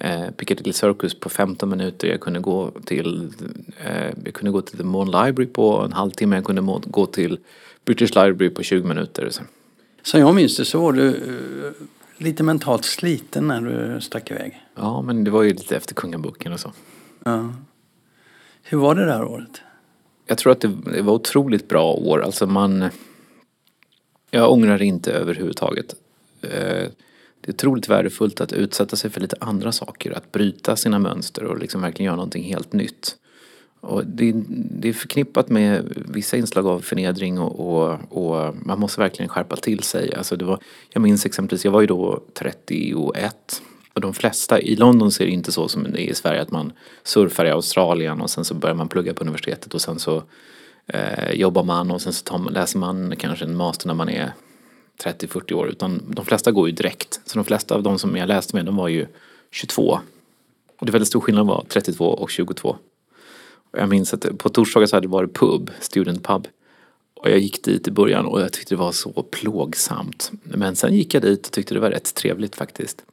eh, 0.00 0.30
Piccadilly 0.36 0.72
Circus 0.72 1.20
på 1.20 1.28
15 1.28 1.68
minuter. 1.68 2.08
Jag 2.08 2.20
kunde 2.20 2.40
gå 2.40 2.70
till, 2.84 3.32
eh, 3.84 4.12
jag 4.24 4.34
kunde 4.34 4.50
gå 4.50 4.60
till 4.60 4.78
The 4.78 4.84
Mon 4.84 5.06
Library 5.06 5.46
på 5.46 5.80
en 5.80 5.92
halvtimme. 5.92 6.36
Jag 6.36 6.44
kunde 6.44 6.62
må- 6.62 6.82
gå 6.86 7.06
till 7.06 7.38
British 7.84 8.14
Library 8.14 8.50
på 8.50 8.62
20 8.62 8.86
minuter. 8.88 9.28
Så. 9.30 9.42
Som 10.02 10.20
jag 10.20 10.34
minns 10.34 10.56
det 10.56 10.64
så 10.64 10.80
var 10.80 10.92
du 10.92 11.08
eh, 11.08 11.72
lite 12.24 12.42
mentalt 12.42 12.84
sliten 12.84 13.46
när 13.46 13.60
du 13.94 14.00
stack 14.00 14.30
iväg. 14.30 14.60
Ja, 14.74 15.02
men 15.02 15.24
det 15.24 15.30
var 15.30 15.42
ju 15.42 15.50
lite 15.50 15.76
efter 15.76 15.94
Kungaboken 15.94 16.52
och 16.52 16.60
så. 16.60 16.72
Ja. 17.24 17.54
Hur 18.62 18.78
var 18.78 18.94
det 18.94 19.04
det 19.04 19.12
här 19.12 19.24
året? 19.24 19.60
Jag 20.26 20.38
tror 20.38 20.52
att 20.52 20.60
det, 20.60 20.68
det 20.92 21.02
var 21.02 21.12
otroligt 21.12 21.68
bra 21.68 21.92
år. 21.92 22.22
Alltså 22.22 22.46
man... 22.46 22.88
Jag 24.30 24.52
ångrar 24.52 24.82
inte 24.82 25.12
överhuvudtaget. 25.12 25.94
Eh, 26.42 26.88
det 27.40 27.48
är 27.48 27.54
otroligt 27.54 27.88
värdefullt 27.88 28.40
att 28.40 28.52
utsätta 28.52 28.96
sig 28.96 29.10
för 29.10 29.20
lite 29.20 29.36
andra 29.40 29.72
saker. 29.72 30.12
Att 30.16 30.32
bryta 30.32 30.76
sina 30.76 30.98
mönster 30.98 31.44
och 31.44 31.58
liksom 31.58 31.80
verkligen 31.80 32.06
göra 32.06 32.16
någonting 32.16 32.44
helt 32.44 32.72
nytt. 32.72 33.16
Och 33.80 34.06
det, 34.06 34.32
det 34.48 34.88
är 34.88 34.92
förknippat 34.92 35.48
med 35.48 35.92
vissa 36.08 36.36
inslag 36.36 36.66
av 36.66 36.80
förnedring 36.80 37.38
och, 37.38 37.60
och, 37.60 37.98
och 38.08 38.54
man 38.66 38.80
måste 38.80 39.00
verkligen 39.00 39.28
skärpa 39.28 39.56
till 39.56 39.82
sig. 39.82 40.14
Alltså 40.14 40.36
det 40.36 40.44
var, 40.44 40.60
jag 40.90 41.00
minns 41.00 41.26
exempelvis, 41.26 41.64
jag 41.64 41.72
var 41.72 41.80
ju 41.80 41.86
då 41.86 42.22
31 42.34 43.62
och 43.98 44.02
de 44.02 44.14
flesta, 44.14 44.60
i 44.60 44.76
London 44.76 45.12
ser 45.12 45.24
det 45.24 45.30
inte 45.30 45.52
så 45.52 45.68
som 45.68 45.82
det 45.82 46.02
är 46.02 46.10
i 46.10 46.14
Sverige 46.14 46.42
att 46.42 46.50
man 46.50 46.72
surfar 47.02 47.44
i 47.44 47.50
Australien 47.50 48.20
och 48.20 48.30
sen 48.30 48.44
så 48.44 48.54
börjar 48.54 48.74
man 48.74 48.88
plugga 48.88 49.14
på 49.14 49.20
universitetet 49.20 49.74
och 49.74 49.80
sen 49.80 49.98
så 49.98 50.22
eh, 50.86 51.32
jobbar 51.32 51.64
man 51.64 51.90
och 51.90 52.02
sen 52.02 52.12
så 52.12 52.24
tar 52.24 52.50
läser 52.50 52.78
man 52.78 53.16
kanske 53.16 53.44
en 53.44 53.56
master 53.56 53.86
när 53.86 53.94
man 53.94 54.08
är 54.08 54.32
30-40 55.02 55.52
år. 55.52 55.68
Utan 55.68 56.02
de 56.08 56.24
flesta 56.24 56.52
går 56.52 56.68
ju 56.68 56.74
direkt. 56.74 57.20
Så 57.24 57.38
de 57.38 57.44
flesta 57.44 57.74
av 57.74 57.82
de 57.82 57.98
som 57.98 58.16
jag 58.16 58.28
läste 58.28 58.56
med 58.56 58.66
de 58.66 58.76
var 58.76 58.88
ju 58.88 59.06
22. 59.50 60.00
Och 60.78 60.86
det 60.86 60.90
är 60.90 60.92
väldigt 60.92 61.08
stor 61.08 61.20
skillnad 61.20 61.46
var 61.46 61.64
32 61.68 62.04
och 62.04 62.30
22. 62.30 62.76
Och 63.70 63.78
jag 63.78 63.88
minns 63.88 64.14
att 64.14 64.38
på 64.38 64.48
torsdagar 64.48 64.86
så 64.86 64.96
hade 64.96 65.06
det 65.06 65.12
varit 65.12 65.34
pub, 65.34 65.70
student 65.80 66.26
pub. 66.26 66.48
Och 67.14 67.30
jag 67.30 67.38
gick 67.38 67.64
dit 67.64 67.88
i 67.88 67.90
början 67.90 68.26
och 68.26 68.40
jag 68.40 68.52
tyckte 68.52 68.74
det 68.74 68.78
var 68.78 68.92
så 68.92 69.22
plågsamt. 69.30 70.30
Men 70.42 70.76
sen 70.76 70.94
gick 70.94 71.14
jag 71.14 71.22
dit 71.22 71.46
och 71.46 71.52
tyckte 71.52 71.74
det 71.74 71.80
var 71.80 71.90
rätt 71.90 72.14
trevligt 72.14 72.56
faktiskt. 72.56 73.04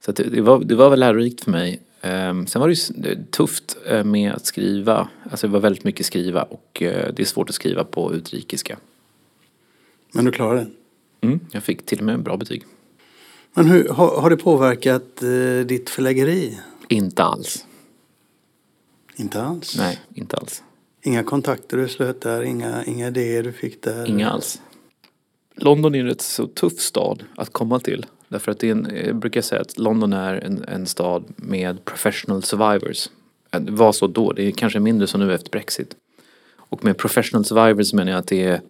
Så 0.00 0.12
det, 0.12 0.40
var, 0.40 0.60
det 0.64 0.74
var 0.74 0.90
väl 0.90 1.00
lärorikt 1.00 1.44
för 1.44 1.50
mig. 1.50 1.82
Ehm, 2.00 2.46
sen 2.46 2.60
var 2.60 2.68
det 2.68 3.08
ju 3.08 3.24
tufft 3.30 3.76
eh, 3.86 4.04
med 4.04 4.32
att 4.32 4.46
skriva. 4.46 5.08
Alltså 5.30 5.46
det 5.46 5.52
var 5.52 5.60
väldigt 5.60 5.84
mycket 5.84 6.06
skriva 6.06 6.42
och 6.42 6.82
eh, 6.82 7.12
det 7.14 7.22
är 7.22 7.26
svårt 7.26 7.48
att 7.48 7.54
skriva 7.54 7.84
på 7.84 8.14
utrikiska. 8.14 8.78
Men 10.12 10.24
du 10.24 10.32
klarade 10.32 10.60
det? 10.60 11.26
Mm, 11.26 11.40
jag 11.52 11.62
fick 11.62 11.86
till 11.86 11.98
och 11.98 12.04
med 12.04 12.22
bra 12.22 12.36
betyg. 12.36 12.64
Men 13.54 13.66
hur, 13.66 13.88
har, 13.88 14.20
har 14.20 14.30
det 14.30 14.36
påverkat 14.36 15.22
eh, 15.22 15.66
ditt 15.66 15.90
förläggeri? 15.90 16.58
Inte 16.88 17.24
alls. 17.24 17.66
Inte 19.16 19.42
alls? 19.42 19.76
Nej, 19.78 20.00
inte 20.14 20.36
alls. 20.36 20.62
Inga 21.02 21.22
kontakter 21.22 21.76
du 21.76 21.88
slöt 21.88 22.20
där? 22.20 22.42
Inga, 22.42 22.84
inga 22.84 23.08
idéer 23.08 23.42
du 23.42 23.52
fick 23.52 23.82
där? 23.82 24.08
Inga 24.08 24.30
alls. 24.30 24.60
London 25.54 25.94
är 25.94 25.98
en 25.98 26.06
rätt 26.06 26.20
så 26.20 26.46
tuff 26.46 26.80
stad 26.80 27.24
att 27.36 27.52
komma 27.52 27.80
till. 27.80 28.06
Därför 28.30 28.52
att 28.52 28.58
det 28.58 28.68
är 28.68 28.72
en, 28.72 28.86
eh, 28.86 29.06
jag 29.06 29.16
brukar 29.16 29.40
säga 29.40 29.60
att 29.60 29.78
London 29.78 30.12
är 30.12 30.34
en, 30.34 30.64
en 30.68 30.86
stad 30.86 31.24
med 31.36 31.84
professional 31.84 32.42
survivors. 32.42 33.08
Eh, 33.50 33.60
det 33.60 33.72
var 33.72 33.92
så 33.92 34.06
då, 34.06 34.32
det 34.32 34.42
är 34.42 34.50
kanske 34.50 34.80
mindre 34.80 35.06
så 35.06 35.18
nu 35.18 35.34
efter 35.34 35.50
Brexit. 35.50 35.94
Och 36.56 36.84
med 36.84 36.98
professional 36.98 37.44
survivors 37.44 37.92
menar 37.92 38.12
jag 38.12 38.18
att 38.18 38.26
det 38.26 38.44
är 38.44 38.60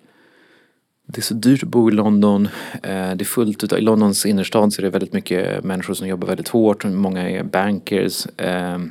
det 1.06 1.20
är 1.20 1.22
så 1.22 1.34
dyrt 1.34 1.62
att 1.62 1.68
bo 1.68 1.88
i 1.88 1.92
London. 1.92 2.48
Eh, 2.72 2.80
det 2.82 3.22
är 3.22 3.24
fullt 3.24 3.64
utav, 3.64 3.78
I 3.78 3.82
Londons 3.82 4.26
innerstad 4.26 4.72
så 4.72 4.80
är 4.80 4.82
det 4.82 4.90
väldigt 4.90 5.12
mycket 5.12 5.64
människor 5.64 5.94
som 5.94 6.08
jobbar 6.08 6.28
väldigt 6.28 6.48
hårt. 6.48 6.84
Många 6.84 7.30
är 7.30 7.42
bankers. 7.42 8.26
Ehm, 8.36 8.90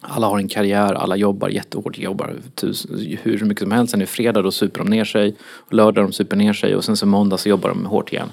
alla 0.00 0.26
har 0.26 0.38
en 0.38 0.48
karriär, 0.48 0.94
alla 0.94 1.16
jobbar 1.16 1.48
jättehårt, 1.48 1.98
jobbar 1.98 2.34
hur 3.22 3.44
mycket 3.44 3.62
som 3.62 3.70
helst. 3.70 3.90
Sen 3.90 4.00
är 4.00 4.06
det 4.06 4.10
fredag 4.10 4.42
då 4.42 4.50
super 4.50 4.78
de 4.78 4.90
ner 4.90 5.04
sig. 5.04 5.36
Lördag 5.70 6.04
de 6.04 6.12
super 6.12 6.36
ner 6.36 6.52
sig 6.52 6.76
och 6.76 6.84
sen 6.84 6.96
så 6.96 7.06
måndag 7.06 7.38
så 7.38 7.48
jobbar 7.48 7.68
de 7.68 7.86
hårt 7.86 8.12
igen. 8.12 8.28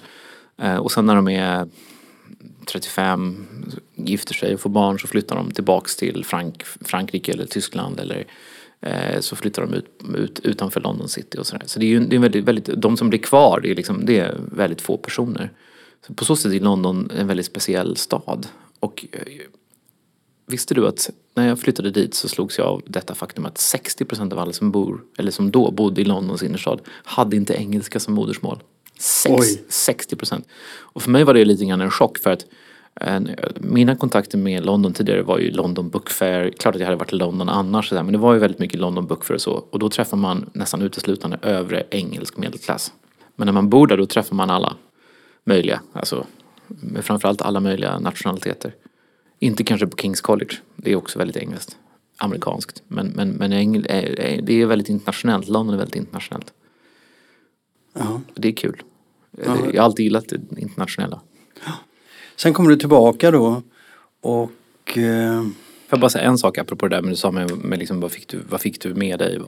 Eh, 0.61 0.75
och 0.75 0.91
sen 0.91 1.05
när 1.05 1.15
de 1.15 1.27
är 1.27 1.67
35, 2.65 3.47
gifter 3.95 4.33
sig 4.33 4.53
och 4.53 4.59
får 4.59 4.69
barn 4.69 4.99
så 4.99 5.07
flyttar 5.07 5.35
de 5.35 5.51
tillbaks 5.51 5.95
till 5.95 6.25
Frank 6.25 6.63
Frankrike 6.63 7.31
eller 7.31 7.45
Tyskland 7.45 7.99
eller 7.99 8.25
eh, 8.81 9.19
så 9.19 9.35
flyttar 9.35 9.61
de 9.61 9.73
ut, 9.73 9.89
ut 10.15 10.39
utanför 10.39 10.81
London 10.81 11.07
city 11.09 11.37
och 11.37 11.47
sådär. 11.47 11.63
Så 11.65 11.79
det 11.79 11.85
är 11.85 11.87
ju 11.87 11.99
det 11.99 12.15
är 12.15 12.19
väldigt, 12.19 12.45
väldigt, 12.45 12.81
de 12.81 12.97
som 12.97 13.09
blir 13.09 13.19
kvar 13.19 13.59
det 13.63 13.71
är, 13.71 13.75
liksom, 13.75 14.05
det 14.05 14.19
är 14.19 14.37
väldigt 14.51 14.81
få 14.81 14.97
personer. 14.97 15.51
Så 16.07 16.13
på 16.13 16.25
så 16.25 16.35
sätt 16.35 16.53
är 16.53 16.59
London 16.59 17.11
en 17.17 17.27
väldigt 17.27 17.45
speciell 17.45 17.97
stad. 17.97 18.47
Och 18.79 19.05
eh, 19.11 19.19
visste 20.47 20.73
du 20.73 20.87
att 20.87 21.09
när 21.33 21.47
jag 21.47 21.59
flyttade 21.59 21.91
dit 21.91 22.13
så 22.13 22.27
slogs 22.29 22.57
jag 22.57 22.67
av 22.67 22.81
detta 22.85 23.15
faktum 23.15 23.45
att 23.45 23.55
60% 23.55 24.33
av 24.33 24.39
alla 24.39 24.53
som 24.53 24.71
bor, 24.71 25.01
eller 25.17 25.31
som 25.31 25.51
då 25.51 25.71
bodde 25.71 26.01
i 26.01 26.05
Londons 26.05 26.43
innerstad, 26.43 26.81
hade 26.87 27.35
inte 27.35 27.53
engelska 27.53 27.99
som 27.99 28.13
modersmål. 28.13 28.63
Sex, 29.01 29.45
60 29.69 30.15
procent. 30.15 30.47
Och 30.79 31.01
för 31.01 31.11
mig 31.11 31.23
var 31.23 31.33
det 31.33 31.45
lite 31.45 31.65
grann 31.65 31.81
en 31.81 31.91
chock 31.91 32.17
för 32.17 32.29
att 32.29 32.45
en, 32.95 33.27
eh, 33.27 33.49
mina 33.55 33.95
kontakter 33.95 34.37
med 34.37 34.65
London 34.65 34.93
tidigare 34.93 35.21
var 35.21 35.39
ju 35.39 35.51
London 35.51 35.89
Book 35.89 36.09
Fair. 36.09 36.49
Klart 36.49 36.75
att 36.75 36.81
jag 36.81 36.87
hade 36.87 36.97
varit 36.97 37.13
i 37.13 37.15
London 37.15 37.49
annars 37.49 37.89
sådär, 37.89 38.03
men 38.03 38.11
det 38.11 38.17
var 38.19 38.33
ju 38.33 38.39
väldigt 38.39 38.59
mycket 38.59 38.79
London 38.79 39.07
Book 39.07 39.25
Fair 39.25 39.35
och 39.35 39.41
så. 39.41 39.51
Och 39.69 39.79
då 39.79 39.89
träffar 39.89 40.17
man 40.17 40.49
nästan 40.53 40.81
uteslutande 40.81 41.39
övre 41.41 41.83
engelsk 41.89 42.37
medelklass. 42.37 42.93
Men 43.35 43.45
när 43.45 43.53
man 43.53 43.69
bor 43.69 43.87
där 43.87 43.97
då 43.97 44.05
träffar 44.05 44.35
man 44.35 44.49
alla 44.49 44.75
möjliga, 45.43 45.81
alltså 45.93 46.25
framförallt 47.01 47.41
alla 47.41 47.59
möjliga 47.59 47.99
nationaliteter. 47.99 48.75
Inte 49.39 49.63
kanske 49.63 49.87
på 49.87 49.97
Kings 49.97 50.21
College, 50.21 50.55
det 50.75 50.91
är 50.91 50.95
också 50.95 51.19
väldigt 51.19 51.37
engelskt. 51.37 51.77
Amerikanskt. 52.17 52.83
Men, 52.87 53.07
men, 53.07 53.29
men 53.29 53.51
eh, 53.51 53.97
eh, 53.97 54.43
det 54.43 54.61
är 54.61 54.65
väldigt 54.65 54.89
internationellt, 54.89 55.47
London 55.47 55.73
är 55.73 55.77
väldigt 55.77 55.95
internationellt. 55.95 56.53
Ja. 57.93 58.21
Det 58.35 58.47
är 58.47 58.51
kul. 58.51 58.81
Ja. 59.37 59.57
Jag 59.73 59.81
har 59.81 59.85
alltid 59.85 60.03
gillat 60.03 60.29
det 60.29 60.61
internationella. 60.61 61.21
Sen 62.35 62.53
kommer 62.53 62.69
du 62.69 62.75
tillbaka 62.75 63.31
då 63.31 63.61
och... 64.21 64.97
Eh... 64.97 65.41
Får 65.87 65.97
jag 65.97 66.01
bara 66.01 66.09
säga 66.09 66.23
en 66.23 66.37
sak 66.37 66.57
apropå 66.57 66.87
det 66.87 66.95
där 66.95 67.01
med 67.01 67.11
du 67.11 67.15
sa 67.15 67.31
med, 67.31 67.57
med 67.57 67.79
liksom, 67.79 67.99
vad, 67.99 68.11
fick 68.11 68.27
du, 68.27 68.39
vad 68.49 68.61
fick 68.61 68.81
du 68.81 68.93
med 68.93 69.19
dig? 69.19 69.39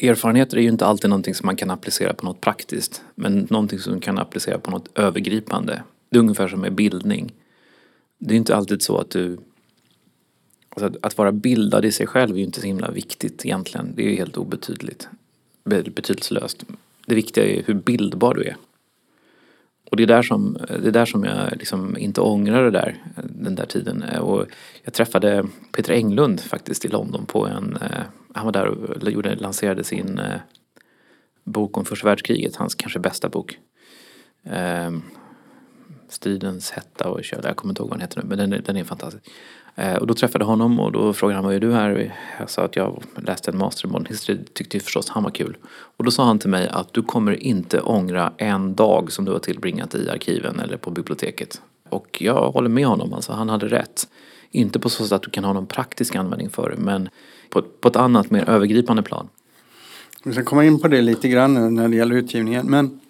Erfarenheter 0.00 0.56
är 0.56 0.62
ju 0.62 0.68
inte 0.68 0.86
alltid 0.86 1.10
någonting 1.10 1.34
som 1.34 1.46
man 1.46 1.56
kan 1.56 1.70
applicera 1.70 2.14
på 2.14 2.26
något 2.26 2.40
praktiskt. 2.40 3.02
Men 3.14 3.46
någonting 3.50 3.78
som 3.78 3.92
man 3.92 4.00
kan 4.00 4.18
applicera 4.18 4.58
på 4.58 4.70
något 4.70 4.98
övergripande. 4.98 5.82
Det 6.10 6.16
är 6.16 6.20
ungefär 6.20 6.48
som 6.48 6.60
med 6.60 6.74
bildning. 6.74 7.32
Det 8.18 8.34
är 8.34 8.38
inte 8.38 8.56
alltid 8.56 8.82
så 8.82 8.98
att 8.98 9.10
du... 9.10 9.38
Alltså 10.68 10.86
att, 10.86 10.96
att 11.06 11.18
vara 11.18 11.32
bildad 11.32 11.84
i 11.84 11.92
sig 11.92 12.06
själv 12.06 12.34
är 12.34 12.38
ju 12.38 12.44
inte 12.44 12.60
så 12.60 12.66
himla 12.66 12.90
viktigt 12.90 13.44
egentligen. 13.44 13.92
Det 13.94 14.02
är 14.02 14.10
ju 14.10 14.16
helt 14.16 14.36
obetydligt. 14.36 15.08
Betydelselöst 15.64 16.64
det 17.06 17.14
viktiga 17.14 17.44
är 17.44 17.62
hur 17.66 17.74
bildbar 17.74 18.34
du 18.34 18.42
är. 18.44 18.56
Och 19.92 19.96
det 19.96 20.02
är 20.02 20.06
där 20.06 20.22
som, 20.22 20.56
det 20.68 20.88
är 20.88 20.92
där 20.92 21.04
som 21.04 21.24
jag 21.24 21.52
liksom 21.52 21.96
inte 21.98 22.20
ångrar 22.20 22.64
det 22.64 22.70
där, 22.70 22.96
den 23.24 23.54
där 23.54 23.66
tiden. 23.66 24.02
Och 24.02 24.46
jag 24.82 24.94
träffade 24.94 25.44
Peter 25.76 25.92
Englund 25.92 26.40
faktiskt 26.40 26.84
i 26.84 26.88
London 26.88 27.26
på 27.26 27.46
en, 27.46 27.76
eh, 27.76 28.02
han 28.34 28.44
var 28.44 28.52
där 28.52 28.66
och 28.66 29.10
gjorde, 29.10 29.34
lanserade 29.34 29.84
sin 29.84 30.18
eh, 30.18 30.40
bok 31.44 31.76
om 31.76 31.84
första 31.84 32.08
världskriget, 32.08 32.56
hans 32.56 32.74
kanske 32.74 32.98
bästa 32.98 33.28
bok. 33.28 33.58
Ehm, 34.44 35.02
Stridens 36.08 36.70
hetta 36.70 37.08
och 37.08 37.24
köld, 37.24 37.44
jag 37.44 37.56
kommer 37.56 37.72
inte 37.72 37.82
ihåg 37.82 37.90
vad 37.90 37.98
den 37.98 38.02
heter 38.02 38.22
nu 38.22 38.28
men 38.28 38.50
den, 38.50 38.62
den 38.64 38.76
är 38.76 38.84
fantastisk. 38.84 39.24
Eh, 39.74 39.94
och 39.94 40.06
då 40.06 40.14
träffade 40.14 40.42
jag 40.42 40.48
honom 40.48 40.80
och 40.80 40.92
då 40.92 41.12
frågade 41.12 41.36
han 41.36 41.44
vad 41.44 41.52
gör 41.52 41.60
du 41.60 41.72
här? 41.72 42.14
Jag 42.38 42.50
sa 42.50 42.62
att 42.62 42.76
jag 42.76 43.02
läste 43.16 43.50
en 43.50 43.58
master 43.58 43.88
i 43.88 43.90
modern 43.90 44.06
history, 44.06 44.38
tyckte 44.52 44.80
förstås 44.80 45.08
han 45.08 45.22
var 45.22 45.30
kul. 45.30 45.56
Och 45.96 46.04
då 46.04 46.10
sa 46.10 46.24
han 46.24 46.38
till 46.38 46.50
mig 46.50 46.68
att 46.68 46.92
du 46.92 47.02
kommer 47.02 47.42
inte 47.42 47.80
ångra 47.80 48.32
en 48.36 48.74
dag 48.74 49.12
som 49.12 49.24
du 49.24 49.32
har 49.32 49.38
tillbringat 49.38 49.94
i 49.94 50.10
arkiven 50.10 50.60
eller 50.60 50.76
på 50.76 50.90
biblioteket. 50.90 51.60
Och 51.88 52.18
jag 52.22 52.50
håller 52.50 52.68
med 52.68 52.86
honom, 52.86 53.12
alltså 53.12 53.32
han 53.32 53.48
hade 53.48 53.68
rätt. 53.68 54.08
Inte 54.50 54.78
på 54.78 54.88
så 54.88 55.04
sätt 55.04 55.12
att 55.12 55.22
du 55.22 55.30
kan 55.30 55.44
ha 55.44 55.52
någon 55.52 55.66
praktisk 55.66 56.14
användning 56.14 56.50
för 56.50 56.70
det 56.70 56.76
men 56.76 57.08
på, 57.50 57.62
på 57.62 57.88
ett 57.88 57.96
annat 57.96 58.30
mer 58.30 58.48
övergripande 58.48 59.02
plan. 59.02 59.28
Vi 60.24 60.32
ska 60.32 60.44
komma 60.44 60.64
in 60.64 60.80
på 60.80 60.88
det 60.88 61.02
lite 61.02 61.28
grann 61.28 61.74
när 61.74 61.88
det 61.88 61.96
gäller 61.96 62.16
utgivningen 62.16 62.66
men 62.66 63.00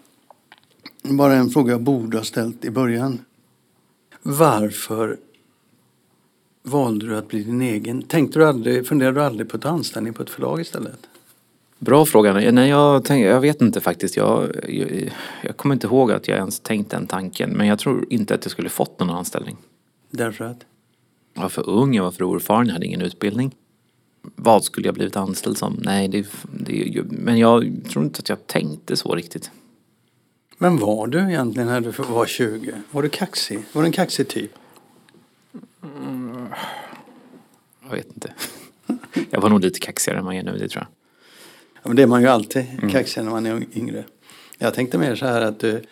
bara 1.02 1.34
en 1.34 1.50
fråga 1.50 1.72
jag 1.72 1.82
borde 1.82 2.16
ha 2.16 2.24
ställt 2.24 2.64
i 2.64 2.70
början. 2.70 3.18
Varför 4.22 5.16
valde 6.62 7.06
du 7.06 7.16
att 7.16 7.28
bli 7.28 7.42
din 7.42 7.62
egen? 7.62 8.02
Tänkte 8.02 8.38
du 8.38 8.46
aldrig, 8.46 8.86
funderade 8.86 9.20
du 9.20 9.24
aldrig 9.24 9.48
på 9.48 9.56
att 9.56 9.62
ta 9.62 9.68
anställning 9.68 10.12
på 10.12 10.22
ett 10.22 10.30
förlag 10.30 10.60
istället? 10.60 11.08
Bra 11.78 12.06
fråga. 12.06 12.32
Nej, 12.32 12.68
jag, 12.68 13.04
tänk, 13.04 13.26
jag 13.26 13.40
vet 13.40 13.62
inte 13.62 13.80
faktiskt. 13.80 14.16
Jag, 14.16 14.50
jag, 14.68 15.12
jag, 15.42 15.56
kommer 15.56 15.74
inte 15.74 15.86
ihåg 15.86 16.12
att 16.12 16.28
jag 16.28 16.38
ens 16.38 16.60
tänkt 16.60 16.90
den 16.90 17.06
tanken. 17.06 17.50
Men 17.50 17.66
jag 17.66 17.78
tror 17.78 18.06
inte 18.10 18.34
att 18.34 18.44
jag 18.44 18.52
skulle 18.52 18.68
fått 18.68 19.00
någon 19.00 19.10
anställning. 19.10 19.56
Därför 20.10 20.44
att? 20.44 20.64
Jag 21.34 21.42
var 21.42 21.48
för 21.48 21.68
ung, 21.68 21.94
jag 21.94 22.04
var 22.04 22.10
för 22.10 22.24
oerfaren, 22.24 22.66
jag 22.66 22.72
hade 22.72 22.86
ingen 22.86 23.02
utbildning. 23.02 23.54
Vad 24.22 24.64
skulle 24.64 24.88
jag 24.88 24.94
blivit 24.94 25.16
anställd 25.16 25.58
som? 25.58 25.80
Nej, 25.82 26.08
det, 26.08 26.26
det, 26.42 27.02
men 27.04 27.38
jag 27.38 27.80
tror 27.90 28.04
inte 28.04 28.18
att 28.18 28.28
jag 28.28 28.46
tänkte 28.46 28.96
så 28.96 29.14
riktigt. 29.14 29.50
Men 30.58 30.76
var 30.76 31.06
du 31.06 31.18
egentligen 31.18 31.68
när 31.68 31.80
du 31.80 31.90
var 31.90 32.26
20? 32.26 32.72
Var 32.90 33.02
du 33.02 33.08
kaxig? 33.08 33.64
Var 33.72 33.82
du 33.82 33.86
en 33.86 33.92
kaxig 33.92 34.28
typ? 34.28 34.50
Mm. 35.82 36.46
Jag 37.82 37.96
vet 37.96 38.06
inte. 38.06 38.32
Jag 39.30 39.40
var 39.40 39.50
nog 39.50 39.60
lite 39.60 39.80
kaxigare 39.80 40.18
än 40.18 40.24
man 40.24 40.34
är 40.34 40.42
nu, 40.42 40.58
det 40.58 40.68
tror 40.68 40.82
jag. 40.82 40.86
Ja, 41.74 41.80
men 41.88 41.96
det 41.96 42.02
är 42.02 42.06
man 42.06 42.22
ju 42.22 42.28
alltid, 42.28 42.66
mm. 42.78 42.90
kaxig 42.90 43.24
när 43.24 43.30
man 43.30 43.46
är 43.46 43.64
yngre. 43.74 44.04
Jag 44.58 44.74
tänkte 44.74 44.98
mer 44.98 45.14
så 45.14 45.26
här 45.26 45.40
att 45.40 45.60
du, 45.60 45.82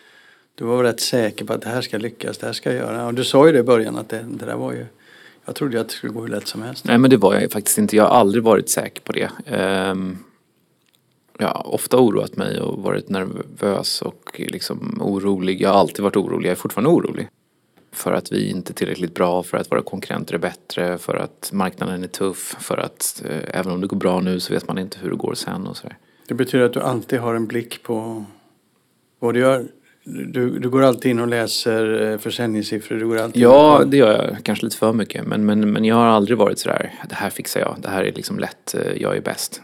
du 0.54 0.64
var 0.64 0.84
rätt 0.84 1.00
säker 1.00 1.44
på 1.44 1.52
att 1.52 1.62
det 1.62 1.68
här 1.68 1.80
ska 1.80 1.98
lyckas, 1.98 2.38
det 2.38 2.46
här 2.46 2.52
ska 2.52 2.72
jag 2.72 2.78
göra. 2.78 3.06
Och 3.06 3.14
du 3.14 3.24
sa 3.24 3.46
ju 3.46 3.52
det 3.52 3.58
i 3.58 3.62
början 3.62 3.96
att 3.96 4.08
det, 4.08 4.26
det 4.30 4.46
där 4.46 4.56
var 4.56 4.72
ju 4.72 4.86
jag 5.44 5.56
trodde 5.56 5.74
ju 5.74 5.80
att 5.80 5.88
det 5.88 5.94
skulle 5.94 6.12
gå 6.12 6.20
hur 6.20 6.28
lätt 6.28 6.46
som 6.46 6.62
helst. 6.62 6.84
Nej 6.84 6.98
men 6.98 7.10
det 7.10 7.16
var 7.16 7.34
jag 7.34 7.52
faktiskt 7.52 7.78
inte. 7.78 7.96
Jag 7.96 8.04
har 8.04 8.10
aldrig 8.10 8.44
varit 8.44 8.68
säker 8.68 9.02
på 9.02 9.12
det. 9.12 9.30
Um, 9.90 10.18
jag 11.38 11.48
har 11.48 11.74
ofta 11.74 11.98
oroat 11.98 12.36
mig 12.36 12.60
och 12.60 12.82
varit 12.82 13.08
nervös 13.08 14.02
och 14.02 14.40
liksom 14.48 14.98
orolig. 15.00 15.60
Jag 15.60 15.68
har 15.68 15.80
alltid 15.80 16.02
varit 16.02 16.16
orolig. 16.16 16.48
Jag 16.48 16.52
är 16.52 16.56
fortfarande 16.56 16.90
orolig. 16.90 17.28
För 17.92 18.12
att 18.12 18.32
vi 18.32 18.50
inte 18.50 18.72
är 18.72 18.74
tillräckligt 18.74 19.14
bra, 19.14 19.42
för 19.42 19.58
att 19.58 19.72
våra 19.72 19.82
konkurrenter 19.82 20.34
är 20.34 20.38
bättre, 20.38 20.98
för 20.98 21.14
att 21.14 21.50
marknaden 21.52 22.02
är 22.02 22.08
tuff, 22.08 22.56
för 22.60 22.76
att 22.76 23.22
eh, 23.28 23.58
även 23.60 23.72
om 23.72 23.80
det 23.80 23.86
går 23.86 23.96
bra 23.96 24.20
nu 24.20 24.40
så 24.40 24.52
vet 24.52 24.68
man 24.68 24.78
inte 24.78 24.98
hur 24.98 25.10
det 25.10 25.16
går 25.16 25.34
sen 25.34 25.66
och 25.66 25.76
sådär. 25.76 25.96
Det 26.28 26.34
betyder 26.34 26.64
att 26.64 26.72
du 26.72 26.80
alltid 26.80 27.20
har 27.20 27.34
en 27.34 27.46
blick 27.46 27.82
på 27.82 28.24
vad 29.18 29.34
du 29.34 29.40
gör? 29.40 29.66
Du, 30.04 30.58
du 30.58 30.70
går 30.70 30.82
alltid 30.82 31.10
in 31.10 31.20
och 31.20 31.28
läser 31.28 32.12
eh, 32.12 32.18
försäljningssiffror? 32.18 32.96
Du 32.96 33.06
går 33.06 33.18
alltid 33.18 33.42
ja, 33.42 33.82
det 33.86 33.96
gör 33.96 34.12
jag. 34.12 34.44
Kanske 34.44 34.66
lite 34.66 34.76
för 34.76 34.92
mycket. 34.92 35.26
Men, 35.26 35.46
men, 35.46 35.72
men 35.72 35.84
jag 35.84 35.94
har 35.94 36.06
aldrig 36.06 36.38
varit 36.38 36.58
sådär, 36.58 36.94
det 37.08 37.14
här 37.14 37.30
fixar 37.30 37.60
jag, 37.60 37.76
det 37.78 37.88
här 37.88 38.04
är 38.04 38.12
liksom 38.12 38.38
lätt, 38.38 38.74
eh, 38.74 39.02
jag 39.02 39.16
är 39.16 39.20
bäst. 39.20 39.62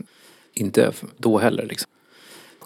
Inte 0.54 0.92
då 1.16 1.38
heller 1.38 1.66
liksom. 1.66 1.90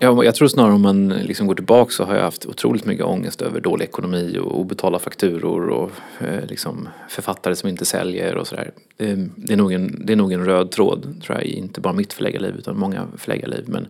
Ja, 0.03 0.25
jag 0.25 0.35
tror 0.35 0.49
snarare 0.49 0.73
om 0.73 0.83
man 0.83 1.09
liksom 1.09 1.47
går 1.47 1.55
tillbaka 1.55 1.91
så 1.91 2.05
har 2.05 2.15
jag 2.15 2.23
haft 2.23 2.47
otroligt 2.47 2.85
mycket 2.85 3.05
ångest 3.05 3.43
över 3.43 3.61
dålig 3.61 3.85
ekonomi 3.85 4.39
och 4.39 4.61
obetalda 4.61 4.99
fakturor 4.99 5.69
och 5.69 5.91
eh, 6.19 6.47
liksom 6.49 6.89
författare 7.09 7.57
som 7.57 7.69
inte 7.69 7.85
säljer 7.85 8.37
och 8.37 8.47
sådär. 8.47 8.71
Det, 8.97 9.29
det, 9.37 9.53
är 9.53 9.57
nog 9.57 9.73
en, 9.73 10.03
det 10.07 10.13
är 10.13 10.17
nog 10.17 10.33
en 10.33 10.45
röd 10.45 10.71
tråd 10.71 11.23
tror 11.23 11.39
jag, 11.39 11.47
inte 11.47 11.81
bara 11.81 11.93
mitt 11.93 12.13
förläggarliv 12.13 12.55
utan 12.59 12.79
många 12.79 13.07
förläggarliv. 13.17 13.65
Men, 13.67 13.87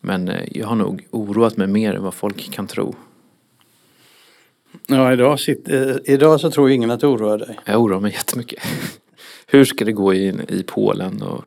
men 0.00 0.28
eh, 0.28 0.48
jag 0.50 0.66
har 0.66 0.76
nog 0.76 1.06
oroat 1.10 1.56
mig 1.56 1.66
mer 1.66 1.94
än 1.94 2.02
vad 2.02 2.14
folk 2.14 2.50
kan 2.52 2.66
tro. 2.66 2.94
Ja, 4.86 5.12
idag, 5.12 5.40
sitter, 5.40 5.90
eh, 5.90 6.14
idag 6.14 6.40
så 6.40 6.50
tror 6.50 6.70
ingen 6.70 6.90
att 6.90 7.00
du 7.00 7.06
oroar 7.06 7.38
dig. 7.38 7.58
Jag 7.64 7.82
oroar 7.82 8.00
mig 8.00 8.12
jättemycket. 8.12 8.62
Hur 9.46 9.64
ska 9.64 9.84
det 9.84 9.92
gå 9.92 10.14
i, 10.14 10.34
i 10.48 10.62
Polen 10.66 11.22
och 11.22 11.44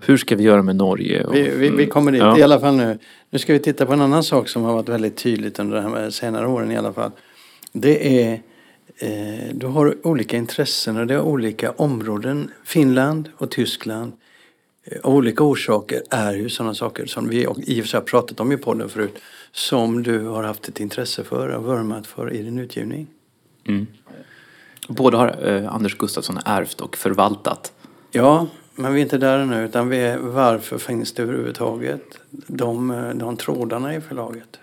hur 0.00 0.16
ska 0.16 0.36
vi 0.36 0.42
göra 0.44 0.62
med 0.62 0.76
Norge? 0.76 1.24
Och, 1.24 1.34
Vi, 1.34 1.50
vi, 1.50 1.70
vi 1.70 1.86
kommer 1.86 2.12
dit 2.12 2.20
Ja. 2.20 2.38
i 2.38 2.42
alla 2.42 2.60
fall 2.60 2.76
nu. 2.76 2.98
Nu 3.30 3.38
ska 3.38 3.52
vi 3.52 3.58
titta 3.58 3.86
på 3.86 3.92
en 3.92 4.00
annan 4.00 4.24
sak 4.24 4.48
som 4.48 4.62
har 4.62 4.74
varit 4.74 4.88
väldigt 4.88 5.16
tydligt 5.16 5.58
under 5.58 5.82
de 5.82 5.92
här 5.94 6.10
senare 6.10 6.46
åren 6.48 6.70
i 6.70 6.76
alla 6.76 6.92
fall. 6.92 7.10
Det 7.72 8.22
är, 8.24 8.42
eh, 8.98 9.54
du 9.54 9.66
har 9.66 10.06
olika 10.06 10.36
intressen 10.36 10.96
och 10.96 11.06
det 11.06 11.14
är 11.14 11.20
olika 11.20 11.70
områden. 11.70 12.50
Finland 12.64 13.28
och 13.36 13.50
Tyskland 13.50 14.12
eh, 14.84 14.98
av 15.02 15.14
olika 15.14 15.44
orsaker 15.44 16.02
är 16.10 16.34
ju 16.34 16.48
sådana 16.48 16.74
saker 16.74 17.06
som 17.06 17.28
vi 17.28 17.42
i 17.42 17.46
och 17.46 17.56
för 17.56 17.88
sig 17.88 18.00
har 18.00 18.04
pratat 18.04 18.40
om 18.40 18.52
i 18.52 18.56
podden 18.56 18.88
förut. 18.88 19.18
Som 19.52 20.02
du 20.02 20.26
har 20.26 20.42
haft 20.42 20.68
ett 20.68 20.80
intresse 20.80 21.24
för 21.24 21.48
och 21.48 21.64
vurmat 21.64 22.06
för 22.06 22.32
i 22.32 22.42
din 22.42 22.58
utgivning. 22.58 23.06
Mm. 23.68 23.86
Båda 24.88 25.18
har 25.18 25.48
eh, 25.48 25.74
Anders 25.74 25.98
Gustafsson 25.98 26.38
ärvt 26.44 26.80
och 26.80 26.96
förvaltat. 26.96 27.72
Ja, 28.10 28.46
men 28.80 28.94
vi 28.94 29.00
är 29.00 29.02
inte 29.02 29.18
där 29.18 29.38
ännu 29.38 29.64
utan 29.64 29.88
vi 29.88 29.96
är 29.96 30.18
varför 30.18 30.78
finns 30.78 31.12
det 31.12 31.22
överhuvudtaget 31.22 32.18
de, 32.30 33.12
de 33.14 33.36
trådarna 33.36 33.94
i 33.94 34.00
förlaget? 34.00 34.60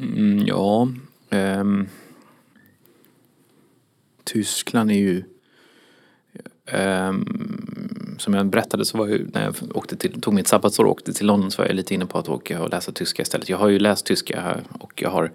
Mm, 0.00 0.46
ja, 0.46 0.88
ehm, 1.30 1.88
Tyskland 4.24 4.90
är 4.90 4.94
ju 4.94 5.24
Um, 6.72 8.16
som 8.18 8.34
jag 8.34 8.46
berättade 8.46 8.84
så 8.84 8.98
var 8.98 9.06
ju, 9.06 9.26
när 9.32 9.44
jag 9.44 9.76
åkte 9.76 9.96
till, 9.96 10.20
tog 10.20 10.34
mitt 10.34 10.48
sabbatsår 10.48 10.84
och 10.84 10.90
åkte 10.90 11.12
till 11.12 11.26
London 11.26 11.50
så 11.50 11.62
var 11.62 11.66
jag 11.66 11.76
lite 11.76 11.94
inne 11.94 12.06
på 12.06 12.18
att 12.18 12.28
åka 12.28 12.62
och 12.62 12.70
läsa 12.70 12.92
tyska 12.92 13.22
istället. 13.22 13.48
Jag 13.48 13.58
har 13.58 13.68
ju 13.68 13.78
läst 13.78 14.06
tyska 14.06 14.40
här 14.40 14.62
och 14.80 15.02
jag 15.02 15.10
har 15.10 15.32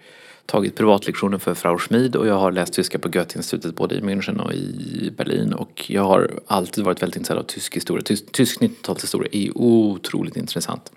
tagit 0.49 0.75
privatlektioner 0.75 1.37
för 1.37 1.53
Frau 1.53 1.77
Schmid 1.77 2.15
och 2.15 2.27
jag 2.27 2.39
har 2.39 2.51
läst 2.51 2.73
tyska 2.73 2.99
på 2.99 3.09
Goethe-institutet 3.09 3.75
både 3.75 3.95
i 3.95 4.01
München 4.01 4.39
och 4.41 4.53
i 4.53 5.11
Berlin 5.17 5.53
och 5.53 5.85
jag 5.87 6.03
har 6.03 6.39
alltid 6.47 6.83
varit 6.83 7.01
väldigt 7.01 7.15
intresserad 7.15 7.39
av 7.39 7.43
tysk 7.43 7.75
historia. 7.75 8.03
Tysk, 8.03 8.31
tysk 8.31 8.61
1900-talshistoria 8.61 9.27
är 9.31 9.57
otroligt 9.57 10.37
intressant. 10.37 10.91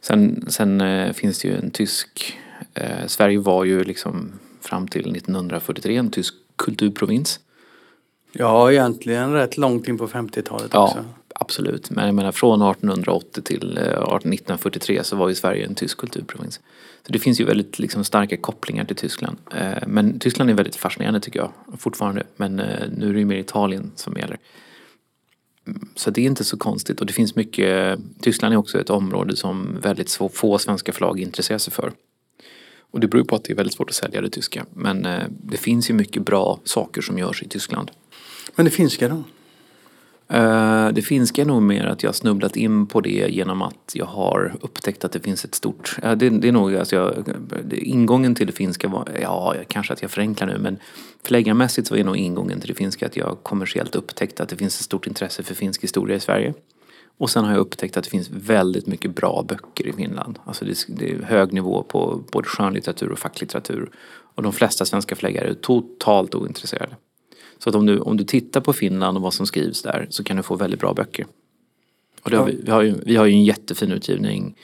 Sen, 0.00 0.44
sen 0.48 0.80
eh, 0.80 1.12
finns 1.12 1.38
det 1.38 1.48
ju 1.48 1.56
en 1.56 1.70
tysk, 1.70 2.38
eh, 2.74 3.06
Sverige 3.06 3.38
var 3.38 3.64
ju 3.64 3.84
liksom 3.84 4.32
fram 4.60 4.88
till 4.88 5.16
1943 5.16 5.96
en 5.96 6.10
tysk 6.10 6.34
kulturprovins. 6.56 7.40
Ja, 8.32 8.72
egentligen 8.72 9.32
rätt 9.32 9.56
långt 9.56 9.88
in 9.88 9.98
på 9.98 10.08
50-talet 10.08 10.70
Ja, 10.72 10.84
också 10.84 11.04
absolut. 11.42 11.90
Men 11.90 12.06
jag 12.06 12.14
menar 12.14 12.32
från 12.32 12.62
1880 12.62 13.42
till 13.42 13.78
eh, 13.78 13.84
1943 13.84 15.04
så 15.04 15.16
var 15.16 15.28
ju 15.28 15.34
Sverige 15.34 15.66
en 15.66 15.74
tysk 15.74 15.98
kulturprovins. 15.98 16.60
Så 17.06 17.12
det 17.12 17.18
finns 17.18 17.40
ju 17.40 17.44
väldigt 17.44 17.78
liksom, 17.78 18.04
starka 18.04 18.36
kopplingar 18.36 18.84
till 18.84 18.96
Tyskland. 18.96 19.38
Eh, 19.54 19.86
men 19.86 20.18
Tyskland 20.18 20.50
är 20.50 20.54
väldigt 20.54 20.76
fascinerande 20.76 21.20
tycker 21.20 21.38
jag 21.38 21.52
fortfarande. 21.78 22.22
Men 22.36 22.60
eh, 22.60 22.88
nu 22.96 23.08
är 23.08 23.12
det 23.12 23.18
ju 23.18 23.24
mer 23.24 23.36
Italien 23.36 23.92
som 23.96 24.16
gäller. 24.16 24.38
Så 25.94 26.10
det 26.10 26.20
är 26.20 26.26
inte 26.26 26.44
så 26.44 26.56
konstigt 26.56 27.00
och 27.00 27.06
det 27.06 27.12
finns 27.12 27.36
mycket, 27.36 27.98
Tyskland 28.20 28.54
är 28.54 28.58
också 28.58 28.80
ett 28.80 28.90
område 28.90 29.36
som 29.36 29.78
väldigt 29.82 30.18
få 30.32 30.58
svenska 30.58 30.92
förlag 30.92 31.20
intresserar 31.20 31.58
sig 31.58 31.72
för. 31.72 31.92
Och 32.90 33.00
det 33.00 33.08
beror 33.08 33.24
på 33.24 33.36
att 33.36 33.44
det 33.44 33.52
är 33.52 33.56
väldigt 33.56 33.74
svårt 33.74 33.90
att 33.90 33.96
sälja 33.96 34.20
det 34.20 34.30
tyska. 34.30 34.64
Men 34.74 35.08
det 35.28 35.56
finns 35.56 35.90
ju 35.90 35.94
mycket 35.94 36.24
bra 36.24 36.60
saker 36.64 37.02
som 37.02 37.18
görs 37.18 37.42
i 37.42 37.48
Tyskland. 37.48 37.90
Men 38.56 38.64
det 38.64 38.70
finska 38.70 39.08
då? 39.08 39.22
Eh, 40.32 40.88
det 40.88 41.02
finska 41.02 41.42
är 41.42 41.46
nog 41.46 41.62
mer 41.62 41.86
att 41.86 42.02
jag 42.02 42.08
har 42.08 42.14
snubblat 42.14 42.56
in 42.56 42.86
på 42.86 43.00
det 43.00 43.26
genom 43.28 43.62
att 43.62 43.92
jag 43.94 44.06
har 44.06 44.54
upptäckt 44.60 45.04
att 45.04 45.12
det 45.12 45.20
finns 45.20 45.44
ett 45.44 45.54
stort... 45.54 45.96
Det, 46.02 46.30
det 46.30 46.48
är 46.48 46.52
nog, 46.52 46.76
alltså 46.76 46.96
jag, 46.96 47.24
ingången 47.72 48.34
till 48.34 48.46
det 48.46 48.52
finska 48.52 48.88
var, 48.88 49.08
ja 49.22 49.54
kanske 49.68 49.92
att 49.92 50.02
jag 50.02 50.10
förenklar 50.10 50.46
nu 50.46 50.58
men 50.58 50.78
förläggarmässigt 51.24 51.88
så 51.88 51.96
är 51.96 52.04
nog 52.04 52.16
ingången 52.16 52.60
till 52.60 52.68
det 52.68 52.74
finska 52.74 53.06
att 53.06 53.16
jag 53.16 53.38
kommersiellt 53.42 53.94
upptäckt 53.94 54.40
att 54.40 54.48
det 54.48 54.56
finns 54.56 54.78
ett 54.78 54.84
stort 54.84 55.06
intresse 55.06 55.42
för 55.42 55.54
finsk 55.54 55.82
historia 55.82 56.16
i 56.16 56.20
Sverige. 56.20 56.54
Och 57.18 57.30
sen 57.30 57.44
har 57.44 57.52
jag 57.52 57.60
upptäckt 57.60 57.96
att 57.96 58.04
det 58.04 58.10
finns 58.10 58.30
väldigt 58.30 58.86
mycket 58.86 59.14
bra 59.14 59.44
böcker 59.48 59.86
i 59.86 59.92
Finland. 59.92 60.38
Alltså 60.44 60.64
det, 60.64 60.86
det 60.88 61.10
är 61.10 61.22
hög 61.22 61.52
nivå 61.52 61.82
på 61.82 62.22
både 62.32 62.48
skönlitteratur 62.48 63.12
och 63.12 63.18
facklitteratur. 63.18 63.90
Och 64.34 64.42
de 64.42 64.52
flesta 64.52 64.84
svenska 64.84 65.16
förläggare 65.16 65.48
är 65.48 65.54
totalt 65.54 66.34
ointresserade. 66.34 66.96
Så 67.62 67.68
att 67.68 67.74
om 67.74 67.86
du, 67.86 67.98
om 67.98 68.16
du 68.16 68.24
tittar 68.24 68.60
på 68.60 68.72
Finland 68.72 69.16
och 69.16 69.22
vad 69.22 69.34
som 69.34 69.46
skrivs 69.46 69.82
där 69.82 70.06
så 70.10 70.24
kan 70.24 70.36
du 70.36 70.42
få 70.42 70.56
väldigt 70.56 70.80
bra 70.80 70.94
böcker. 70.94 71.26
Och 72.22 72.30
det 72.30 72.36
har 72.36 72.44
vi, 72.44 72.60
vi, 72.62 72.70
har 72.70 72.82
ju, 72.82 72.94
vi 73.04 73.16
har 73.16 73.26
ju 73.26 73.32
en 73.32 73.44
jättefin 73.44 73.92
utgivning. 73.92 74.56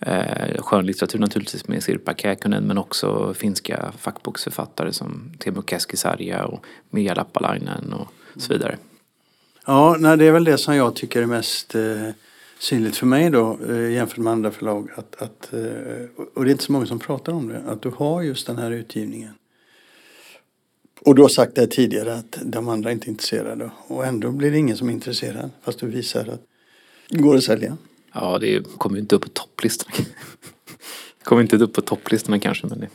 Eh, 0.00 0.62
skönlitteratur 0.62 1.18
naturligtvis 1.18 1.68
med 1.68 1.82
Sirpa 1.82 2.14
Käkunen 2.14 2.64
men 2.64 2.78
också 2.78 3.34
finska 3.34 3.92
fackboksförfattare 3.98 4.92
som 4.92 5.32
Teemu 5.38 5.62
Keskisarja 5.66 6.44
och 6.44 6.64
Mia 6.90 7.14
Lappalainen 7.14 7.92
och 7.92 8.08
så 8.36 8.52
vidare. 8.52 8.76
Ja, 9.66 9.96
nej, 9.98 10.16
det 10.16 10.24
är 10.24 10.32
väl 10.32 10.44
det 10.44 10.58
som 10.58 10.76
jag 10.76 10.94
tycker 10.94 11.22
är 11.22 11.26
mest 11.26 11.74
eh, 11.74 12.08
synligt 12.58 12.96
för 12.96 13.06
mig 13.06 13.30
då 13.30 13.58
eh, 13.68 13.90
jämfört 13.90 14.18
med 14.18 14.32
andra 14.32 14.50
förlag. 14.50 14.88
Att, 14.96 15.22
att, 15.22 15.52
eh, 15.52 16.24
och 16.34 16.44
det 16.44 16.50
är 16.50 16.52
inte 16.52 16.64
så 16.64 16.72
många 16.72 16.86
som 16.86 16.98
pratar 16.98 17.32
om 17.32 17.48
det. 17.48 17.62
Att 17.66 17.82
du 17.82 17.90
har 17.96 18.22
just 18.22 18.46
den 18.46 18.58
här 18.58 18.70
utgivningen. 18.70 19.34
Och 21.04 21.14
du 21.14 21.22
har 21.22 21.28
sagt 21.28 21.54
det 21.54 21.66
tidigare 21.66 22.14
att 22.14 22.38
de 22.44 22.68
andra 22.68 22.90
är 22.90 22.94
inte 22.94 23.06
är 23.06 23.10
intresserade. 23.10 23.70
Och 23.86 24.06
ändå 24.06 24.30
blir 24.30 24.50
det 24.50 24.58
ingen 24.58 24.76
som 24.76 24.88
är 24.88 24.92
intresserad. 24.92 25.50
Fast 25.62 25.78
du 25.78 25.86
visar 25.86 26.20
att 26.20 26.42
det 27.08 27.18
går 27.18 27.36
att 27.36 27.44
sälja. 27.44 27.76
Ja, 28.14 28.38
det 28.38 28.78
kommer 28.78 28.96
ju 28.96 29.00
inte 29.00 29.16
upp 29.16 29.22
på 29.22 29.28
topplistorna. 29.28 29.94
Det 31.18 31.24
kommer 31.24 31.42
inte 31.42 31.56
upp 31.56 31.72
på 31.72 31.80
topplistorna 31.80 32.38
kanske 32.38 32.66
men 32.66 32.80
det... 32.80 32.88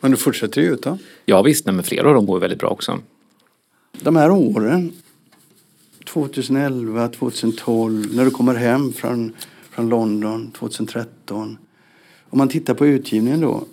Men 0.00 0.10
du 0.10 0.16
fortsätter 0.16 0.60
ju 0.60 0.72
ut 0.72 0.82
då. 0.82 0.98
Ja 1.24 1.42
visst, 1.42 1.66
nej, 1.66 1.74
men 1.74 1.84
flera 1.84 2.08
av 2.08 2.14
dem 2.14 2.26
går 2.26 2.40
väldigt 2.40 2.58
bra 2.58 2.68
också. 2.68 2.98
De 4.00 4.16
här 4.16 4.30
åren 4.30 4.92
2011, 6.04 7.08
2012, 7.08 8.14
när 8.14 8.24
du 8.24 8.30
kommer 8.30 8.54
hem 8.54 8.92
från, 8.92 9.32
från 9.70 9.88
London 9.88 10.50
2013. 10.50 11.58
Om 12.30 12.38
man 12.38 12.48
tittar 12.48 12.74
på 12.74 12.86
utgivningen 12.86 13.40
då. 13.40 13.64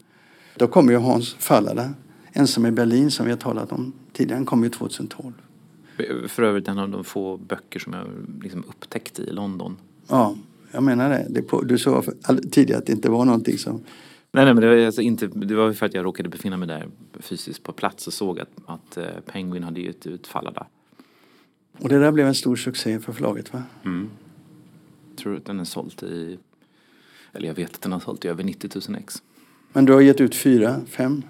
Då 0.55 0.67
kommer 0.67 0.91
ju 0.91 0.97
Hans 0.97 1.33
Fallada, 1.33 1.93
ensam 2.33 2.65
i 2.65 2.71
Berlin 2.71 3.11
som 3.11 3.25
vi 3.25 3.31
har 3.31 3.37
talat 3.37 3.71
om 3.71 3.93
tidigare. 4.13 4.45
Kom 4.45 4.63
ju 4.63 4.69
2012. 4.69 5.33
För 6.27 6.43
övrigt 6.43 6.67
en 6.67 6.79
av 6.79 6.89
de 6.89 7.03
få 7.03 7.37
böcker 7.37 7.79
som 7.79 7.93
jag 7.93 8.07
liksom 8.43 8.63
upptäckte 8.67 9.21
i 9.21 9.31
London. 9.31 9.77
Ja, 10.07 10.35
jag 10.71 10.83
menar 10.83 11.09
det. 11.09 11.25
det 11.29 11.41
på, 11.41 11.61
du 11.61 11.77
sa 11.77 12.03
tidigare 12.51 12.79
att 12.79 12.85
det 12.85 12.93
inte 12.93 13.09
var 13.09 13.25
någonting 13.25 13.57
som... 13.57 13.81
Nej, 14.31 14.45
nej 14.45 14.53
men 14.53 14.61
det 14.61 14.69
var, 14.69 14.85
alltså 14.85 15.01
inte, 15.01 15.27
det 15.27 15.55
var 15.55 15.73
för 15.73 15.85
att 15.85 15.93
jag 15.93 16.05
råkade 16.05 16.29
befinna 16.29 16.57
mig 16.57 16.67
där 16.67 16.87
fysiskt 17.19 17.63
på 17.63 17.71
plats 17.71 18.07
och 18.07 18.13
såg 18.13 18.39
att, 18.39 18.49
att 18.65 18.97
eh, 18.97 19.05
Penguin 19.25 19.63
hade 19.63 19.81
gett 19.81 20.07
ut 20.07 20.27
Fallada. 20.27 20.67
Och 21.77 21.89
det 21.89 21.99
där 21.99 22.11
blev 22.11 22.27
en 22.27 22.35
stor 22.35 22.55
succé 22.55 22.99
för 22.99 23.13
förlaget 23.13 23.53
va? 23.53 23.63
Mm. 23.85 24.09
Jag 25.09 25.17
tror 25.17 25.37
att 25.37 25.45
den 25.45 25.59
är 25.59 25.63
sålt 25.63 26.03
i, 26.03 26.39
eller 27.33 27.47
jag 27.47 27.55
vet 27.55 27.75
att 27.75 27.81
den 27.81 27.91
har 27.91 27.99
sålt 27.99 28.25
i 28.25 28.27
över 28.27 28.43
90 28.43 28.69
000 28.89 28.99
ex. 28.99 29.23
Men 29.73 29.85
du 29.85 29.93
har 29.93 30.01
gett 30.01 30.21
ut 30.21 30.35
fyra, 30.35 30.81
fem? 30.87 31.23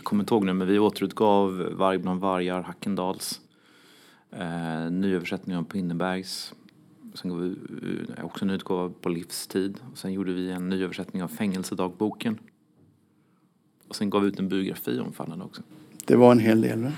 Jag 0.00 0.04
kommer 0.04 0.22
inte 0.22 0.34
ihåg 0.34 0.44
nu 0.44 0.52
men 0.52 0.68
vi 0.68 0.78
återutgav 0.78 1.68
Varg 1.72 1.98
bland 1.98 2.20
vargar, 2.20 2.62
Hackendals. 2.62 3.40
Eh, 4.30 4.90
nyöversättning 4.90 5.56
av 5.56 5.62
Pinnebergs. 5.62 6.54
Sen 7.14 7.30
gav 7.30 7.40
vi 7.40 7.56
eh, 8.18 8.24
också 8.24 8.44
en 8.44 8.50
utgåva 8.50 8.92
på 9.00 9.08
livstid. 9.08 9.78
Och 9.92 9.98
sen 9.98 10.12
gjorde 10.12 10.32
vi 10.32 10.50
en 10.50 10.68
nyöversättning 10.68 11.22
av 11.22 11.28
Fängelsedagboken. 11.28 12.38
Och 13.88 13.96
sen 13.96 14.10
gav 14.10 14.22
vi 14.22 14.28
ut 14.28 14.38
en 14.38 14.48
biografi 14.48 14.98
om 14.98 15.12
Fallada 15.12 15.44
också. 15.44 15.62
Det 16.04 16.16
var 16.16 16.32
en 16.32 16.38
hel 16.38 16.60
del 16.60 16.82
va? 16.82 16.92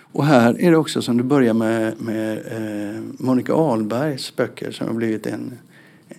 Och 0.00 0.24
här 0.24 0.60
är 0.60 0.70
det 0.70 0.76
också 0.76 1.02
som 1.02 1.16
du 1.16 1.24
börjar 1.24 1.54
med, 1.54 2.00
med 2.00 2.38
eh, 2.46 3.02
Monica 3.18 3.54
Ahlbergs 3.54 4.36
böcker 4.36 4.70
som 4.70 4.86
har 4.86 4.94
blivit 4.94 5.26
en, 5.26 5.58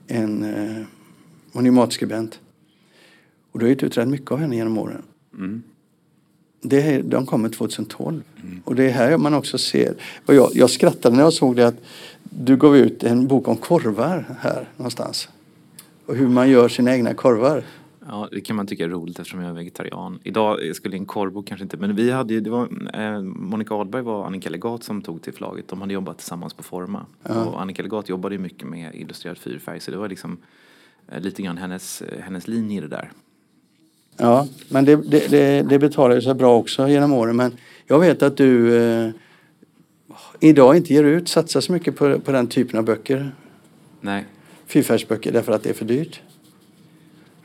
en 0.07 0.43
eh, 0.43 0.85
hon 1.53 1.65
är 1.65 1.71
matskribent. 1.71 2.39
Och 3.51 3.59
du 3.59 3.65
har 3.65 3.69
gett 3.69 3.83
ut 3.83 3.97
rätt 3.97 4.07
mycket 4.07 4.31
av 4.31 4.37
henne 4.37 4.55
genom 4.55 4.77
åren. 4.77 5.03
Mm. 5.33 5.63
Det 6.61 6.81
här, 6.81 7.01
de 7.01 7.25
kommer 7.25 7.49
2012. 7.49 8.23
Och 8.63 8.75
det 8.75 8.83
är 8.83 8.89
här 8.89 9.17
man 9.17 9.33
också 9.33 9.57
ser. 9.57 9.93
Och 10.25 10.35
jag, 10.35 10.49
jag 10.53 10.69
skrattade 10.69 11.15
när 11.15 11.23
jag 11.23 11.33
såg 11.33 11.55
det 11.55 11.67
att 11.67 11.81
du 12.23 12.57
gav 12.57 12.77
ut 12.77 13.03
en 13.03 13.27
bok 13.27 13.47
om 13.47 13.57
korvar 13.57 14.25
här 14.39 14.69
någonstans. 14.77 15.29
Och 16.05 16.15
hur 16.15 16.27
man 16.27 16.49
gör 16.49 16.69
sina 16.69 16.95
egna 16.95 17.13
korvar. 17.13 17.63
Ja, 18.07 18.27
det 18.31 18.41
kan 18.41 18.55
man 18.55 18.67
tycka 18.67 18.83
är 18.83 18.89
roligt 18.89 19.19
eftersom 19.19 19.41
jag 19.41 19.49
är 19.49 19.53
vegetarian. 19.53 20.19
Idag 20.23 20.75
skulle 20.75 20.97
en 20.97 21.05
korvbok 21.05 21.47
kanske 21.47 21.63
inte, 21.63 21.77
men 21.77 21.95
vi 21.95 22.11
hade 22.11 22.33
ju, 22.33 22.39
det 22.39 22.49
var, 22.49 22.67
eh, 22.93 23.21
Monica 23.21 23.75
Ahlberg 23.75 24.01
var 24.01 24.25
Annika 24.25 24.49
Legat 24.49 24.83
som 24.83 25.01
tog 25.01 25.21
till 25.21 25.33
förlaget. 25.33 25.67
De 25.67 25.81
hade 25.81 25.93
jobbat 25.93 26.17
tillsammans 26.17 26.53
på 26.53 26.63
Forma. 26.63 27.05
Ja. 27.23 27.45
Och 27.45 27.61
Annika 27.61 27.83
Legat 27.83 28.09
jobbade 28.09 28.35
ju 28.35 28.41
mycket 28.41 28.67
med 28.67 28.95
illustrerad 28.95 29.37
fyrfärg 29.37 29.79
så 29.79 29.91
det 29.91 29.97
var 29.97 30.07
liksom 30.07 30.37
eh, 31.07 31.21
lite 31.21 31.41
grann 31.41 31.57
hennes, 31.57 32.01
eh, 32.01 32.21
hennes 32.21 32.47
linje 32.47 32.77
i 32.77 32.81
det 32.81 32.87
där. 32.87 33.11
Ja, 34.19 34.47
men 34.69 34.85
det, 34.85 34.95
det, 34.95 35.27
det, 35.27 35.61
det 35.61 35.79
betalar 35.79 36.15
ju 36.15 36.21
sig 36.21 36.33
bra 36.33 36.57
också 36.57 36.87
genom 36.87 37.13
åren. 37.13 37.35
Men 37.35 37.57
jag 37.87 37.99
vet 37.99 38.23
att 38.23 38.37
du 38.37 38.77
eh, 38.77 39.11
idag 40.39 40.77
inte 40.77 40.93
ger 40.93 41.03
ut, 41.03 41.29
satsar 41.29 41.61
så 41.61 41.71
mycket 41.71 41.95
på, 41.95 42.19
på 42.19 42.31
den 42.31 42.47
typen 42.47 42.79
av 42.79 42.85
böcker. 42.85 43.35
Nej, 44.01 44.25
Fyrfärgsböcker 44.65 45.31
därför 45.31 45.51
att 45.51 45.63
det 45.63 45.69
är 45.69 45.73
för 45.73 45.85
dyrt. 45.85 46.21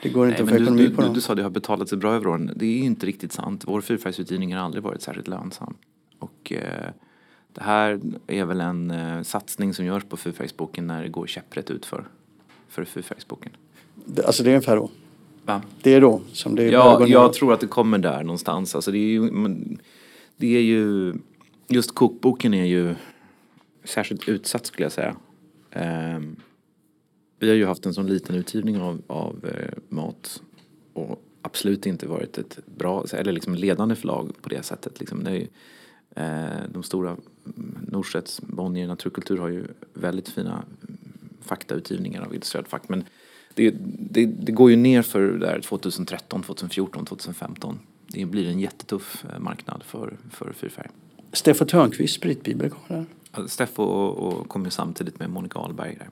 Det 0.02 0.08
går 0.08 0.28
inte 0.28 0.42
Nej, 0.42 0.52
att 0.52 0.58
få 0.58 0.62
ekonomi 0.62 0.86
du, 0.86 0.94
på 0.94 1.00
du, 1.00 1.06
dem. 1.06 1.14
du 1.14 1.20
sa 1.20 1.32
att 1.32 1.36
det 1.36 1.42
har 1.42 1.50
betalat 1.50 1.88
sig 1.88 1.98
bra 1.98 2.14
över 2.14 2.26
åren. 2.26 2.52
Det 2.56 2.66
är 2.66 2.78
inte 2.78 3.06
riktigt 3.06 3.32
sant. 3.32 3.64
Vår 3.66 3.80
fyrfärgsutgivning 3.80 4.54
har 4.54 4.62
aldrig 4.62 4.82
varit 4.82 5.02
särskilt 5.02 5.28
lönsam. 5.28 5.74
Och 6.18 6.52
eh, 6.52 6.90
det 7.52 7.62
här 7.62 8.00
är 8.26 8.44
väl 8.44 8.60
en 8.60 8.90
eh, 8.90 9.22
satsning 9.22 9.74
som 9.74 9.84
görs 9.84 10.04
på 10.04 10.16
fyrfärgsboken 10.16 10.86
när 10.86 11.02
det 11.02 11.08
går 11.08 11.26
käpprätt 11.26 11.70
ut 11.70 11.86
för, 11.86 12.04
fyrfärgsboken. 12.68 13.52
Alltså 14.24 14.42
det 14.42 14.50
är 14.50 14.54
ungefär 14.54 14.76
då. 14.76 14.90
Va? 15.44 15.62
Det 15.82 15.94
är 15.94 16.00
då 16.00 16.20
som 16.32 16.54
det 16.54 16.62
börjar 16.62 16.72
Ja, 16.72 17.06
jag 17.06 17.32
tror 17.32 17.52
att 17.52 17.60
det 17.60 17.66
kommer 17.66 17.98
där 17.98 18.22
någonstans. 18.22 18.74
Alltså 18.74 18.90
det 18.90 18.98
är 18.98 19.12
ju, 19.12 19.30
det 20.36 20.56
är 20.56 20.62
ju 20.62 21.14
just 21.68 21.94
kokboken 21.94 22.54
är 22.54 22.64
ju 22.64 22.94
särskilt 23.84 24.28
utsatt 24.28 24.66
skulle 24.66 24.84
jag 24.84 24.92
säga. 24.92 25.16
Ehm, 25.70 26.36
vi 27.38 27.48
har 27.48 27.56
ju 27.56 27.66
haft 27.66 27.86
en 27.86 27.94
sån 27.94 28.06
liten 28.06 28.34
utgivning 28.34 28.80
av, 28.80 29.02
av 29.06 29.46
eh, 29.46 29.78
mat 29.88 30.42
och 30.92 31.22
absolut 31.42 31.86
inte 31.86 32.06
varit 32.06 32.38
ett 32.38 32.58
bra, 32.66 33.04
eller 33.12 33.32
liksom 33.32 33.54
ledande 33.54 33.94
förlag 33.94 34.32
på 34.42 34.48
det 34.48 34.62
sättet. 34.62 35.00
Liksom 35.00 35.24
det 35.24 35.30
är 35.30 35.34
ju, 35.34 35.48
eh, 36.16 36.70
de 36.72 36.82
stora 36.82 37.16
Norstedts, 37.88 38.40
Bonnier, 38.40 38.88
Naturkultur 38.88 39.38
har 39.38 39.48
ju 39.48 39.64
väldigt 39.94 40.28
fina 40.28 40.64
faktautgivningar 41.40 42.22
av 42.22 42.34
illustrerad 42.34 42.68
fakt. 42.68 42.88
Men 42.88 43.04
det, 43.54 43.74
det, 44.10 44.26
det 44.26 44.52
går 44.52 44.70
ju 44.70 44.76
ner 44.76 45.02
för 45.02 45.20
där 45.20 45.60
2013, 45.60 46.42
2014, 46.42 47.04
2015. 47.04 47.78
Det 48.06 48.24
blir 48.24 48.48
en 48.48 48.60
jättetuff 48.60 49.24
eh, 49.32 49.38
marknad 49.38 49.82
för, 49.82 50.16
för 50.30 50.52
fyrfärg. 50.52 50.88
Steffo 51.32 51.64
Törnqvists 51.64 52.16
spritbibel 52.16 52.70
kommer 52.70 53.00
där. 53.00 53.06
Alltså, 53.30 53.54
Steffo 53.54 53.82
och, 53.82 54.32
och 54.32 54.48
kom 54.48 54.64
ju 54.64 54.70
samtidigt 54.70 55.18
med 55.18 55.30
Monica 55.30 55.58
Ahlberg 55.58 55.98
där. 55.98 56.10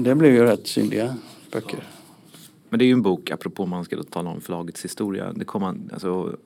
Det 0.00 0.14
blev 0.14 0.32
ju 0.32 0.42
rätt 0.42 0.66
synliga 0.66 1.16
böcker. 1.52 1.84
Men 2.68 2.78
det 2.78 2.84
är 2.84 2.86
ju 2.86 2.92
en 2.92 3.02
bok, 3.02 3.30
apropå 3.30 3.66
man 3.66 3.84
ska 3.84 4.02
tala 4.02 4.30
om 4.30 4.40
förlagets 4.40 4.84
historia. 4.84 5.32
Det 5.32 5.44
kom 5.44 5.88
alltså, 5.92 6.36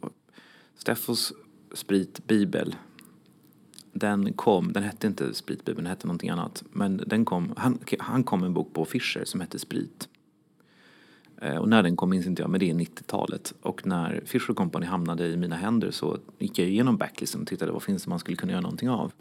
Steffos 0.77 1.33
spritbibel. 1.73 2.75
Den 3.97 4.33
kom, 4.33 4.73
den 4.73 4.83
hette 4.83 5.07
inte 5.07 5.35
spritbibeln, 5.35 5.85
den 5.85 5.91
hette 5.91 6.07
någonting 6.07 6.31
annat. 6.31 6.65
Men 6.73 7.03
den 7.07 7.25
kom, 7.25 7.53
han, 7.57 7.79
han 7.99 8.25
kom 8.25 8.41
med 8.41 8.47
en 8.47 8.55
bok 8.55 8.73
på 8.73 8.85
Fischer 8.85 9.25
som 9.25 9.41
hette 9.41 9.59
Sprit. 9.59 10.09
Eh, 11.41 11.57
Och 11.57 11.69
när 11.69 11.83
den 11.83 11.97
kom 11.97 12.11
minns 12.11 12.27
inte 12.27 12.43
jag, 12.43 12.51
men 12.51 12.61
det 12.61 12.71
är 12.71 12.75
90-talet. 12.75 13.55
Och 13.63 13.87
när 13.87 14.23
Fisher 14.27 14.55
Company 14.55 14.87
hamnade 14.87 15.27
i 15.29 15.37
mina 15.37 15.57
händer 15.57 15.91
så 15.91 16.19
gick 16.39 16.59
jag 16.59 16.69
igenom 16.69 16.97
backlisten 16.97 17.41
och 17.41 17.47
tittade 17.47 17.73
vad 17.73 17.83
finns 17.83 18.03
det 18.05 18.11
man 18.11 18.19
skulle 18.19 18.37
kunna 18.37 18.53
göra 18.53 18.61
någonting 18.63 18.91
av. 18.91 19.13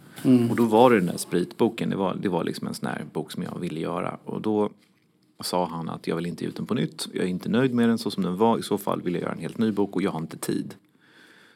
Och 0.49 0.55
då 0.55 0.65
var 0.65 0.89
det 0.89 0.95
den 0.97 1.05
där 1.05 1.17
spritboken, 1.17 1.89
det 1.89 1.95
var, 1.95 2.15
det 2.21 2.29
var 2.29 2.43
liksom 2.43 2.67
en 2.67 2.73
sån 2.73 2.89
här 2.89 3.05
bok 3.13 3.31
som 3.31 3.43
jag 3.43 3.59
ville 3.59 3.79
göra. 3.79 4.17
Och 4.25 4.41
då 4.41 4.69
sa 5.43 5.65
han 5.65 5.89
att 5.89 6.07
jag 6.07 6.15
vill 6.15 6.25
inte 6.25 6.43
ge 6.43 6.49
ut 6.49 6.55
den 6.55 6.65
på 6.65 6.73
nytt, 6.73 7.07
jag 7.13 7.23
är 7.23 7.27
inte 7.27 7.49
nöjd 7.49 7.73
med 7.73 7.89
den 7.89 7.97
så 7.97 8.11
som 8.11 8.23
den 8.23 8.37
var, 8.37 8.59
i 8.59 8.63
så 8.63 8.77
fall 8.77 9.01
vill 9.01 9.13
jag 9.13 9.21
göra 9.23 9.31
en 9.33 9.39
helt 9.39 9.57
ny 9.57 9.71
bok 9.71 9.95
och 9.95 10.01
jag 10.01 10.11
har 10.11 10.19
inte 10.19 10.37
tid. 10.37 10.75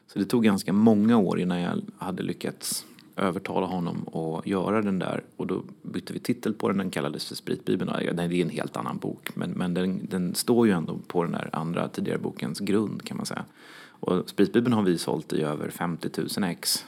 Så 0.07 0.19
det 0.19 0.25
tog 0.25 0.43
ganska 0.43 0.73
många 0.73 1.17
år 1.17 1.39
innan 1.39 1.61
jag 1.61 1.81
hade 1.97 2.23
lyckats 2.23 2.85
övertala 3.17 3.67
honom 3.67 4.07
att 4.13 4.47
göra 4.47 4.81
den 4.81 4.99
där 4.99 5.23
och 5.37 5.47
då 5.47 5.63
bytte 5.81 6.13
vi 6.13 6.19
titel 6.19 6.53
på 6.53 6.67
den, 6.67 6.77
den 6.77 6.89
kallades 6.89 7.25
för 7.27 7.35
Spritbibeln. 7.35 7.91
Ja, 8.05 8.13
Det 8.13 8.23
är 8.23 8.33
en 8.33 8.49
helt 8.49 8.77
annan 8.77 8.97
bok 8.97 9.29
men, 9.35 9.49
men 9.51 9.73
den, 9.73 10.07
den 10.09 10.35
står 10.35 10.67
ju 10.67 10.73
ändå 10.73 10.99
på 11.07 11.23
den 11.23 11.31
där 11.31 11.49
andra 11.53 11.87
tidigare 11.87 12.17
bokens 12.19 12.59
grund 12.59 13.03
kan 13.03 13.17
man 13.17 13.25
säga. 13.25 13.45
Och 13.99 14.29
Spritbibeln 14.29 14.73
har 14.73 14.83
vi 14.83 14.97
sålt 14.97 15.33
i 15.33 15.41
över 15.41 15.69
50 15.69 16.09
000 16.39 16.49
ex. 16.49 16.85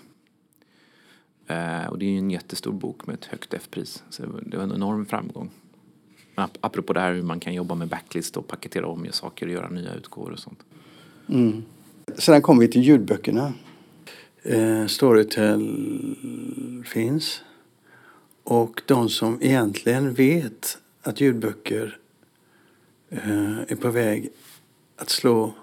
Eh, 1.48 1.86
och 1.90 2.00
det 2.00 2.06
är 2.06 2.10
ju 2.10 2.18
en 2.18 2.32
jättestor 2.32 2.72
bok 2.72 3.08
med 3.08 3.14
ett 3.14 3.26
högt 3.26 3.54
F-pris. 3.54 4.04
Så 4.10 4.24
det 4.46 4.58
var 4.58 4.64
en 4.64 4.72
enorm 4.74 5.06
framgång. 5.06 5.50
Men 6.36 6.46
ap- 6.46 6.58
apropå 6.62 6.94
det 6.94 7.00
här 7.00 7.14
hur 7.14 7.22
man 7.24 7.40
kan 7.40 7.54
jobba 7.54 7.76
med 7.76 7.88
backlist 7.88 8.38
och 8.38 8.48
paketera 8.48 8.88
om 8.88 9.08
saker 9.12 9.46
och 9.46 9.52
göra 9.54 9.70
nya 9.70 9.94
utgåvor 9.94 10.32
och 10.32 10.40
sånt. 10.40 10.60
Mm. 11.30 11.64
Sedan 12.16 12.42
kommer 12.42 12.62
vi 12.62 12.68
till 12.68 12.82
ljudböckerna. 12.84 13.54
Eh, 14.44 14.86
Storytel 14.86 16.16
finns. 16.86 17.42
Och 18.44 18.82
de 18.86 19.10
som 19.10 19.38
egentligen 19.42 20.14
vet 20.14 20.78
att 21.02 21.22
ljudböcker 21.22 21.98
eh, 23.10 23.60
är 23.68 23.76
på 23.76 23.90
väg 23.90 24.30
att 24.96 25.10
slå 25.10 25.54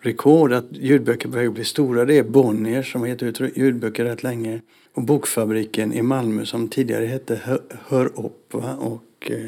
rekord, 0.00 0.52
att 0.52 0.66
ljudböcker 0.70 1.28
är 1.28 1.32
på 1.32 1.38
väg 1.38 1.48
att 1.48 1.54
bli 1.54 1.64
stora, 1.64 2.04
det 2.04 2.18
är 2.18 2.22
Bonnier 2.22 2.82
som 2.82 3.00
har 3.00 3.08
gett 3.08 3.22
ut 3.22 3.56
ljudböcker 3.56 4.04
rätt 4.04 4.22
länge. 4.22 4.60
Och 4.94 5.02
Bokfabriken 5.02 5.92
i 5.92 6.02
Malmö 6.02 6.44
som 6.44 6.68
tidigare 6.68 7.06
hette 7.06 7.40
Hör, 7.44 7.60
Hör 7.86 8.06
upp 8.26 8.54
va? 8.54 8.76
och 8.76 9.30
eh, 9.30 9.46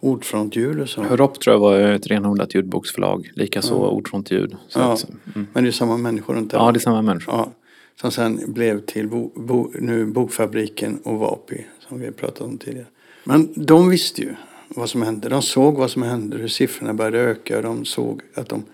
Ordfrontljud 0.00 0.80
och 0.80 0.88
så. 0.88 1.02
Hörop 1.02 1.40
tror 1.40 1.54
jag 1.54 1.60
var 1.60 1.78
ett 1.80 2.06
renodlat 2.06 2.54
ljudboksförlag. 2.54 3.30
Likaså 3.34 3.74
Ja. 3.74 3.88
Ordfrontljud. 3.88 4.56
Så 4.68 4.78
Ja, 4.78 4.98
mm. 5.34 5.46
men 5.52 5.64
det 5.64 5.70
är 5.70 5.72
samma 5.72 5.96
människor 5.96 6.34
runt 6.34 6.50
där. 6.50 6.58
ja, 6.58 6.72
det 6.72 6.78
är 6.78 6.80
samma 6.80 7.02
människa. 7.02 7.32
Ja, 7.32 7.52
som 8.00 8.10
sen 8.10 8.40
blev 8.52 8.80
till 8.80 9.08
bo, 9.08 9.30
bo, 9.34 9.70
nu 9.74 10.06
Bokfabriken 10.06 10.98
och 11.04 11.18
Vapi 11.18 11.66
som 11.88 12.00
vi 12.00 12.10
pratat 12.10 12.40
om 12.40 12.58
tidigare. 12.58 12.86
Men 13.24 13.48
de 13.56 13.88
visste 13.88 14.22
ju 14.22 14.34
vad 14.68 14.90
som 14.90 15.02
hände. 15.02 15.28
De 15.28 15.42
såg 15.42 15.76
vad 15.76 15.90
som 15.90 16.02
hände, 16.02 16.36
hur 16.36 16.48
siffrorna 16.48 16.94
började 16.94 17.18
öka. 17.18 17.62
De 17.62 17.84
såg 17.84 18.20
att 18.34 18.48
de 18.48 18.64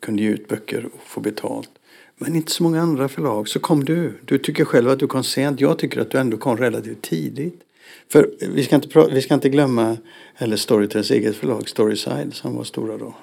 kunde 0.00 0.22
ge 0.22 0.28
ut 0.28 0.48
böcker 0.48 0.84
och 0.84 1.00
få 1.06 1.20
betalt. 1.20 1.70
Men 2.16 2.36
inte 2.36 2.52
så 2.52 2.62
många 2.62 2.82
andra 2.82 3.08
förlag. 3.08 3.48
Så 3.48 3.58
kom 3.60 3.84
du. 3.84 4.12
Du 4.24 4.38
tycker 4.38 4.64
själv 4.64 4.90
att 4.90 4.98
du 4.98 5.06
kom 5.06 5.24
sent. 5.24 5.60
Jag 5.60 5.78
tycker 5.78 6.00
att 6.00 6.10
du 6.10 6.18
ändå 6.18 6.36
kom 6.36 6.56
relativt 6.56 7.02
tidigt. 7.02 7.60
För 8.08 8.30
vi 8.40 8.64
ska 8.64 8.76
inte, 8.76 9.08
vi 9.12 9.22
ska 9.22 9.34
inte 9.34 9.48
glömma 9.48 9.96
heller 10.34 10.56
Storytels 10.56 11.10
eget 11.10 11.36
förlag 11.36 11.68
Storyside 11.68 12.34
som 12.34 12.56
var 12.56 12.64
stora 12.64 12.96
då. 12.96 13.14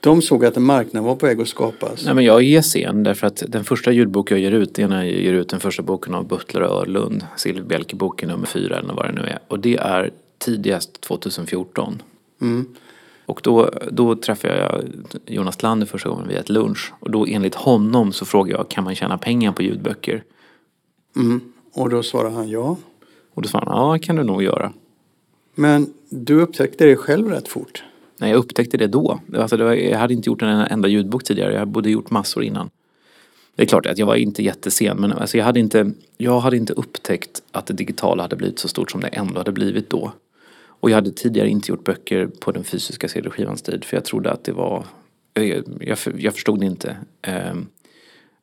De 0.00 0.22
såg 0.22 0.44
att 0.44 0.56
en 0.56 0.62
marknad 0.62 1.04
var 1.04 1.16
på 1.16 1.26
väg 1.26 1.40
att 1.40 1.48
skapas. 1.48 2.04
Nej, 2.04 2.14
men 2.14 2.24
jag 2.24 2.44
är 2.44 2.62
sen 2.62 3.02
därför 3.02 3.26
att 3.26 3.42
den 3.48 3.64
första 3.64 3.92
ljudbok 3.92 4.30
jag 4.30 4.38
ger 4.38 4.52
ut 4.52 4.78
är 4.78 4.88
när 4.88 5.04
jag 5.04 5.14
ger 5.14 5.32
ut 5.32 5.48
den 5.48 5.60
första 5.60 5.82
boken 5.82 6.14
av 6.14 6.28
Butler 6.28 6.62
och 6.62 6.80
Örlund. 6.80 7.26
Silverbjälkeboken 7.36 8.28
nummer 8.28 8.46
fyra 8.46 8.78
eller 8.78 8.94
vad 8.94 9.06
det 9.06 9.12
nu 9.12 9.20
är. 9.20 9.38
Och 9.48 9.58
det 9.58 9.76
är 9.76 10.10
tidigast 10.38 11.00
2014. 11.00 12.02
Mm. 12.40 12.66
Och 13.26 13.40
då, 13.42 13.70
då 13.90 14.16
träffade 14.16 14.58
jag 14.58 14.84
Jonas 15.26 15.62
Lander 15.62 15.86
första 15.86 16.08
gången 16.08 16.28
vid 16.28 16.36
ett 16.36 16.48
lunch. 16.48 16.92
Och 17.00 17.10
då 17.10 17.26
enligt 17.26 17.54
honom 17.54 18.12
så 18.12 18.24
frågade 18.24 18.58
jag 18.58 18.68
kan 18.68 18.84
man 18.84 18.94
tjäna 18.94 19.18
pengar 19.18 19.52
på 19.52 19.62
ljudböcker? 19.62 20.22
Mm. 21.16 21.40
Och 21.72 21.90
då 21.90 22.02
svarade 22.02 22.34
han 22.34 22.48
ja. 22.48 22.76
Och 23.40 23.44
då 23.44 23.48
sa 23.48 23.58
han 23.58 23.92
ja 23.92 23.98
kan 23.98 24.16
du 24.16 24.24
nog 24.24 24.42
göra. 24.42 24.72
Men 25.54 25.92
du 26.08 26.40
upptäckte 26.40 26.84
det 26.84 26.96
själv 26.96 27.28
rätt 27.28 27.48
fort. 27.48 27.84
Nej, 28.18 28.30
jag 28.30 28.38
upptäckte 28.38 28.76
det 28.76 28.86
då. 28.86 29.20
Alltså 29.36 29.56
det 29.56 29.64
var, 29.64 29.72
jag 29.72 29.98
hade 29.98 30.14
inte 30.14 30.28
gjort 30.28 30.42
en 30.42 30.48
enda 30.48 30.88
ljudbok 30.88 31.24
tidigare. 31.24 31.52
Jag 31.52 31.58
hade 31.58 31.70
både 31.70 31.90
gjort 31.90 32.10
massor 32.10 32.42
innan. 32.44 32.70
Det 33.56 33.62
är 33.62 33.66
klart 33.66 33.86
att 33.86 33.98
jag 33.98 34.06
var 34.06 34.14
inte 34.14 34.42
jättesen 34.42 34.96
men 34.96 35.12
alltså 35.12 35.38
jag, 35.38 35.44
hade 35.44 35.60
inte, 35.60 35.92
jag 36.16 36.40
hade 36.40 36.56
inte 36.56 36.72
upptäckt 36.72 37.42
att 37.52 37.66
det 37.66 37.74
digitala 37.74 38.22
hade 38.22 38.36
blivit 38.36 38.58
så 38.58 38.68
stort 38.68 38.90
som 38.90 39.00
det 39.00 39.08
ändå 39.08 39.40
hade 39.40 39.52
blivit 39.52 39.90
då. 39.90 40.12
Och 40.62 40.90
jag 40.90 40.94
hade 40.94 41.10
tidigare 41.10 41.48
inte 41.48 41.72
gjort 41.72 41.84
böcker 41.84 42.26
på 42.26 42.52
den 42.52 42.64
fysiska 42.64 43.08
CD-skivans 43.08 43.62
tid 43.62 43.84
för 43.84 43.96
jag 43.96 44.04
trodde 44.04 44.30
att 44.32 44.44
det 44.44 44.52
var... 44.52 44.84
Jag, 45.34 45.62
jag, 45.80 45.98
jag 46.18 46.34
förstod 46.34 46.60
det 46.60 46.66
inte. 46.66 46.96
Ehm, 47.22 47.66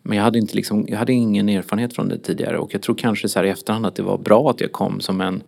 Men 0.07 0.17
jag 0.17 0.23
hade, 0.23 0.39
inte 0.39 0.55
liksom, 0.55 0.85
jag 0.87 0.97
hade 0.97 1.13
ingen 1.13 1.49
erfarenhet 1.49 1.93
från 1.93 2.09
det 2.09 2.17
tidigare 2.17 2.57
och 2.57 2.73
jag 2.73 2.81
tror 2.81 2.95
kanske 2.95 3.29
så 3.29 3.39
här 3.39 3.45
i 3.45 3.49
efterhand 3.49 3.85
att 3.85 3.95
det 3.95 4.03
var 4.03 4.17
bra 4.17 4.49
att 4.49 4.61
jag 4.61 4.71
kom 4.71 4.99
som, 4.99 5.21
en, 5.21 5.43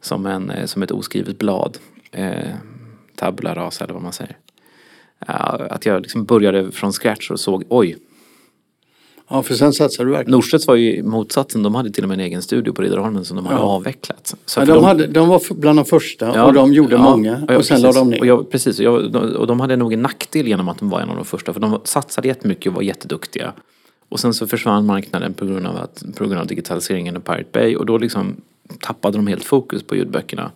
som, 0.00 0.26
en, 0.26 0.50
eh, 0.50 0.64
som 0.66 0.82
ett 0.82 0.90
oskrivet 0.90 1.38
blad. 1.38 1.78
Eh, 2.12 2.28
tabula 3.16 3.54
rasa 3.54 3.84
eller 3.84 3.94
vad 3.94 4.02
man 4.02 4.12
säger. 4.12 4.36
Att 5.26 5.86
jag 5.86 6.02
liksom 6.02 6.24
började 6.24 6.72
från 6.72 6.92
scratch 6.92 7.30
och 7.30 7.40
såg 7.40 7.64
oj, 7.68 7.96
Ja, 9.28 9.42
för 9.42 9.54
sen 9.54 9.72
satsade 9.72 10.08
du 10.08 10.12
verkligen. 10.12 10.30
Norstedts 10.36 10.66
var 10.66 10.74
ju 10.74 11.02
motsatsen. 11.02 11.62
De 11.62 11.74
hade 11.74 11.90
till 11.90 12.02
och 12.04 12.08
med 12.08 12.14
en 12.20 12.24
egen 12.24 12.42
studio 12.42 12.72
på 12.72 12.82
Riddarholmen 12.82 13.24
som 13.24 13.36
de 13.36 13.46
hade 13.46 13.58
Ja. 13.58 13.64
avvecklat. 13.64 14.34
Så 14.46 14.60
Ja, 14.60 14.66
för 14.66 14.74
de, 14.74 14.84
hade, 14.84 15.06
de 15.06 15.28
var 15.28 15.54
bland 15.54 15.78
de 15.78 15.84
första 15.84 16.26
Ja, 16.34 16.44
och 16.44 16.52
de 16.52 16.72
gjorde 16.72 16.94
ja, 16.94 17.02
många. 17.02 17.42
ja, 17.48 17.56
och 17.56 17.64
sen 17.64 17.82
precis. 17.82 17.96
la 17.96 18.00
de 18.00 18.10
ner. 18.10 18.20
Och 18.20 18.26
jag, 18.26 18.50
precis, 18.50 18.78
och, 18.78 18.84
jag, 18.84 19.14
och 19.16 19.46
de 19.46 19.60
hade 19.60 19.76
nog 19.76 19.92
en 19.92 20.02
nackdel 20.02 20.48
genom 20.48 20.68
att 20.68 20.78
de 20.78 20.90
var 20.90 21.00
en 21.00 21.08
av 21.10 21.16
de 21.16 21.24
första. 21.24 21.52
För 21.52 21.60
de 21.60 21.80
satsade 21.84 22.28
jättemycket 22.28 22.66
och 22.66 22.74
var 22.74 22.82
jätteduktiga. 22.82 23.52
Och 24.12 24.20
sen 24.20 24.34
så 24.34 24.46
försvann 24.46 24.86
marknaden 24.86 25.34
på 25.34 25.46
grund 25.46 25.66
av, 25.66 25.76
att, 25.76 26.04
på 26.16 26.24
grund 26.24 26.40
av 26.40 26.46
digitaliseringen 26.46 27.16
av 27.16 27.20
Pirate 27.20 27.48
Bay. 27.52 27.76
Och 27.76 27.86
då 27.86 27.98
liksom 27.98 28.36
tappade 28.80 29.18
de 29.18 29.26
helt 29.26 29.44
fokus 29.44 29.82
på 29.82 29.96
ljudböckerna. 29.96 30.50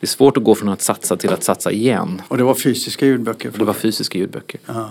Det 0.00 0.04
är 0.04 0.08
svårt 0.08 0.36
att 0.36 0.44
gå 0.44 0.54
från 0.54 0.68
att 0.68 0.82
satsa 0.82 1.16
till 1.16 1.32
att 1.32 1.44
satsa 1.44 1.72
igen. 1.72 2.22
Och 2.28 2.36
det 2.36 2.44
var 2.44 2.54
fysiska 2.54 3.06
ljudböcker. 3.06 3.52
Det 3.58 3.64
var 3.64 3.72
fysiska 3.72 4.18
ljudböcker. 4.18 4.60
Ja. 4.66 4.90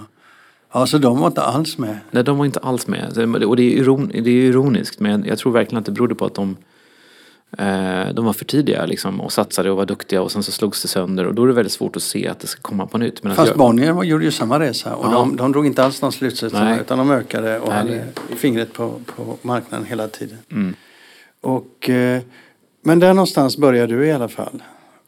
ja, 0.74 0.88
så 0.88 0.97
de 0.97 1.20
var 1.20 1.28
inte 1.28 1.41
alls 1.41 1.78
med. 1.78 1.99
Nej, 2.12 2.24
de 2.24 2.38
var 2.38 2.45
inte 2.45 2.60
alls 2.60 2.88
med. 2.88 3.18
Och 3.43 3.56
det 3.56 3.64
är, 3.64 3.78
iron, 3.78 4.08
det 4.08 4.18
är 4.18 4.28
ironiskt, 4.28 4.99
men 4.99 5.26
jag 5.26 5.38
tror 5.38 5.51
verkligen 5.51 5.80
att 5.80 5.86
det 5.86 5.91
berodde 5.91 6.16
på 6.16 6.26
att 6.26 6.36
de, 6.36 6.58
de 8.14 8.26
var 8.26 8.34
för 8.34 8.45
tidiga 8.45 8.86
liksom, 8.86 9.22
och 9.22 9.32
satsade 9.32 9.72
och 9.72 9.78
var 9.78 9.86
duktiga 9.86 10.22
och 10.22 10.32
sen 10.32 10.43
så 10.43 10.51
slogs 10.51 10.82
det 10.82 10.88
sönder 10.88 11.26
och 11.28 11.36
då 11.36 11.43
är 11.43 11.47
det 11.47 11.54
väldigt 11.54 11.74
svårt 11.74 11.95
att 11.95 12.04
se 12.04 12.28
att 12.28 12.39
det 12.39 12.47
ska 12.47 12.62
komma 12.62 12.88
på 12.88 12.97
nytt. 12.97 13.24
Men 13.24 13.36
Fast 13.36 13.47
jag, 13.49 13.58
Bonnier 13.58 14.04
gjorde 14.04 14.26
ju 14.26 14.32
samma 14.32 14.60
resa 14.60 14.95
och 14.95 15.06
Ja. 15.06 15.12
de, 15.12 15.36
de 15.36 15.51
drog 15.51 15.66
inte 15.66 15.84
alls 15.84 16.01
någon 16.01 16.12
slutsats 16.12 16.56
utan 16.82 16.97
de 16.97 17.12
ökade 17.12 17.60
och 17.60 17.70
Nej, 17.70 17.78
hade 17.78 18.04
fingret 18.36 18.74
på, 18.74 18.99
på 19.06 19.38
marknaden 19.41 19.86
hela 19.88 20.08
tiden. 20.08 20.38
Mm. 20.51 20.76
Och, 21.41 21.89
eh, 21.89 22.22
men 22.82 22.99
där 22.99 23.14
någonstans 23.14 23.58
började 23.58 23.95
du 23.95 24.06
i 24.06 24.12
alla 24.12 24.28
fall. 24.28 24.64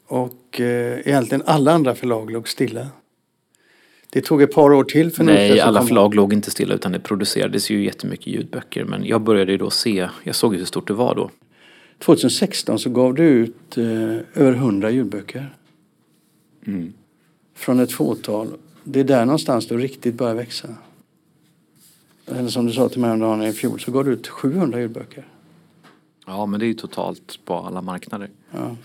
Och 0.08 0.60
eh, 0.60 0.98
egentligen 1.04 1.42
alla 1.46 1.72
andra 1.72 1.94
förlag 1.94 2.30
låg 2.30 2.48
stilla. 2.48 2.86
Det 4.10 4.20
tog 4.20 4.42
ett 4.42 4.54
par 4.54 4.72
år 4.72 4.84
till 4.84 5.10
för 5.12 5.24
Nej, 5.24 5.60
alla 5.60 5.82
förlag 5.86 6.14
låg 6.14 6.32
inte 6.32 6.50
stilla 6.50 6.74
utan 6.74 6.92
det 6.92 7.00
producerades 7.00 7.70
ju 7.70 7.84
jättemycket 7.84 8.26
ljudböcker. 8.26 8.84
Men 8.84 9.04
jag 9.04 9.20
började 9.20 9.52
ju 9.52 9.58
då 9.58 9.70
se, 9.70 10.08
jag 10.24 10.34
såg 10.34 10.52
ju 10.52 10.58
hur 10.58 10.66
stort 10.66 10.86
det 10.86 10.94
var 10.94 11.14
då. 11.14 11.30
2016 11.98 12.78
så 12.78 12.90
gav 12.90 13.14
du 13.14 13.22
ut 13.22 13.78
eh, 13.78 13.84
över 14.34 14.52
100 14.52 14.90
ljudböcker. 14.90 15.56
Mm. 16.66 16.92
Från 17.54 17.80
ett 17.80 17.92
fåtal. 17.92 18.48
Det 18.84 19.00
är 19.00 19.04
där 19.04 19.24
någonstans 19.24 19.66
du 19.66 19.78
riktigt 19.78 20.14
börjar 20.14 20.34
växa. 20.34 20.68
Eller 22.26 22.48
som 22.48 22.66
du 22.66 22.72
sa 22.72 22.88
till 22.88 23.00
mig 23.00 23.10
om 23.10 23.20
dagen 23.20 23.42
i 23.42 23.52
fjol 23.52 23.80
så 23.80 23.90
gav 23.90 24.04
du 24.04 24.12
ut 24.12 24.28
700 24.28 24.80
ljudböcker. 24.80 25.26
Ja, 26.26 26.46
men 26.46 26.60
det 26.60 26.66
är 26.66 26.68
ju 26.68 26.74
totalt 26.74 27.38
på 27.44 27.54
alla 27.54 27.82
marknader. 27.82 28.30
Ja. 28.50 28.76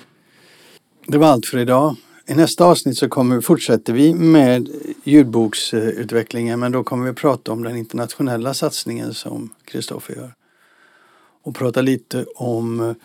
Det 1.08 1.18
var 1.18 1.28
allt 1.28 1.46
för 1.46 1.58
idag. 1.58 1.96
I 2.26 2.36
nästa 2.36 2.66
avsnitt 2.66 2.98
så 2.98 3.10
kommer, 3.10 3.42
fortsätter 3.42 3.94
vi 3.94 4.14
med 4.14 4.70
ljudboksutvecklingen 5.04 6.60
men 6.60 6.72
då 6.72 6.84
kommer 6.84 7.08
vi 7.08 7.14
prata 7.14 7.52
om 7.52 7.64
den 7.64 7.78
internationella 7.78 8.54
satsningen 8.54 9.14
som 9.14 9.50
Kristoffer 9.66 10.16
gör. 10.16 10.34
Och 11.44 11.56
prata 11.56 11.82
lite 11.82 12.26
om 12.36 12.80
eh, 12.80 12.96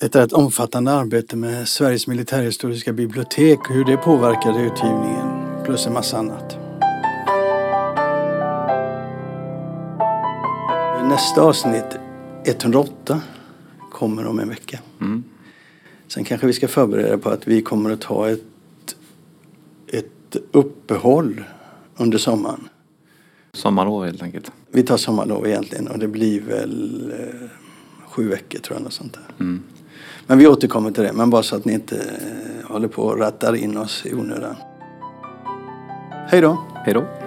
ett 0.00 0.16
rätt 0.16 0.32
omfattande 0.32 0.92
arbete 0.92 1.36
med 1.36 1.68
Sveriges 1.68 2.06
militärhistoriska 2.06 2.92
bibliotek 2.92 3.58
och 3.58 3.74
hur 3.74 3.84
det 3.84 3.96
påverkade 3.96 4.60
utgivningen. 4.62 5.42
Plus 5.64 5.86
en 5.86 5.92
massa 5.92 6.18
annat. 6.18 6.56
Nästa 11.08 11.42
avsnitt, 11.42 11.98
108, 12.44 13.20
kommer 13.90 14.26
om 14.26 14.38
en 14.38 14.48
vecka. 14.48 14.78
Mm. 15.00 15.24
Sen 16.08 16.24
kanske 16.24 16.46
vi 16.46 16.52
ska 16.52 16.68
förbereda 16.68 17.18
på 17.18 17.30
att 17.30 17.48
vi 17.48 17.62
kommer 17.62 17.90
att 17.90 18.00
ta 18.00 18.30
ett, 18.30 18.40
ett 19.86 20.36
uppehåll 20.52 21.44
under 21.96 22.18
sommaren. 22.18 22.68
Sommarlov 23.56 24.04
helt 24.04 24.22
enkelt. 24.22 24.52
Vi 24.70 24.82
tar 24.82 24.96
sommarlov 24.96 25.46
egentligen 25.46 25.88
och 25.88 25.98
det 25.98 26.08
blir 26.08 26.40
väl 26.40 27.12
eh, 27.18 27.48
sju 28.08 28.28
veckor 28.28 28.58
tror 28.58 28.76
jag. 28.76 28.84
Något 28.84 28.92
sånt 28.92 29.12
där. 29.12 29.44
Mm. 29.44 29.62
Men 30.26 30.38
vi 30.38 30.46
återkommer 30.46 30.90
till 30.90 31.02
det. 31.02 31.12
Men 31.12 31.30
bara 31.30 31.42
så 31.42 31.56
att 31.56 31.64
ni 31.64 31.72
inte 31.72 31.96
eh, 31.96 32.70
håller 32.70 32.88
på 32.88 33.02
och 33.02 33.18
rattar 33.18 33.54
in 33.54 33.76
oss 33.76 34.06
i 34.06 34.14
onödan. 34.14 34.56
Hej 36.28 36.40
då! 36.40 36.58
Hej 36.84 36.94
då. 36.94 37.21